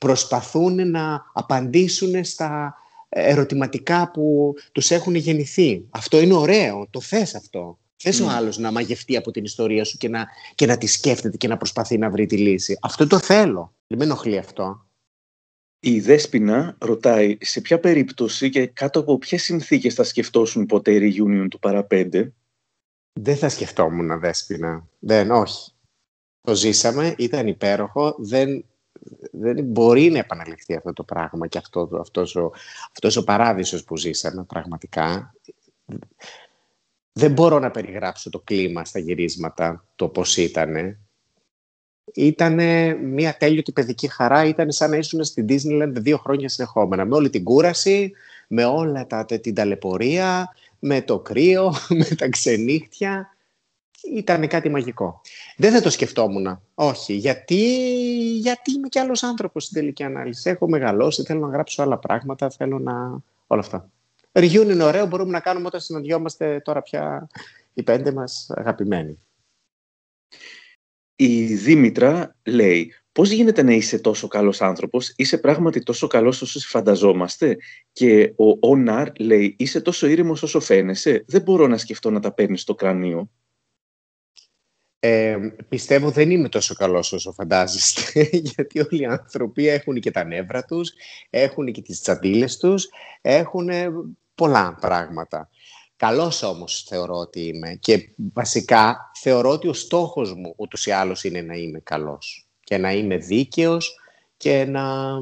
προσπαθούν 0.00 0.90
να 0.90 1.24
απαντήσουν 1.32 2.24
στα 2.24 2.74
ερωτηματικά 3.08 4.10
που 4.10 4.54
τους 4.72 4.90
έχουν 4.90 5.14
γεννηθεί. 5.14 5.84
Αυτό 5.90 6.20
είναι 6.20 6.34
ωραίο, 6.34 6.86
το 6.90 7.00
θες 7.00 7.34
αυτό. 7.34 7.78
Θες 7.96 8.20
ο 8.20 8.28
άλλος 8.28 8.58
να 8.58 8.72
μαγευτεί 8.72 9.16
από 9.16 9.30
την 9.30 9.44
ιστορία 9.44 9.84
σου 9.84 9.96
και 9.96 10.08
να, 10.08 10.26
και 10.54 10.66
να 10.66 10.78
τη 10.78 10.86
σκέφτεται 10.86 11.36
και 11.36 11.48
να 11.48 11.56
προσπαθεί 11.56 11.98
να 11.98 12.10
βρει 12.10 12.26
τη 12.26 12.36
λύση. 12.36 12.78
Αυτό 12.82 13.06
το 13.06 13.18
θέλω. 13.18 13.74
Δεν 13.86 13.98
με 13.98 14.04
ενοχλεί 14.04 14.38
αυτό. 14.38 14.86
Η 15.80 16.00
Δέσποινα 16.00 16.76
ρωτάει 16.80 17.36
σε 17.40 17.60
ποια 17.60 17.80
περίπτωση 17.80 18.50
και 18.50 18.66
κάτω 18.66 19.00
από 19.00 19.18
ποιες 19.18 19.42
συνθήκες 19.42 19.94
θα 19.94 20.04
σκεφτόσουν 20.04 20.66
ποτέ 20.66 20.92
η 20.92 21.16
reunion 21.18 21.46
του 21.50 21.58
παραπέντε. 21.58 22.32
Δεν 23.20 23.36
θα 23.36 23.48
σκεφτόμουν 23.48 24.20
Δέσποινα. 24.20 24.88
Δεν, 24.98 25.30
όχι. 25.30 25.72
Το 26.40 26.54
ζήσαμε, 26.54 27.14
ήταν 27.18 27.46
υπέροχο, 27.46 28.14
δεν, 28.18 28.64
δεν 29.32 29.64
μπορεί 29.64 30.10
να 30.10 30.18
επαναληφθεί 30.18 30.74
αυτό 30.74 30.92
το 30.92 31.04
πράγμα 31.04 31.46
και 31.46 31.58
αυτό, 31.58 31.88
αυτός, 32.00 32.36
ο, 32.36 32.50
αυτός 32.90 33.16
ο 33.16 33.24
παράδεισος 33.24 33.84
που 33.84 33.96
ζήσαμε 33.96 34.44
πραγματικά. 34.44 35.34
Δεν 37.12 37.32
μπορώ 37.32 37.58
να 37.58 37.70
περιγράψω 37.70 38.30
το 38.30 38.40
κλίμα 38.40 38.84
στα 38.84 38.98
γυρίσματα, 38.98 39.84
το 39.94 40.08
πώς 40.08 40.36
ήτανε 40.36 41.05
ήταν 42.14 42.60
μια 43.02 43.36
τέλειωτη 43.36 43.72
παιδική 43.72 44.08
χαρά. 44.08 44.44
Ήταν 44.44 44.72
σαν 44.72 44.90
να 44.90 44.96
ήσουν 44.96 45.24
στην 45.24 45.46
Disneyland 45.48 45.92
δύο 45.92 46.16
χρόνια 46.18 46.48
συνεχόμενα. 46.48 47.04
Με 47.04 47.14
όλη 47.14 47.30
την 47.30 47.44
κούραση, 47.44 48.12
με 48.48 48.64
όλα 48.64 49.06
τα, 49.06 49.24
την 49.24 49.54
ταλαιπωρία, 49.54 50.54
με 50.78 51.02
το 51.02 51.18
κρύο, 51.18 51.74
με 51.98 52.04
τα 52.04 52.28
ξενύχτια. 52.28 53.30
Ήταν 54.14 54.48
κάτι 54.48 54.68
μαγικό. 54.68 55.20
Δεν 55.56 55.72
θα 55.72 55.80
το 55.80 55.90
σκεφτόμουν. 55.90 56.60
Όχι. 56.74 57.14
Γιατί, 57.14 57.64
γιατί 58.38 58.72
είμαι 58.72 58.88
κι 58.88 58.98
άλλος 58.98 59.22
άνθρωπος 59.22 59.64
στην 59.64 59.80
τελική 59.80 60.02
ανάλυση. 60.02 60.50
Έχω 60.50 60.68
μεγαλώσει, 60.68 61.22
θέλω 61.22 61.40
να 61.40 61.52
γράψω 61.52 61.82
άλλα 61.82 61.98
πράγματα, 61.98 62.50
θέλω 62.50 62.78
να... 62.78 63.18
Όλα 63.46 63.60
αυτά. 63.60 63.90
Reunion 64.32 64.70
είναι 64.70 64.84
ωραίο, 64.84 65.06
μπορούμε 65.06 65.30
να 65.30 65.40
κάνουμε 65.40 65.66
όταν 65.66 65.80
συναντιόμαστε 65.80 66.60
τώρα 66.64 66.82
πια 66.82 67.28
οι 67.74 67.82
πέντε 67.82 68.12
μας 68.12 68.50
αγαπημένοι. 68.54 69.18
Η 71.16 71.44
Δήμητρα 71.44 72.36
λέει 72.44 72.92
πώς 73.12 73.30
γίνεται 73.30 73.62
να 73.62 73.72
είσαι 73.72 73.98
τόσο 73.98 74.28
καλός 74.28 74.60
άνθρωπος, 74.60 75.12
είσαι 75.16 75.38
πράγματι 75.38 75.82
τόσο 75.82 76.06
καλός 76.06 76.42
όσο 76.42 76.60
φανταζόμαστε 76.60 77.56
και 77.92 78.32
ο 78.36 78.68
Ονάρ 78.70 79.08
λέει 79.18 79.56
είσαι 79.58 79.80
τόσο 79.80 80.06
ήρεμος 80.06 80.42
όσο 80.42 80.60
φαίνεσαι, 80.60 81.24
δεν 81.26 81.42
μπορώ 81.42 81.66
να 81.66 81.78
σκεφτώ 81.78 82.10
να 82.10 82.20
τα 82.20 82.32
παίρνεις 82.32 82.60
στο 82.60 82.74
κρανίο. 82.74 83.30
Ε, 84.98 85.38
πιστεύω 85.68 86.10
δεν 86.10 86.30
είμαι 86.30 86.48
τόσο 86.48 86.74
καλός 86.74 87.12
όσο 87.12 87.32
φαντάζεστε, 87.32 88.28
γιατί 88.54 88.80
όλοι 88.80 89.02
οι 89.02 89.06
άνθρωποι 89.06 89.68
έχουν 89.68 90.00
και 90.00 90.10
τα 90.10 90.24
νεύρα 90.24 90.64
τους, 90.64 90.92
έχουν 91.30 91.72
και 91.72 91.82
τις 91.82 92.00
τσαντίλες 92.00 92.56
τους, 92.56 92.88
έχουν 93.20 93.68
πολλά 94.34 94.76
πράγματα. 94.80 95.48
Καλός 95.96 96.42
όμως 96.42 96.82
θεωρώ 96.88 97.14
ότι 97.14 97.40
είμαι 97.40 97.74
και 97.80 98.10
βασικά 98.32 99.10
θεωρώ 99.20 99.50
ότι 99.50 99.68
ο 99.68 99.72
στόχος 99.72 100.34
μου 100.34 100.54
ούτως 100.56 100.86
ή 100.86 100.90
άλλως 100.90 101.24
είναι 101.24 101.40
να 101.40 101.54
είμαι 101.54 101.80
καλός 101.80 102.48
και 102.60 102.78
να 102.78 102.92
είμαι 102.92 103.16
δίκαιος 103.16 104.00
και 104.36 104.64
να... 104.64 105.14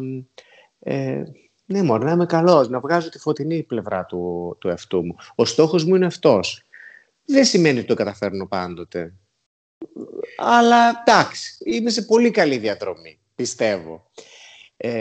Ε, 0.80 1.22
ναι, 1.64 1.82
μόνο 1.82 2.04
να 2.04 2.10
είμαι 2.10 2.26
καλός, 2.26 2.68
να 2.68 2.80
βγάζω 2.80 3.08
τη 3.08 3.18
φωτεινή 3.18 3.62
πλευρά 3.62 4.04
του, 4.04 4.56
του 4.60 4.68
εαυτού 4.68 5.04
μου. 5.04 5.16
Ο 5.34 5.44
στόχος 5.44 5.84
μου 5.84 5.94
είναι 5.94 6.06
αυτός. 6.06 6.62
Δεν 7.24 7.44
σημαίνει 7.44 7.78
ότι 7.78 7.86
το 7.86 7.94
καταφέρνω 7.94 8.46
πάντοτε. 8.46 9.14
Αλλά 10.36 11.02
εντάξει, 11.06 11.56
είμαι 11.64 11.90
σε 11.90 12.02
πολύ 12.02 12.30
καλή 12.30 12.58
διαδρομή, 12.58 13.18
πιστεύω. 13.34 14.10
Ε, 14.76 14.92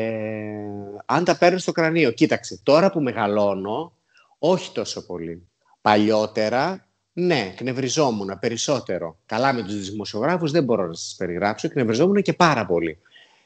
αν 1.06 1.24
τα 1.24 1.38
παίρνω 1.38 1.58
στο 1.58 1.72
κρανίο, 1.72 2.12
κοίταξε, 2.12 2.60
τώρα 2.64 2.92
που 2.92 3.02
μεγαλώνω, 3.02 3.98
όχι 4.40 4.72
τόσο 4.72 5.06
πολύ. 5.06 5.48
Παλιότερα, 5.84 6.88
ναι, 7.14 7.54
κνευριζόμουν 7.56 8.38
περισσότερο. 8.40 9.18
Καλά 9.26 9.54
με 9.54 9.64
τους 9.64 9.90
δημοσιογράφους 9.90 10.52
δεν 10.52 10.64
μπορώ 10.64 10.88
να 10.88 10.94
σας 10.94 11.16
περιγράψω, 11.18 11.70
κνευριζόμουν 11.70 12.22
και 12.22 12.34
πάρα 12.34 12.66
πολύ. 12.66 12.98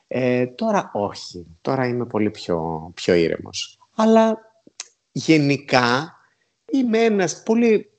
Ε, 0.08 0.46
τώρα 0.46 0.92
όχι, 0.94 1.46
τώρα 1.62 1.88
είμαι 1.88 2.06
πολύ 2.06 2.30
πιο, 2.30 2.92
πιο 2.96 3.14
ήρεμος. 3.14 3.80
Αλλά 3.96 4.40
γενικά 5.12 6.16
είμαι 6.72 7.04
ένας 7.04 7.44
πολύ 7.44 7.90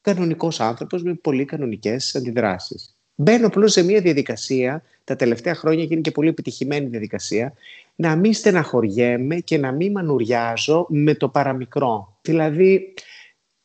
κανονικός 0.00 0.60
άνθρωπος 0.60 1.02
με 1.02 1.14
πολύ 1.14 1.44
κανονικές 1.44 2.14
αντιδράσεις. 2.14 2.96
Μπαίνω 3.14 3.46
απλώς 3.46 3.72
σε 3.72 3.82
μια 3.82 4.00
διαδικασία, 4.00 4.82
τα 5.04 5.16
τελευταία 5.16 5.54
χρόνια 5.54 5.86
και 5.86 5.92
είναι 5.92 6.02
και 6.02 6.10
πολύ 6.10 6.28
επιτυχημένη 6.28 6.86
διαδικασία, 6.86 7.52
να 7.94 8.16
μην 8.16 8.34
στεναχωριέμαι 8.34 9.36
και 9.36 9.58
να 9.58 9.72
μην 9.72 9.92
μανουριάζω 9.92 10.86
με 10.88 11.14
το 11.14 11.28
παραμικρό. 11.28 12.18
Δηλαδή, 12.22 12.94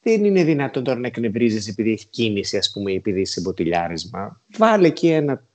δεν 0.08 0.26
είναι 0.26 0.44
δυνατόν 0.44 0.84
τώρα 0.84 1.00
να 1.00 1.08
εκνευρίζεις 1.08 1.68
επειδή 1.68 1.92
έχει 1.92 2.08
κίνηση, 2.08 2.58
ας 2.58 2.72
πούμε, 2.72 2.92
επειδή 2.92 3.22
είσαι 3.22 3.42
μποτιλιάρισμα. 3.42 4.42
Βάλε 4.58 4.88
εκεί 4.88 5.08
ένα 5.08 5.46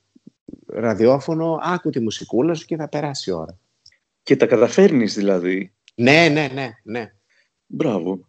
ραδιόφωνο, 0.67 1.59
άκου 1.63 1.91
τη 1.91 2.01
μουσικούλα 2.01 2.55
σου 2.55 2.67
και 2.67 2.77
θα 2.77 2.89
περάσει 2.89 3.31
η 3.31 3.33
ώρα. 3.33 3.59
Και 4.23 4.37
τα 4.37 4.47
καταφέρνεις 4.47 5.15
δηλαδή. 5.15 5.73
Ναι, 5.95 6.29
ναι, 6.29 6.49
ναι, 6.55 6.71
ναι. 6.83 7.13
Μπράβο. 7.67 8.29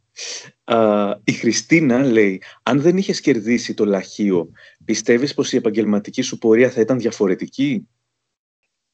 Α, 0.63 1.09
η 1.23 1.31
Χριστίνα 1.31 2.03
λέει, 2.03 2.41
αν 2.63 2.81
δεν 2.81 2.97
είχες 2.97 3.21
κερδίσει 3.21 3.73
το 3.73 3.85
λαχείο, 3.85 4.49
πιστεύεις 4.85 5.33
πως 5.33 5.53
η 5.53 5.57
επαγγελματική 5.57 6.21
σου 6.21 6.37
πορεία 6.37 6.69
θα 6.69 6.81
ήταν 6.81 6.99
διαφορετική; 6.99 7.87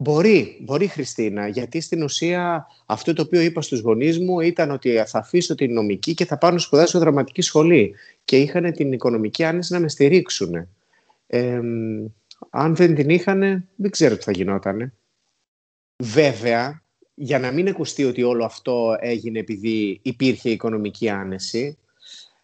Μπορεί, 0.02 0.58
μπορεί 0.62 0.88
Χριστίνα, 0.88 1.48
γιατί 1.48 1.82
στην 1.82 2.04
ουσία 2.04 2.68
αυτό 2.86 3.14
το 3.14 3.22
οποίο 3.22 3.42
είπα 3.42 3.62
στους 3.62 3.80
γονείς 3.80 4.20
μου 4.20 4.40
ήταν 4.40 4.72
ότι 4.72 5.04
θα 5.08 5.20
αφήσω 5.20 5.56
την 5.56 5.74
νομική 5.74 6.14
και 6.14 6.26
θα 6.26 6.38
πάω 6.38 6.52
να 6.52 6.58
σπουδάσω 6.58 7.00
δραματική 7.00 7.42
σχολή 7.42 7.96
και 8.26 8.38
είχαν 8.38 8.72
την 8.72 8.92
οικονομική 8.92 9.44
άνεση 9.44 9.74
να 9.74 9.80
με 9.80 9.90
στηρίξουν. 9.90 10.68
Ε, 11.28 11.60
αν 12.50 12.76
δεν 12.76 12.96
την 12.96 13.10
είχαν, 13.10 13.68
δεν 13.76 13.92
ξέρω 13.92 14.18
τι 14.18 14.24
θα 14.24 14.32
γινότανε. 14.32 14.94
Βέβαια, 16.04 16.84
για 17.16 17.40
να 17.40 17.52
μην 17.52 17.68
ακουστεί 17.68 18.06
ότι 18.06 18.24
όλο 18.24 18.46
αυτό 18.46 18.96
έγινε 19.00 19.40
επειδή 19.40 20.00
υπήρχε 20.02 20.50
οικονομική 20.50 21.10
άνεση, 21.10 21.78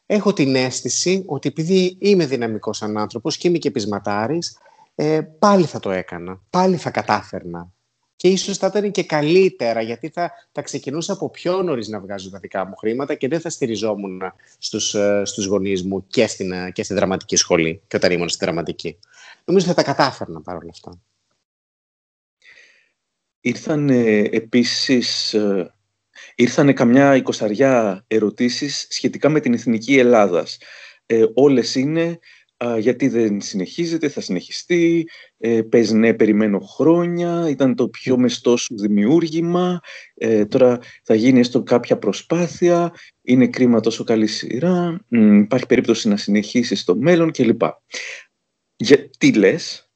έχω 0.06 0.34
την 0.34 0.56
αίσθηση 0.56 1.24
ότι 1.26 1.50
επειδή 1.50 1.96
είμαι 2.00 2.26
δυναμικός 2.26 2.78
σαν 2.78 2.98
άνθρωπος 2.98 3.38
και 3.38 3.48
είμαι 3.48 3.58
και 3.58 3.72
πεισματάρης, 3.72 4.58
ε, 4.96 5.22
πάλι 5.22 5.66
θα 5.66 5.80
το 5.80 5.92
έκανα, 5.92 6.42
πάλι 6.50 6.78
θα 6.78 6.92
κατάφερνα. 6.92 7.70
Και 8.16 8.28
ίσως 8.28 8.58
θα 8.58 8.68
ήταν 8.68 8.92
και 8.92 9.04
καλύτερα, 9.04 9.82
γιατί 9.82 10.10
θα, 10.10 10.32
θα 10.52 10.62
ξεκινούσα 10.62 11.14
από 11.14 11.30
πιο 11.30 11.62
νωρίς 11.62 11.88
να 11.88 12.00
βγάζω 12.00 12.30
τα 12.30 12.40
δικά 12.40 12.66
μου 12.66 12.76
χρήματα 12.76 13.16
και 13.16 13.28
δεν 13.28 13.40
θα 13.40 13.50
στηριζόμουν 13.50 14.22
στους, 14.58 14.94
ε, 14.94 15.22
στους 15.26 15.46
γονείς 15.46 15.84
μου 15.84 16.08
και, 16.08 16.28
στην, 16.28 16.52
ε, 16.52 16.72
και 16.72 16.84
στη 16.84 16.94
δραματική 16.94 17.36
σχολή 17.36 17.82
και 17.88 17.96
όταν 17.96 18.12
ήμουν 18.12 18.30
στη 18.30 18.46
δραματική. 18.46 19.00
Νομίζω 19.46 19.66
θα 19.66 19.74
τα 19.74 19.84
κατάφερνα 19.84 20.42
παρόλα 20.42 20.70
αυτά. 20.72 21.02
Ήρθαν 23.42 23.90
ε, 23.90 24.30
επίσης 24.32 25.34
ε, 25.34 25.74
ήρθανε 26.36 26.74
καμιά 26.74 27.16
εικοσαριά 27.16 28.04
ερωτήσεις 28.08 28.88
σχετικά 28.90 29.30
με 29.30 29.40
την 29.40 29.54
Εθνική 29.54 29.98
Ελλάδας. 29.98 30.58
Ε, 31.06 31.26
όλες 31.34 31.76
είναι 31.76 32.20
γιατί 32.80 33.08
δεν 33.08 33.42
συνεχίζεται, 33.42 34.10
θα 34.10 34.22
συνεχιστεί, 34.22 35.08
ε, 35.38 35.62
πες 35.62 35.92
ναι, 35.92 36.14
περιμένω 36.14 36.60
χρόνια, 36.60 37.50
ήταν 37.50 37.76
το 37.76 37.90
πιο 37.90 38.18
μεστό 38.18 38.58
σου 38.58 38.78
δημιούργημα, 38.78 39.80
ε, 40.14 40.46
τώρα 40.46 40.80
θα 41.04 41.16
γίνει 41.16 41.40
έστω 41.40 41.64
κάποια 41.64 41.98
προσπάθεια, 41.98 42.94
είναι 43.22 43.48
κρίμα 43.48 43.80
τόσο 43.80 44.04
καλή 44.04 44.28
σειρά, 44.28 45.06
υπάρχει 45.10 45.66
περίπτωση 45.66 46.08
να 46.08 46.18
συνεχίσεις 46.18 46.80
στο 46.80 46.96
μέλλον 46.96 47.32
κλπ. 47.32 47.62
Για, 48.76 49.10
τι 49.18 49.34
λες; 49.34 49.90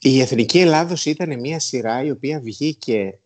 η 0.00 0.20
Εθνική 0.20 0.58
Ελλάδος 0.58 1.04
ήταν 1.04 1.40
μια 1.40 1.60
σειρά 1.60 2.04
η 2.04 2.10
οποία 2.10 2.40
βγήκε 2.40 3.20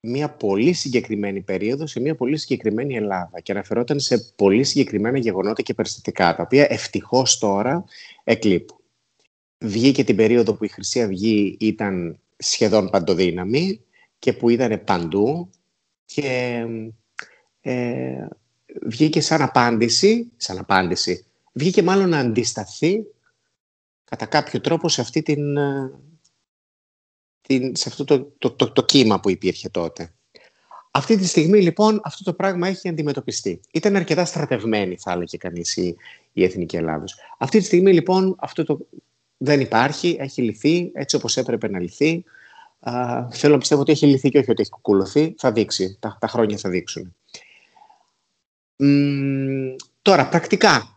μια 0.00 0.30
πολύ 0.30 0.72
συγκεκριμένη 0.72 1.40
περίοδος 1.40 1.90
σε 1.90 2.00
μια 2.00 2.14
πολύ 2.14 2.36
συγκεκριμένη 2.36 2.96
Ελλάδα 2.96 3.40
και 3.40 3.52
αναφερόταν 3.52 4.00
σε 4.00 4.18
πολύ 4.36 4.64
συγκεκριμένα 4.64 5.18
γεγονότα 5.18 5.62
και 5.62 5.74
περιστατικά, 5.74 6.34
τα 6.34 6.42
οποία 6.42 6.66
ευτυχώς 6.70 7.38
τώρα 7.38 7.84
εκλείπουν. 8.24 8.78
Βγήκε 9.58 10.04
την 10.04 10.16
περίοδο 10.16 10.54
που 10.54 10.64
η 10.64 10.68
Χρυσή 10.68 11.02
Αυγή 11.02 11.56
ήταν 11.60 12.18
σχεδόν 12.36 12.90
παντοδύναμη 12.90 13.80
και 14.18 14.32
που 14.32 14.48
ήταν 14.48 14.84
παντού 14.84 15.50
και 16.04 16.62
ε, 17.60 18.26
βγήκε 18.86 19.20
σαν 19.20 19.42
απάντηση, 19.42 20.32
σαν 20.36 20.58
απάντηση, 20.58 21.26
βγήκε 21.52 21.82
μάλλον 21.82 22.08
να 22.08 22.18
αντισταθεί 22.18 23.06
κατά 24.04 24.26
κάποιο 24.26 24.60
τρόπο 24.60 24.88
σε 24.88 25.00
αυτή 25.00 25.22
την, 25.22 25.56
ε, 27.46 27.70
σε 27.72 27.88
αυτό 27.88 28.04
το, 28.04 28.32
το, 28.38 28.50
το, 28.50 28.72
το 28.72 28.84
κύμα 28.84 29.20
που 29.20 29.30
υπήρχε 29.30 29.68
τότε. 29.68 30.10
Αυτή 30.90 31.16
τη 31.16 31.26
στιγμή 31.26 31.62
λοιπόν 31.62 32.00
αυτό 32.04 32.24
το 32.24 32.32
πράγμα 32.32 32.68
έχει 32.68 32.88
αντιμετωπιστεί. 32.88 33.60
Ήταν 33.72 33.96
αρκετά 33.96 34.24
στρατευμένη 34.24 34.96
θα 34.98 35.12
έλεγε 35.12 35.36
κανείς 35.36 35.76
η, 35.76 35.96
η 36.32 36.44
Εθνική 36.44 36.76
Ελλάδος. 36.76 37.14
Αυτή 37.38 37.58
τη 37.58 37.64
στιγμή 37.64 37.92
λοιπόν 37.92 38.36
αυτό 38.38 38.64
το 38.64 38.78
δεν 39.36 39.60
υπάρχει, 39.60 40.16
έχει 40.20 40.42
λυθεί 40.42 40.90
έτσι 40.94 41.16
όπως 41.16 41.36
έπρεπε 41.36 41.68
να 41.68 41.80
λυθεί. 41.80 42.24
Α, 42.80 43.26
θέλω 43.30 43.52
να 43.52 43.58
πιστεύω 43.58 43.80
ότι 43.80 43.92
έχει 43.92 44.06
λυθεί 44.06 44.28
και 44.28 44.38
όχι 44.38 44.50
ότι 44.50 44.60
έχει 44.60 44.70
κουκουλωθεί. 44.70 45.34
Θα 45.38 45.52
δείξει, 45.52 45.96
τα, 46.00 46.16
τα 46.20 46.28
χρόνια 46.28 46.56
θα 46.56 46.68
δείξουν. 46.68 47.14
τώρα, 50.02 50.28
πρακτικά. 50.28 50.95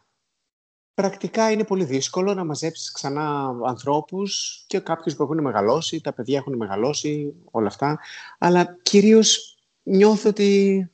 Πρακτικά 0.99 1.51
είναι 1.51 1.63
πολύ 1.63 1.83
δύσκολο 1.83 2.33
να 2.33 2.43
μαζέψεις 2.43 2.91
ξανά 2.91 3.55
ανθρώπους 3.65 4.63
και 4.67 4.79
κάποιους 4.79 5.15
που 5.15 5.23
έχουν 5.23 5.41
μεγαλώσει, 5.41 6.01
τα 6.01 6.13
παιδιά 6.13 6.37
έχουν 6.37 6.55
μεγαλώσει, 6.55 7.33
όλα 7.51 7.67
αυτά. 7.67 7.99
Αλλά 8.37 8.77
κυρίως 8.81 9.57
νιώθω 9.83 10.29
ότι 10.29 10.89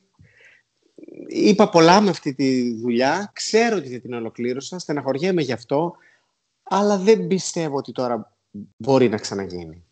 είπα 1.26 1.68
πολλά 1.68 2.00
με 2.00 2.10
αυτή 2.10 2.34
τη 2.34 2.74
δουλειά, 2.74 3.30
ξέρω 3.34 3.76
ότι 3.76 4.00
την 4.00 4.12
ολοκλήρωσα, 4.12 4.78
στεναχωριέμαι 4.78 5.42
γι' 5.42 5.52
αυτό, 5.52 5.94
αλλά 6.62 6.98
δεν 6.98 7.26
πιστεύω 7.26 7.76
ότι 7.76 7.92
τώρα 7.92 8.32
μπορεί 8.76 9.08
να 9.08 9.16
ξαναγίνει, 9.16 9.84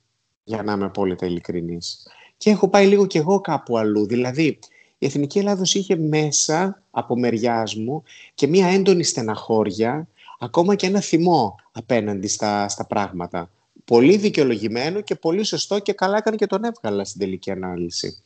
για 0.45 0.62
να 0.62 0.73
είμαι 0.73 0.85
απόλυτα 0.85 1.27
ειλικρινής. 1.27 2.07
Και 2.37 2.51
έχω 2.51 2.69
πάει 2.69 2.87
λίγο 2.87 3.07
κι 3.07 3.19
εγώ 3.19 3.41
κάπου 3.41 3.79
αλλού, 3.79 4.07
δηλαδή 4.07 4.59
η 4.99 5.07
Εθνική 5.07 5.39
Ελλάδος 5.39 5.75
είχε 5.75 5.97
μέσα 5.97 6.83
από 6.91 7.19
μεριάς 7.19 7.75
μου 7.75 8.03
και 8.35 8.47
μία 8.47 8.67
έντονη 8.67 9.05
στεναχώρια, 9.05 10.09
ακόμα 10.39 10.75
και 10.75 10.87
ένα 10.87 11.01
θυμό 11.01 11.55
απέναντι 11.73 12.27
στα, 12.27 12.69
στα 12.69 12.87
πράγματα. 12.87 13.51
Πολύ 13.85 14.17
δικαιολογημένο 14.17 15.01
και 15.01 15.15
πολύ 15.15 15.45
σωστό 15.45 15.79
και 15.79 15.93
καλά 15.93 16.17
έκανε 16.17 16.37
και 16.37 16.47
τον 16.47 16.65
έβγαλα 16.65 17.05
στην 17.05 17.21
τελική 17.21 17.51
ανάλυση. 17.51 18.23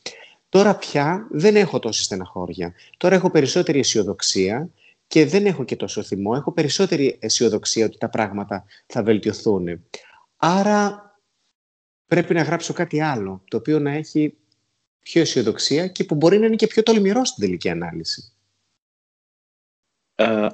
Τώρα 0.49 0.75
πια 0.75 1.27
δεν 1.31 1.55
έχω 1.55 1.79
τόση 1.79 2.03
στεναχώρια. 2.03 2.73
Τώρα 2.97 3.15
έχω 3.15 3.29
περισσότερη 3.29 3.79
αισιοδοξία 3.79 4.69
και 5.07 5.25
δεν 5.25 5.45
έχω 5.45 5.63
και 5.63 5.75
τόσο 5.75 6.03
θυμό. 6.03 6.31
Έχω 6.35 6.51
περισσότερη 6.51 7.17
αισιοδοξία 7.19 7.85
ότι 7.85 7.97
τα 7.97 8.09
πράγματα 8.09 8.65
θα 8.85 9.03
βελτιωθούν. 9.03 9.83
Άρα 10.37 11.03
πρέπει 12.05 12.33
να 12.33 12.41
γράψω 12.41 12.73
κάτι 12.73 13.01
άλλο, 13.01 13.41
το 13.47 13.57
οποίο 13.57 13.79
να 13.79 13.91
έχει 13.91 14.37
πιο 14.99 15.21
αισιοδοξία 15.21 15.87
και 15.87 16.03
που 16.03 16.15
μπορεί 16.15 16.39
να 16.39 16.45
είναι 16.45 16.55
και 16.55 16.67
πιο 16.67 16.83
τολμηρό 16.83 17.25
στην 17.25 17.43
τελική 17.43 17.69
ανάλυση. 17.69 18.33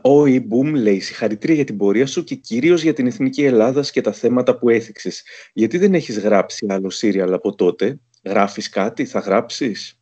Ο 0.01 0.25
Ιμπούμ 0.25 0.73
λέει 0.73 0.99
συγχαρητήρια 0.99 1.55
για 1.55 1.63
την 1.63 1.77
πορεία 1.77 2.05
σου 2.07 2.23
και 2.23 2.35
κυρίως 2.35 2.81
για 2.81 2.93
την 2.93 3.07
Εθνική 3.07 3.43
Ελλάδα 3.43 3.81
και 3.81 4.01
τα 4.01 4.11
θέματα 4.11 4.57
που 4.57 4.69
έθιξες. 4.69 5.23
Γιατί 5.53 5.77
δεν 5.77 5.93
έχεις 5.93 6.19
γράψει 6.19 6.65
άλλο 6.69 6.89
σύριαλ 6.89 7.33
από 7.33 7.55
τότε; 7.55 7.99
Γράφεις 8.23 8.69
κάτι, 8.69 9.05
θα 9.05 9.19
γράψεις; 9.19 9.99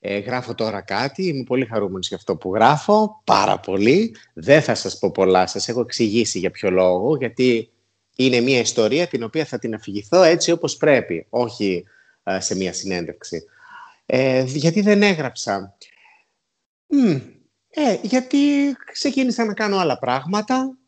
Ε, 0.00 0.18
γράφω 0.18 0.54
τώρα 0.54 0.80
κάτι, 0.80 1.26
είμαι 1.26 1.44
πολύ 1.44 1.66
χαρούμενος 1.66 2.08
για 2.08 2.16
αυτό 2.16 2.36
που 2.36 2.54
γράφω, 2.54 3.22
πάρα 3.24 3.60
πολύ. 3.60 4.16
Δεν 4.34 4.62
θα 4.62 4.74
σας 4.74 4.98
πω 4.98 5.10
πολλά, 5.10 5.46
σας 5.46 5.68
έχω 5.68 5.80
εξηγήσει 5.80 6.38
για 6.38 6.50
ποιο 6.50 6.70
λόγο, 6.70 7.16
γιατί 7.16 7.70
είναι 8.16 8.40
μια 8.40 8.60
ιστορία 8.60 9.06
την 9.06 9.22
οποία 9.22 9.44
θα 9.44 9.58
την 9.58 9.74
αφηγηθώ 9.74 10.22
έτσι 10.22 10.50
όπως 10.50 10.76
πρέπει, 10.76 11.26
όχι 11.28 11.84
ε, 12.22 12.40
σε 12.40 12.56
μια 12.56 12.72
συνέντευξη. 12.72 13.44
Ε, 14.06 14.42
γιατί 14.46 14.80
δεν 14.80 15.02
έγραψα. 15.02 15.76
ε, 17.68 17.98
γιατί 18.02 18.38
ξεκίνησα 18.92 19.44
να 19.44 19.54
κάνω 19.54 19.76
άλλα 19.76 19.98
πράγματα, 19.98 20.78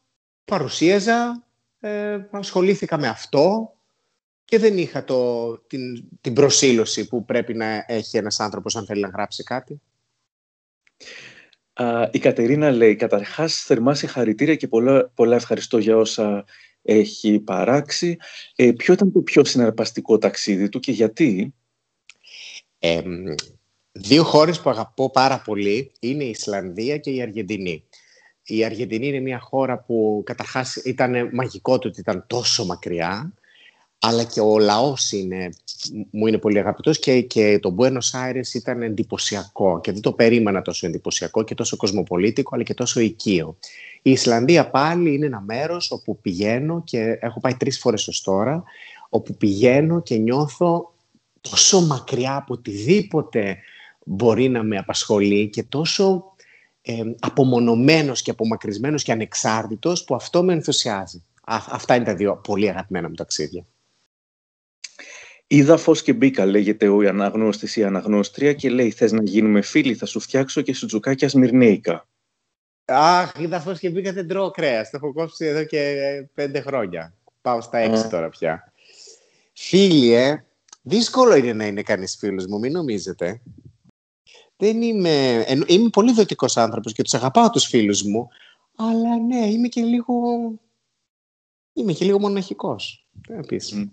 παρουσίαζα, 0.45 1.47
ε, 1.81 2.19
ασχολήθηκα 2.31 2.99
με 2.99 3.09
αυτό 3.09 3.73
και 4.45 4.59
δεν 4.59 4.79
είχα 4.79 5.05
το, 5.05 5.59
την, 5.59 6.09
την 6.21 6.33
προσήλωση 6.33 7.09
που 7.09 7.25
πρέπει 7.25 7.55
να 7.55 7.85
έχει 7.87 8.17
ένας 8.17 8.41
άνθρωπος 8.41 8.77
αν 8.77 8.87
θέλει 8.87 9.01
να 9.01 9.09
γράψει 9.09 9.43
κάτι. 9.43 9.81
η 12.11 12.19
Κατερίνα 12.19 12.71
λέει, 12.71 12.97
καταρχάς 12.97 13.63
θερμά 13.63 13.95
συγχαρητήρια 13.95 14.55
και 14.55 14.69
πολλά, 14.69 15.11
πολλά 15.15 15.37
ευχαριστώ 15.37 15.79
για 15.79 15.97
όσα 15.97 16.45
έχει 16.83 17.41
παράξει. 17.41 18.17
Ε, 18.57 18.73
ποιο 18.73 18.95
ήταν 18.95 19.13
το 19.13 19.21
πιο 19.21 19.45
συναρπαστικό 19.45 20.19
ταξίδι 20.19 20.69
του 20.69 20.81
και 20.81 20.93
γιατί; 20.93 21.55
Δύο 23.93 24.25
χώρες 24.25 24.61
που 24.61 24.71
αγαπώ 24.71 25.11
πάρα 25.11 25.43
πολύ 25.45 25.93
είναι 26.01 26.25
η 26.25 26.29
Ισλανδία 26.29 26.99
και 26.99 27.11
η 27.11 27.23
Αργεντινή. 27.23 27.85
Η 28.43 28.65
Αργεντινή 28.65 29.07
είναι 29.07 29.21
μια 29.21 29.39
χώρα 29.39 29.79
που 29.79 30.23
καταρχάς 30.27 30.77
ήταν 30.77 31.31
μαγικό 31.33 31.79
το 31.79 31.89
ότι 31.89 32.01
ήταν 32.01 32.25
τόσο 32.27 32.65
μακριά, 32.65 33.33
αλλά 33.99 34.25
και 34.25 34.41
ο 34.41 34.59
λαός 34.59 35.13
είναι, 35.13 35.49
μου 36.11 36.27
είναι 36.27 36.39
πολύ 36.39 36.59
αγαπητός 36.59 36.99
και, 36.99 37.21
και 37.21 37.59
το 37.59 37.75
Buenos 37.79 38.11
Aires 38.13 38.55
ήταν 38.55 38.83
εντυπωσιακό 38.83 39.81
και 39.81 39.93
δεν 39.93 40.01
το 40.01 40.13
περίμενα 40.13 40.63
τόσο 40.63 40.87
εντυπωσιακό 40.87 41.43
και 41.43 41.55
τόσο 41.55 41.77
κοσμοπολίτικο 41.77 42.55
αλλά 42.55 42.63
και 42.63 42.75
τόσο 42.75 43.01
οικείο. 43.01 43.57
Η 44.03 44.11
Ισλανδία 44.11 44.71
πάλι 44.71 45.15
είναι 45.15 45.27
ένα 45.27 45.41
μέρος 45.41 45.91
όπου 45.91 46.19
πηγαίνω 46.21 46.83
και 46.85 47.19
έχω 47.21 47.41
πάει 47.41 47.55
τρεις 47.55 47.79
φορές 47.79 48.09
ως 48.09 48.23
τώρα, 48.23 48.65
όπου 49.09 49.35
πηγαίνω 49.35 50.03
και 50.03 50.17
νιώθω 50.17 50.93
τόσο 51.41 51.81
μακριά 51.81 52.37
από 52.37 52.55
οτιδήποτε 52.55 53.59
μπορεί 54.05 54.49
να 54.49 54.63
με 54.63 54.79
απασχολεί 54.79 55.49
και 55.49 55.63
τόσο 55.63 56.25
ε, 56.83 57.03
απομονωμένος 57.19 58.23
και 58.23 58.31
απομακρυσμένος 58.31 59.03
και 59.03 59.13
ανεξάρτητος 59.13 60.05
που 60.05 60.15
αυτό 60.15 60.45
με 60.45 60.53
ενθουσιάζει. 60.53 61.25
αυτά 61.45 61.95
είναι 61.95 62.05
τα 62.05 62.15
δύο 62.15 62.37
πολύ 62.37 62.69
αγαπημένα 62.69 63.09
μου 63.09 63.15
ταξίδια. 63.15 63.67
Είδα 65.51 65.77
φως 65.77 66.03
και 66.03 66.13
μπήκα, 66.13 66.47
λέγεται 66.47 66.89
ο 66.89 66.99
αναγνώστης 66.99 67.77
ή 67.77 67.85
αναγνώστρια 67.85 68.53
και 68.53 68.71
λέει: 68.71 68.91
Θες 68.91 69.13
να 69.13 69.23
γίνουμε 69.23 69.63
φίλοι, 69.63 69.95
θα 69.95 70.07
σου 70.07 70.21
φτιάξω 70.21 70.61
και 70.61 70.75
σουτζουκάκια 70.75 71.29
σμυρνέικα. 71.29 72.09
Αχ, 72.85 73.33
είδα 73.39 73.61
φως 73.61 73.79
και 73.79 73.91
μπήκα, 73.91 74.13
δεν 74.13 74.29
τρώω 74.29 74.51
κρέας. 74.51 74.91
Το 74.91 74.97
έχω 75.03 75.13
κόψει 75.13 75.47
εδώ 75.47 75.65
και 75.65 75.95
πέντε 76.35 76.61
χρόνια. 76.61 77.15
Πάω 77.41 77.61
στα 77.61 77.79
έξι 77.79 78.09
τώρα 78.09 78.29
πια. 78.29 78.73
Φίλοι, 79.53 80.13
ε, 80.15 80.45
δύσκολο 80.89 81.37
είναι 81.37 81.53
να 81.53 81.67
είναι 81.67 81.83
κανείς 81.83 82.17
φίλος 82.17 82.47
μου, 82.47 82.59
μην 82.59 82.73
νομίζετε. 82.73 83.43
Δεν 84.57 84.83
είμαι. 84.83 85.45
Είμαι 85.67 85.89
πολύ 85.89 86.13
δοτικό 86.13 86.47
άνθρωπος 86.55 86.93
και 86.93 87.03
τους 87.03 87.15
αγαπάω 87.15 87.51
τους 87.51 87.65
φίλους 87.65 88.03
μου. 88.03 88.29
Αλλά 88.77 89.17
ναι, 89.17 89.47
είμαι 89.47 89.69
και 89.69 89.83
λίγο. 89.83 90.15
Είμαι 91.73 91.93
και 91.93 92.05
λίγο 92.05 92.21
μοναχικός. 92.21 93.07
Επίσης 93.29 93.89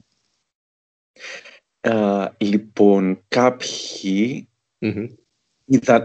λοιπόν, 2.37 3.23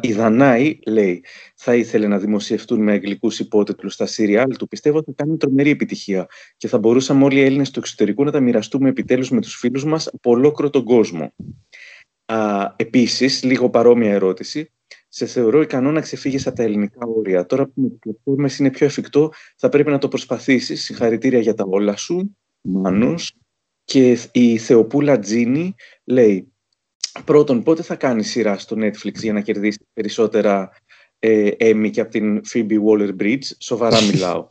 η, 0.01 0.13
Δανάη 0.13 0.79
λέει 0.87 1.25
θα 1.55 1.75
ήθελε 1.75 2.07
να 2.07 2.19
δημοσιευτούν 2.19 2.83
με 2.83 2.93
αγγλικούς 2.93 3.39
υπότιτλους 3.39 3.95
στα 3.95 4.07
σύριαλ 4.07 4.57
του. 4.57 4.69
Πιστεύω 4.69 4.99
ότι 4.99 5.13
θα 5.17 5.25
κάνει 5.25 5.37
τρομερή 5.37 5.71
επιτυχία 5.71 6.27
και 6.57 6.69
θα 6.69 6.79
μπορούσαμε 6.79 7.25
όλοι 7.25 7.39
οι 7.39 7.45
Έλληνες 7.45 7.71
του 7.71 7.79
εξωτερικού 7.79 8.25
να 8.25 8.31
τα 8.31 8.41
μοιραστούμε 8.41 8.89
επιτέλους 8.89 9.31
με 9.31 9.41
τους 9.41 9.55
φίλους 9.55 9.85
μας 9.85 10.07
από 10.07 10.31
ολόκληρο 10.31 10.71
τον 10.71 10.85
κόσμο. 10.85 11.33
Α, 12.25 12.73
επίσης, 12.77 13.43
λίγο 13.43 13.71
παρόμοια 13.71 14.13
ερώτηση, 14.13 14.73
σε 15.09 15.27
θεωρώ 15.27 15.61
ικανό 15.61 15.91
να 15.93 16.01
ξεφύγεις 16.01 16.47
από 16.47 16.57
τα 16.57 16.63
ελληνικά 16.63 17.07
όρια. 17.07 17.47
Τώρα 17.47 17.67
που 17.67 17.81
με 17.81 17.89
τι 17.89 17.97
πλατφόρμε 17.97 18.51
είναι 18.59 18.71
πιο 18.71 18.87
εφικτό, 18.87 19.33
θα 19.57 19.69
πρέπει 19.69 19.91
να 19.91 19.99
το 19.99 20.09
προσπαθήσεις. 20.09 20.85
Συγχαρητήρια 20.85 21.41
για 21.41 21.55
τα 21.55 21.65
όλα 21.69 21.97
σου, 21.97 22.37
Μάνος. 22.61 23.35
Και 23.85 24.19
η 24.33 24.59
Θεοπούλα 24.59 25.19
Τζίνι 25.19 25.75
λέει 26.05 26.49
πρώτον 27.25 27.63
πότε 27.63 27.83
θα 27.83 27.95
κάνεις 27.95 28.31
σειρά 28.31 28.59
στο 28.59 28.77
Netflix 28.79 29.15
για 29.15 29.33
να 29.33 29.41
κερδίσεις 29.41 29.81
περισσότερα 29.93 30.71
ε, 31.19 31.51
και 31.91 32.01
από 32.01 32.11
την 32.11 32.41
Phoebe 32.53 32.77
Waller-Bridge; 32.89 33.43
Σοβαρά 33.59 34.03
μιλάω. 34.13 34.49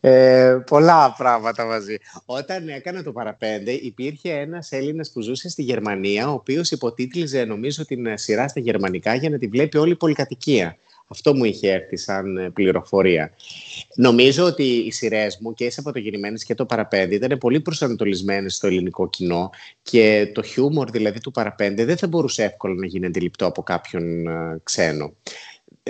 ε, 0.00 0.58
πολλά 0.66 1.14
πράγματα 1.18 1.64
μαζί. 1.64 1.96
Όταν 2.24 2.68
έκανα 2.68 3.02
το 3.02 3.12
παραπέντε, 3.12 3.72
υπήρχε 3.72 4.32
ένας 4.32 4.72
Έλληνας 4.72 5.10
που 5.12 5.20
ζούσε 5.20 5.48
στη 5.48 5.62
Γερμανία, 5.62 6.28
ο 6.28 6.32
οποίος 6.32 6.70
υποτίτλιζε 6.70 7.44
νομίζω 7.44 7.84
την 7.84 8.18
σειρά 8.18 8.48
στα 8.48 8.60
γερμανικά 8.60 9.14
για 9.14 9.30
να 9.30 9.38
τη 9.38 9.46
βλέπει 9.46 9.78
όλη 9.78 9.92
η 9.92 9.96
πολυκατοικία. 9.96 10.76
Αυτό 11.14 11.34
μου 11.34 11.44
είχε 11.44 11.72
έρθει 11.72 11.96
σαν 11.96 12.36
ε, 12.36 12.50
πληροφορία. 12.50 13.32
Νομίζω 13.94 14.44
ότι 14.44 14.62
οι 14.62 14.90
σειρές 14.90 15.38
μου 15.40 15.54
και 15.54 15.64
οι 15.64 15.70
Σαββατογεννημένε 15.70 16.38
και 16.46 16.54
το 16.54 16.66
Παραπέντε 16.66 17.14
ήταν 17.14 17.38
πολύ 17.38 17.60
προσανατολισμένες 17.60 18.54
στο 18.54 18.66
ελληνικό 18.66 19.08
κοινό 19.08 19.50
και 19.82 20.30
το 20.34 20.42
χιούμορ 20.42 20.90
δηλαδή 20.90 21.20
του 21.20 21.30
Παραπέντε 21.30 21.84
δεν 21.84 21.96
θα 21.96 22.06
μπορούσε 22.06 22.44
εύκολα 22.44 22.74
να 22.74 22.86
γίνει 22.86 23.06
αντιληπτό 23.06 23.46
από 23.46 23.62
κάποιον 23.62 24.26
ε, 24.26 24.60
ξένο. 24.62 25.12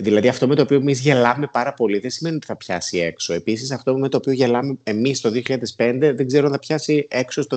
Δηλαδή 0.00 0.28
αυτό 0.28 0.48
με 0.48 0.54
το 0.54 0.62
οποίο 0.62 0.76
εμείς 0.76 1.00
γελάμε 1.00 1.46
πάρα 1.52 1.74
πολύ 1.74 1.98
δεν 1.98 2.10
σημαίνει 2.10 2.36
ότι 2.36 2.46
θα 2.46 2.56
πιάσει 2.56 2.98
έξω. 2.98 3.32
Επίσης, 3.32 3.70
αυτό 3.70 3.98
με 3.98 4.08
το 4.08 4.16
οποίο 4.16 4.32
γελάμε 4.32 4.78
εμείς 4.82 5.20
το 5.20 5.30
2005 5.76 6.12
δεν 6.14 6.26
ξέρω 6.26 6.46
αν 6.46 6.52
θα 6.52 6.58
πιάσει 6.58 7.06
έξω 7.10 7.42
στο 7.42 7.56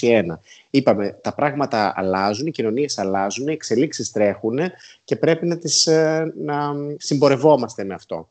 2021. 0.00 0.22
Είπαμε, 0.70 1.18
τα 1.22 1.34
πράγματα 1.34 1.92
αλλάζουν, 1.96 2.46
οι 2.46 2.50
κοινωνίες 2.50 2.98
αλλάζουν, 2.98 3.48
οι 3.48 3.52
εξελίξεις 3.52 4.10
τρέχουν 4.10 4.58
και 5.04 5.16
πρέπει 5.16 5.46
να, 5.46 5.58
τις, 5.58 5.86
ε, 5.86 6.32
να 6.36 6.72
συμπορευόμαστε 6.96 7.84
με 7.84 7.94
αυτό. 7.94 8.28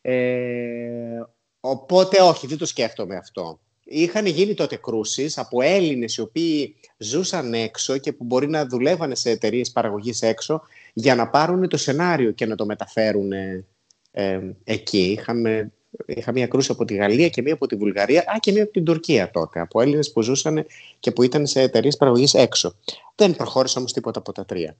Ε, 0.00 1.22
οπότε 1.60 2.22
όχι, 2.22 2.46
δεν 2.46 2.58
το 2.58 2.66
σκέφτομαι 2.66 3.16
αυτό. 3.16 3.60
Είχαν 3.84 4.26
γίνει 4.26 4.54
τότε 4.54 4.76
κρούσεις 4.76 5.38
από 5.38 5.62
Έλληνες 5.62 6.16
οι 6.16 6.20
οποίοι 6.20 6.76
ζούσαν 6.96 7.54
έξω 7.54 7.98
και 7.98 8.12
που 8.12 8.24
μπορεί 8.24 8.48
να 8.48 8.66
δουλεύανε 8.66 9.14
σε 9.14 9.30
εταιρείες 9.30 9.70
παραγωγής 9.70 10.22
έξω 10.22 10.62
για 11.00 11.14
να 11.14 11.28
πάρουν 11.28 11.68
το 11.68 11.76
σενάριο 11.76 12.30
και 12.30 12.46
να 12.46 12.54
το 12.54 12.66
μεταφέρουν 12.66 13.32
ε, 13.32 14.54
εκεί. 14.64 15.16
Είχαμε, 15.18 15.72
είχα 16.06 16.32
μία 16.32 16.46
κρούση 16.46 16.72
από 16.72 16.84
τη 16.84 16.94
Γαλλία 16.94 17.28
και 17.28 17.42
μία 17.42 17.52
από 17.54 17.66
τη 17.66 17.76
Βουλγαρία, 17.76 18.20
α, 18.20 18.38
και 18.40 18.52
μία 18.52 18.62
από 18.62 18.72
την 18.72 18.84
Τουρκία 18.84 19.30
τότε, 19.30 19.60
από 19.60 19.80
Έλληνες 19.80 20.12
που 20.12 20.22
ζούσαν 20.22 20.66
και 20.98 21.10
που 21.10 21.22
ήταν 21.22 21.46
σε 21.46 21.60
εταιρείες 21.60 21.96
παραγωγής 21.96 22.34
έξω. 22.34 22.74
Δεν 23.14 23.36
προχώρησε 23.36 23.78
όμως 23.78 23.92
τίποτα 23.92 24.18
από 24.18 24.32
τα 24.32 24.44
τρία. 24.44 24.76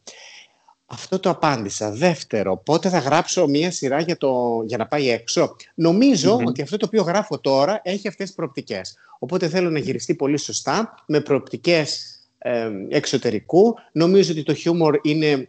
Αυτό 0.86 1.18
το 1.18 1.30
απάντησα. 1.30 1.90
Δεύτερο, 1.90 2.56
πότε 2.56 2.88
θα 2.88 2.98
γράψω 2.98 3.46
μία 3.46 3.70
σειρά 3.70 4.00
για, 4.00 4.16
το, 4.16 4.62
για 4.66 4.76
να 4.76 4.86
πάει 4.86 5.10
έξω; 5.10 5.56
νομιζω 5.74 6.40
ότι 6.44 6.62
αυτό 6.62 6.76
το 6.76 6.86
οποίο 6.86 7.02
γράφω 7.02 7.40
τώρα 7.40 7.80
έχει 7.84 8.08
αυτές 8.08 8.26
τις 8.26 8.34
προοπτικές. 8.34 8.96
Οπότε 9.18 9.48
θέλω 9.48 9.70
να 9.70 9.78
γυριστεί 9.78 10.14
πολύ 10.14 10.38
σωστά, 10.38 10.94
με 11.06 11.20
προοπτικές 11.20 12.18
ε, 12.38 12.70
εξωτερικού. 12.88 13.74
Νομίζω 13.92 14.32
ότι 14.32 14.42
το 14.42 14.54
χιούμορ 14.54 14.98
είναι, 15.02 15.48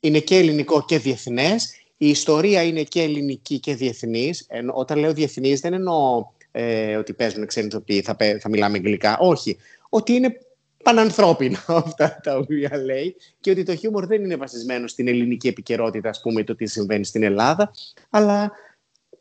είναι 0.00 0.18
και 0.18 0.36
ελληνικό 0.36 0.84
και 0.84 0.98
διεθνές. 0.98 1.74
Η 1.96 2.08
ιστορία 2.08 2.62
είναι 2.62 2.82
και 2.82 3.02
ελληνική 3.02 3.58
και 3.60 3.74
διεθνής. 3.74 4.46
όταν 4.74 4.98
λέω 4.98 5.12
διεθνής 5.12 5.60
δεν 5.60 5.72
εννοώ 5.72 6.26
ε, 6.50 6.96
ότι 6.96 7.12
παίζουν 7.12 7.46
ξένοι 7.46 7.74
οποίοι 7.74 8.00
θα, 8.02 8.16
θα 8.40 8.48
μιλάμε 8.48 8.76
αγγλικά. 8.76 9.18
Όχι. 9.18 9.56
Ότι 9.88 10.12
είναι 10.12 10.38
πανανθρώπινα 10.82 11.64
αυτά 11.84 12.20
τα 12.22 12.36
οποία 12.36 12.82
λέει 12.84 13.16
και 13.40 13.50
ότι 13.50 13.62
το 13.62 13.76
χιούμορ 13.76 14.06
δεν 14.06 14.24
είναι 14.24 14.36
βασισμένο 14.36 14.86
στην 14.86 15.08
ελληνική 15.08 15.48
επικαιρότητα, 15.48 16.08
ας 16.08 16.20
πούμε, 16.20 16.44
το 16.44 16.54
τι 16.54 16.66
συμβαίνει 16.66 17.04
στην 17.04 17.22
Ελλάδα, 17.22 17.72
αλλά 18.10 18.52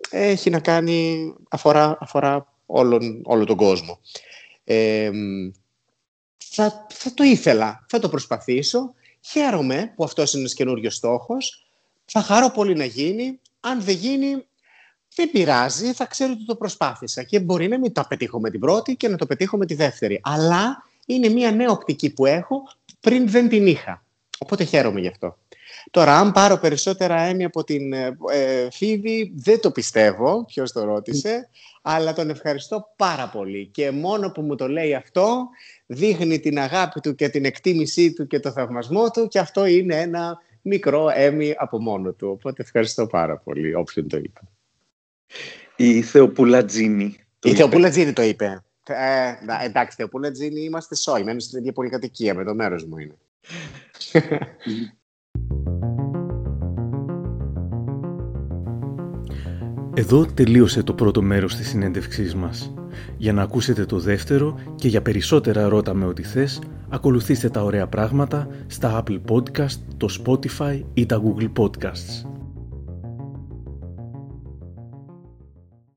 έχει 0.10 0.50
να 0.50 0.60
κάνει, 0.60 1.34
αφορά, 1.50 1.98
αφορά 2.00 2.54
όλον, 2.66 3.22
όλο 3.26 3.46
τον 3.46 3.56
κόσμο. 3.56 4.00
Ε, 4.64 5.12
θα, 6.38 6.88
θα 6.94 7.14
το 7.14 7.24
ήθελα, 7.24 7.86
θα 7.90 8.00
το 8.00 8.10
προσπαθήσω. 8.10 8.94
Χαίρομαι 9.32 9.94
που 9.96 10.04
αυτός 10.04 10.32
είναι 10.32 10.42
ένας 10.42 10.54
καινούριος 10.54 10.96
στόχος. 10.96 11.66
Θα 12.06 12.22
χαρώ 12.22 12.50
πολύ 12.50 12.76
να 12.76 12.86
γίνει. 12.86 13.40
Αν 13.60 13.82
δεν 13.82 13.96
γίνει, 13.96 14.46
δεν 15.16 15.32
πειράζει, 15.32 15.94
θα 15.94 16.06
ξέρω 16.06 16.32
ότι 16.32 16.46
το 16.46 16.56
προσπάθησα 16.56 17.24
και 17.24 17.40
μπορεί 17.40 17.68
να 17.68 17.80
μην 17.80 17.94
το 17.94 18.06
πετύχω 18.10 18.40
με 18.40 18.50
την 18.50 18.60
πρώτη 18.60 18.96
και 18.96 19.08
να 19.08 19.18
το 19.18 19.26
πετύχω 19.26 19.58
με 19.58 19.66
τη 19.66 19.74
δεύτερη. 19.74 20.22
Αλλά 20.24 20.84
είναι 21.06 21.30
μια 21.30 21.52
νέα 21.52 21.70
οπτική 21.70 22.10
που 22.10 22.26
έχω, 22.26 22.64
πριν 23.00 23.30
δεν 23.30 23.50
την 23.50 23.68
είχα. 23.68 24.04
Οπότε 24.38 24.64
χαίρομαι 24.64 25.00
γι' 25.00 25.08
αυτό. 25.08 25.38
Τώρα, 25.92 26.18
αν 26.18 26.32
πάρω 26.32 26.58
περισσότερα 26.58 27.22
έμει 27.22 27.44
από 27.44 27.64
την 27.64 27.94
ε, 27.94 28.18
ε, 28.32 28.72
Φίβη, 28.72 29.34
δεν 29.36 29.62
το 29.62 29.72
πιστεύω, 29.72 30.46
ποιος 30.46 30.72
το 30.72 30.84
ρώτησε, 30.84 31.50
αλλά 31.82 32.14
τον 32.14 32.30
ευχαριστώ 32.30 32.90
πάρα 32.96 33.28
πολύ. 33.28 33.70
Και 33.74 33.92
μόνο 33.92 34.32
που 34.32 34.42
μου 34.42 34.56
το 34.56 34.68
λέει 34.68 34.94
αυτό, 34.94 35.48
δείχνει 35.86 36.40
την 36.40 36.60
αγάπη 36.60 37.00
του 37.00 37.16
και 37.16 37.30
την 37.30 37.46
εκτίμησή 37.46 38.14
του 38.14 38.28
και 38.28 38.40
το 38.40 38.52
θαυμασμό 38.52 39.12
του 39.12 39.28
και 39.28 39.40
αυτό 39.40 39.66
είναι 39.66 40.02
ένα 40.02 40.38
μικρό 40.62 41.10
έμι 41.14 41.54
από 41.58 41.82
μόνο 41.82 42.12
του. 42.12 42.30
Οπότε 42.30 42.62
ευχαριστώ 42.62 43.08
πάρα 43.08 43.38
πολύ, 43.38 43.76
όποιον 43.76 44.08
το 44.08 44.18
είπε. 44.18 44.40
Η 45.76 46.02
Θεοπούλα 46.02 46.66
Τζίνη. 46.66 47.16
Η 47.44 47.54
Θεοπούλα 47.54 47.90
Τζίνη 47.90 48.14
το 48.14 48.22
είπε. 48.22 48.64
Ε, 48.88 49.34
εντάξει, 49.66 49.96
Θεοπούλα 49.96 50.32
Τζίνη 50.32 50.62
είμαστε 50.62 50.96
σόι. 50.96 51.24
Μένω 51.24 51.40
στην 51.40 51.60
ίδια 51.60 51.72
πολυκατοικία 51.72 52.34
με 52.34 52.44
το 52.44 52.56
μέρος 52.56 52.86
μου 52.86 52.98
είναι. 52.98 53.16
Εδώ 59.98 60.26
τελείωσε 60.26 60.84
το 60.84 60.94
πρώτο 60.94 61.22
μέρος 61.22 61.56
της 61.56 61.70
συνέντευξής 61.70 62.36
μας. 62.36 62.74
Για 63.18 63.34
να 63.34 63.42
ακούσετε 63.42 63.86
το 63.86 64.00
δεύτερο 64.00 64.60
και 64.76 64.88
για 64.88 65.02
περισσότερα 65.02 65.68
ρώτα 65.68 65.94
με 65.94 66.06
ό,τι 66.06 66.24
θες, 66.24 66.62
ακολουθήστε 66.90 67.50
τα 67.50 67.64
ωραία 67.64 67.88
πράγματα 67.88 68.48
στα 68.68 69.04
Apple 69.04 69.20
Podcast, 69.32 69.80
το 69.98 70.08
Spotify 70.24 70.82
ή 70.94 71.06
τα 71.06 71.22
Google 71.24 71.52
Podcasts. 71.58 72.35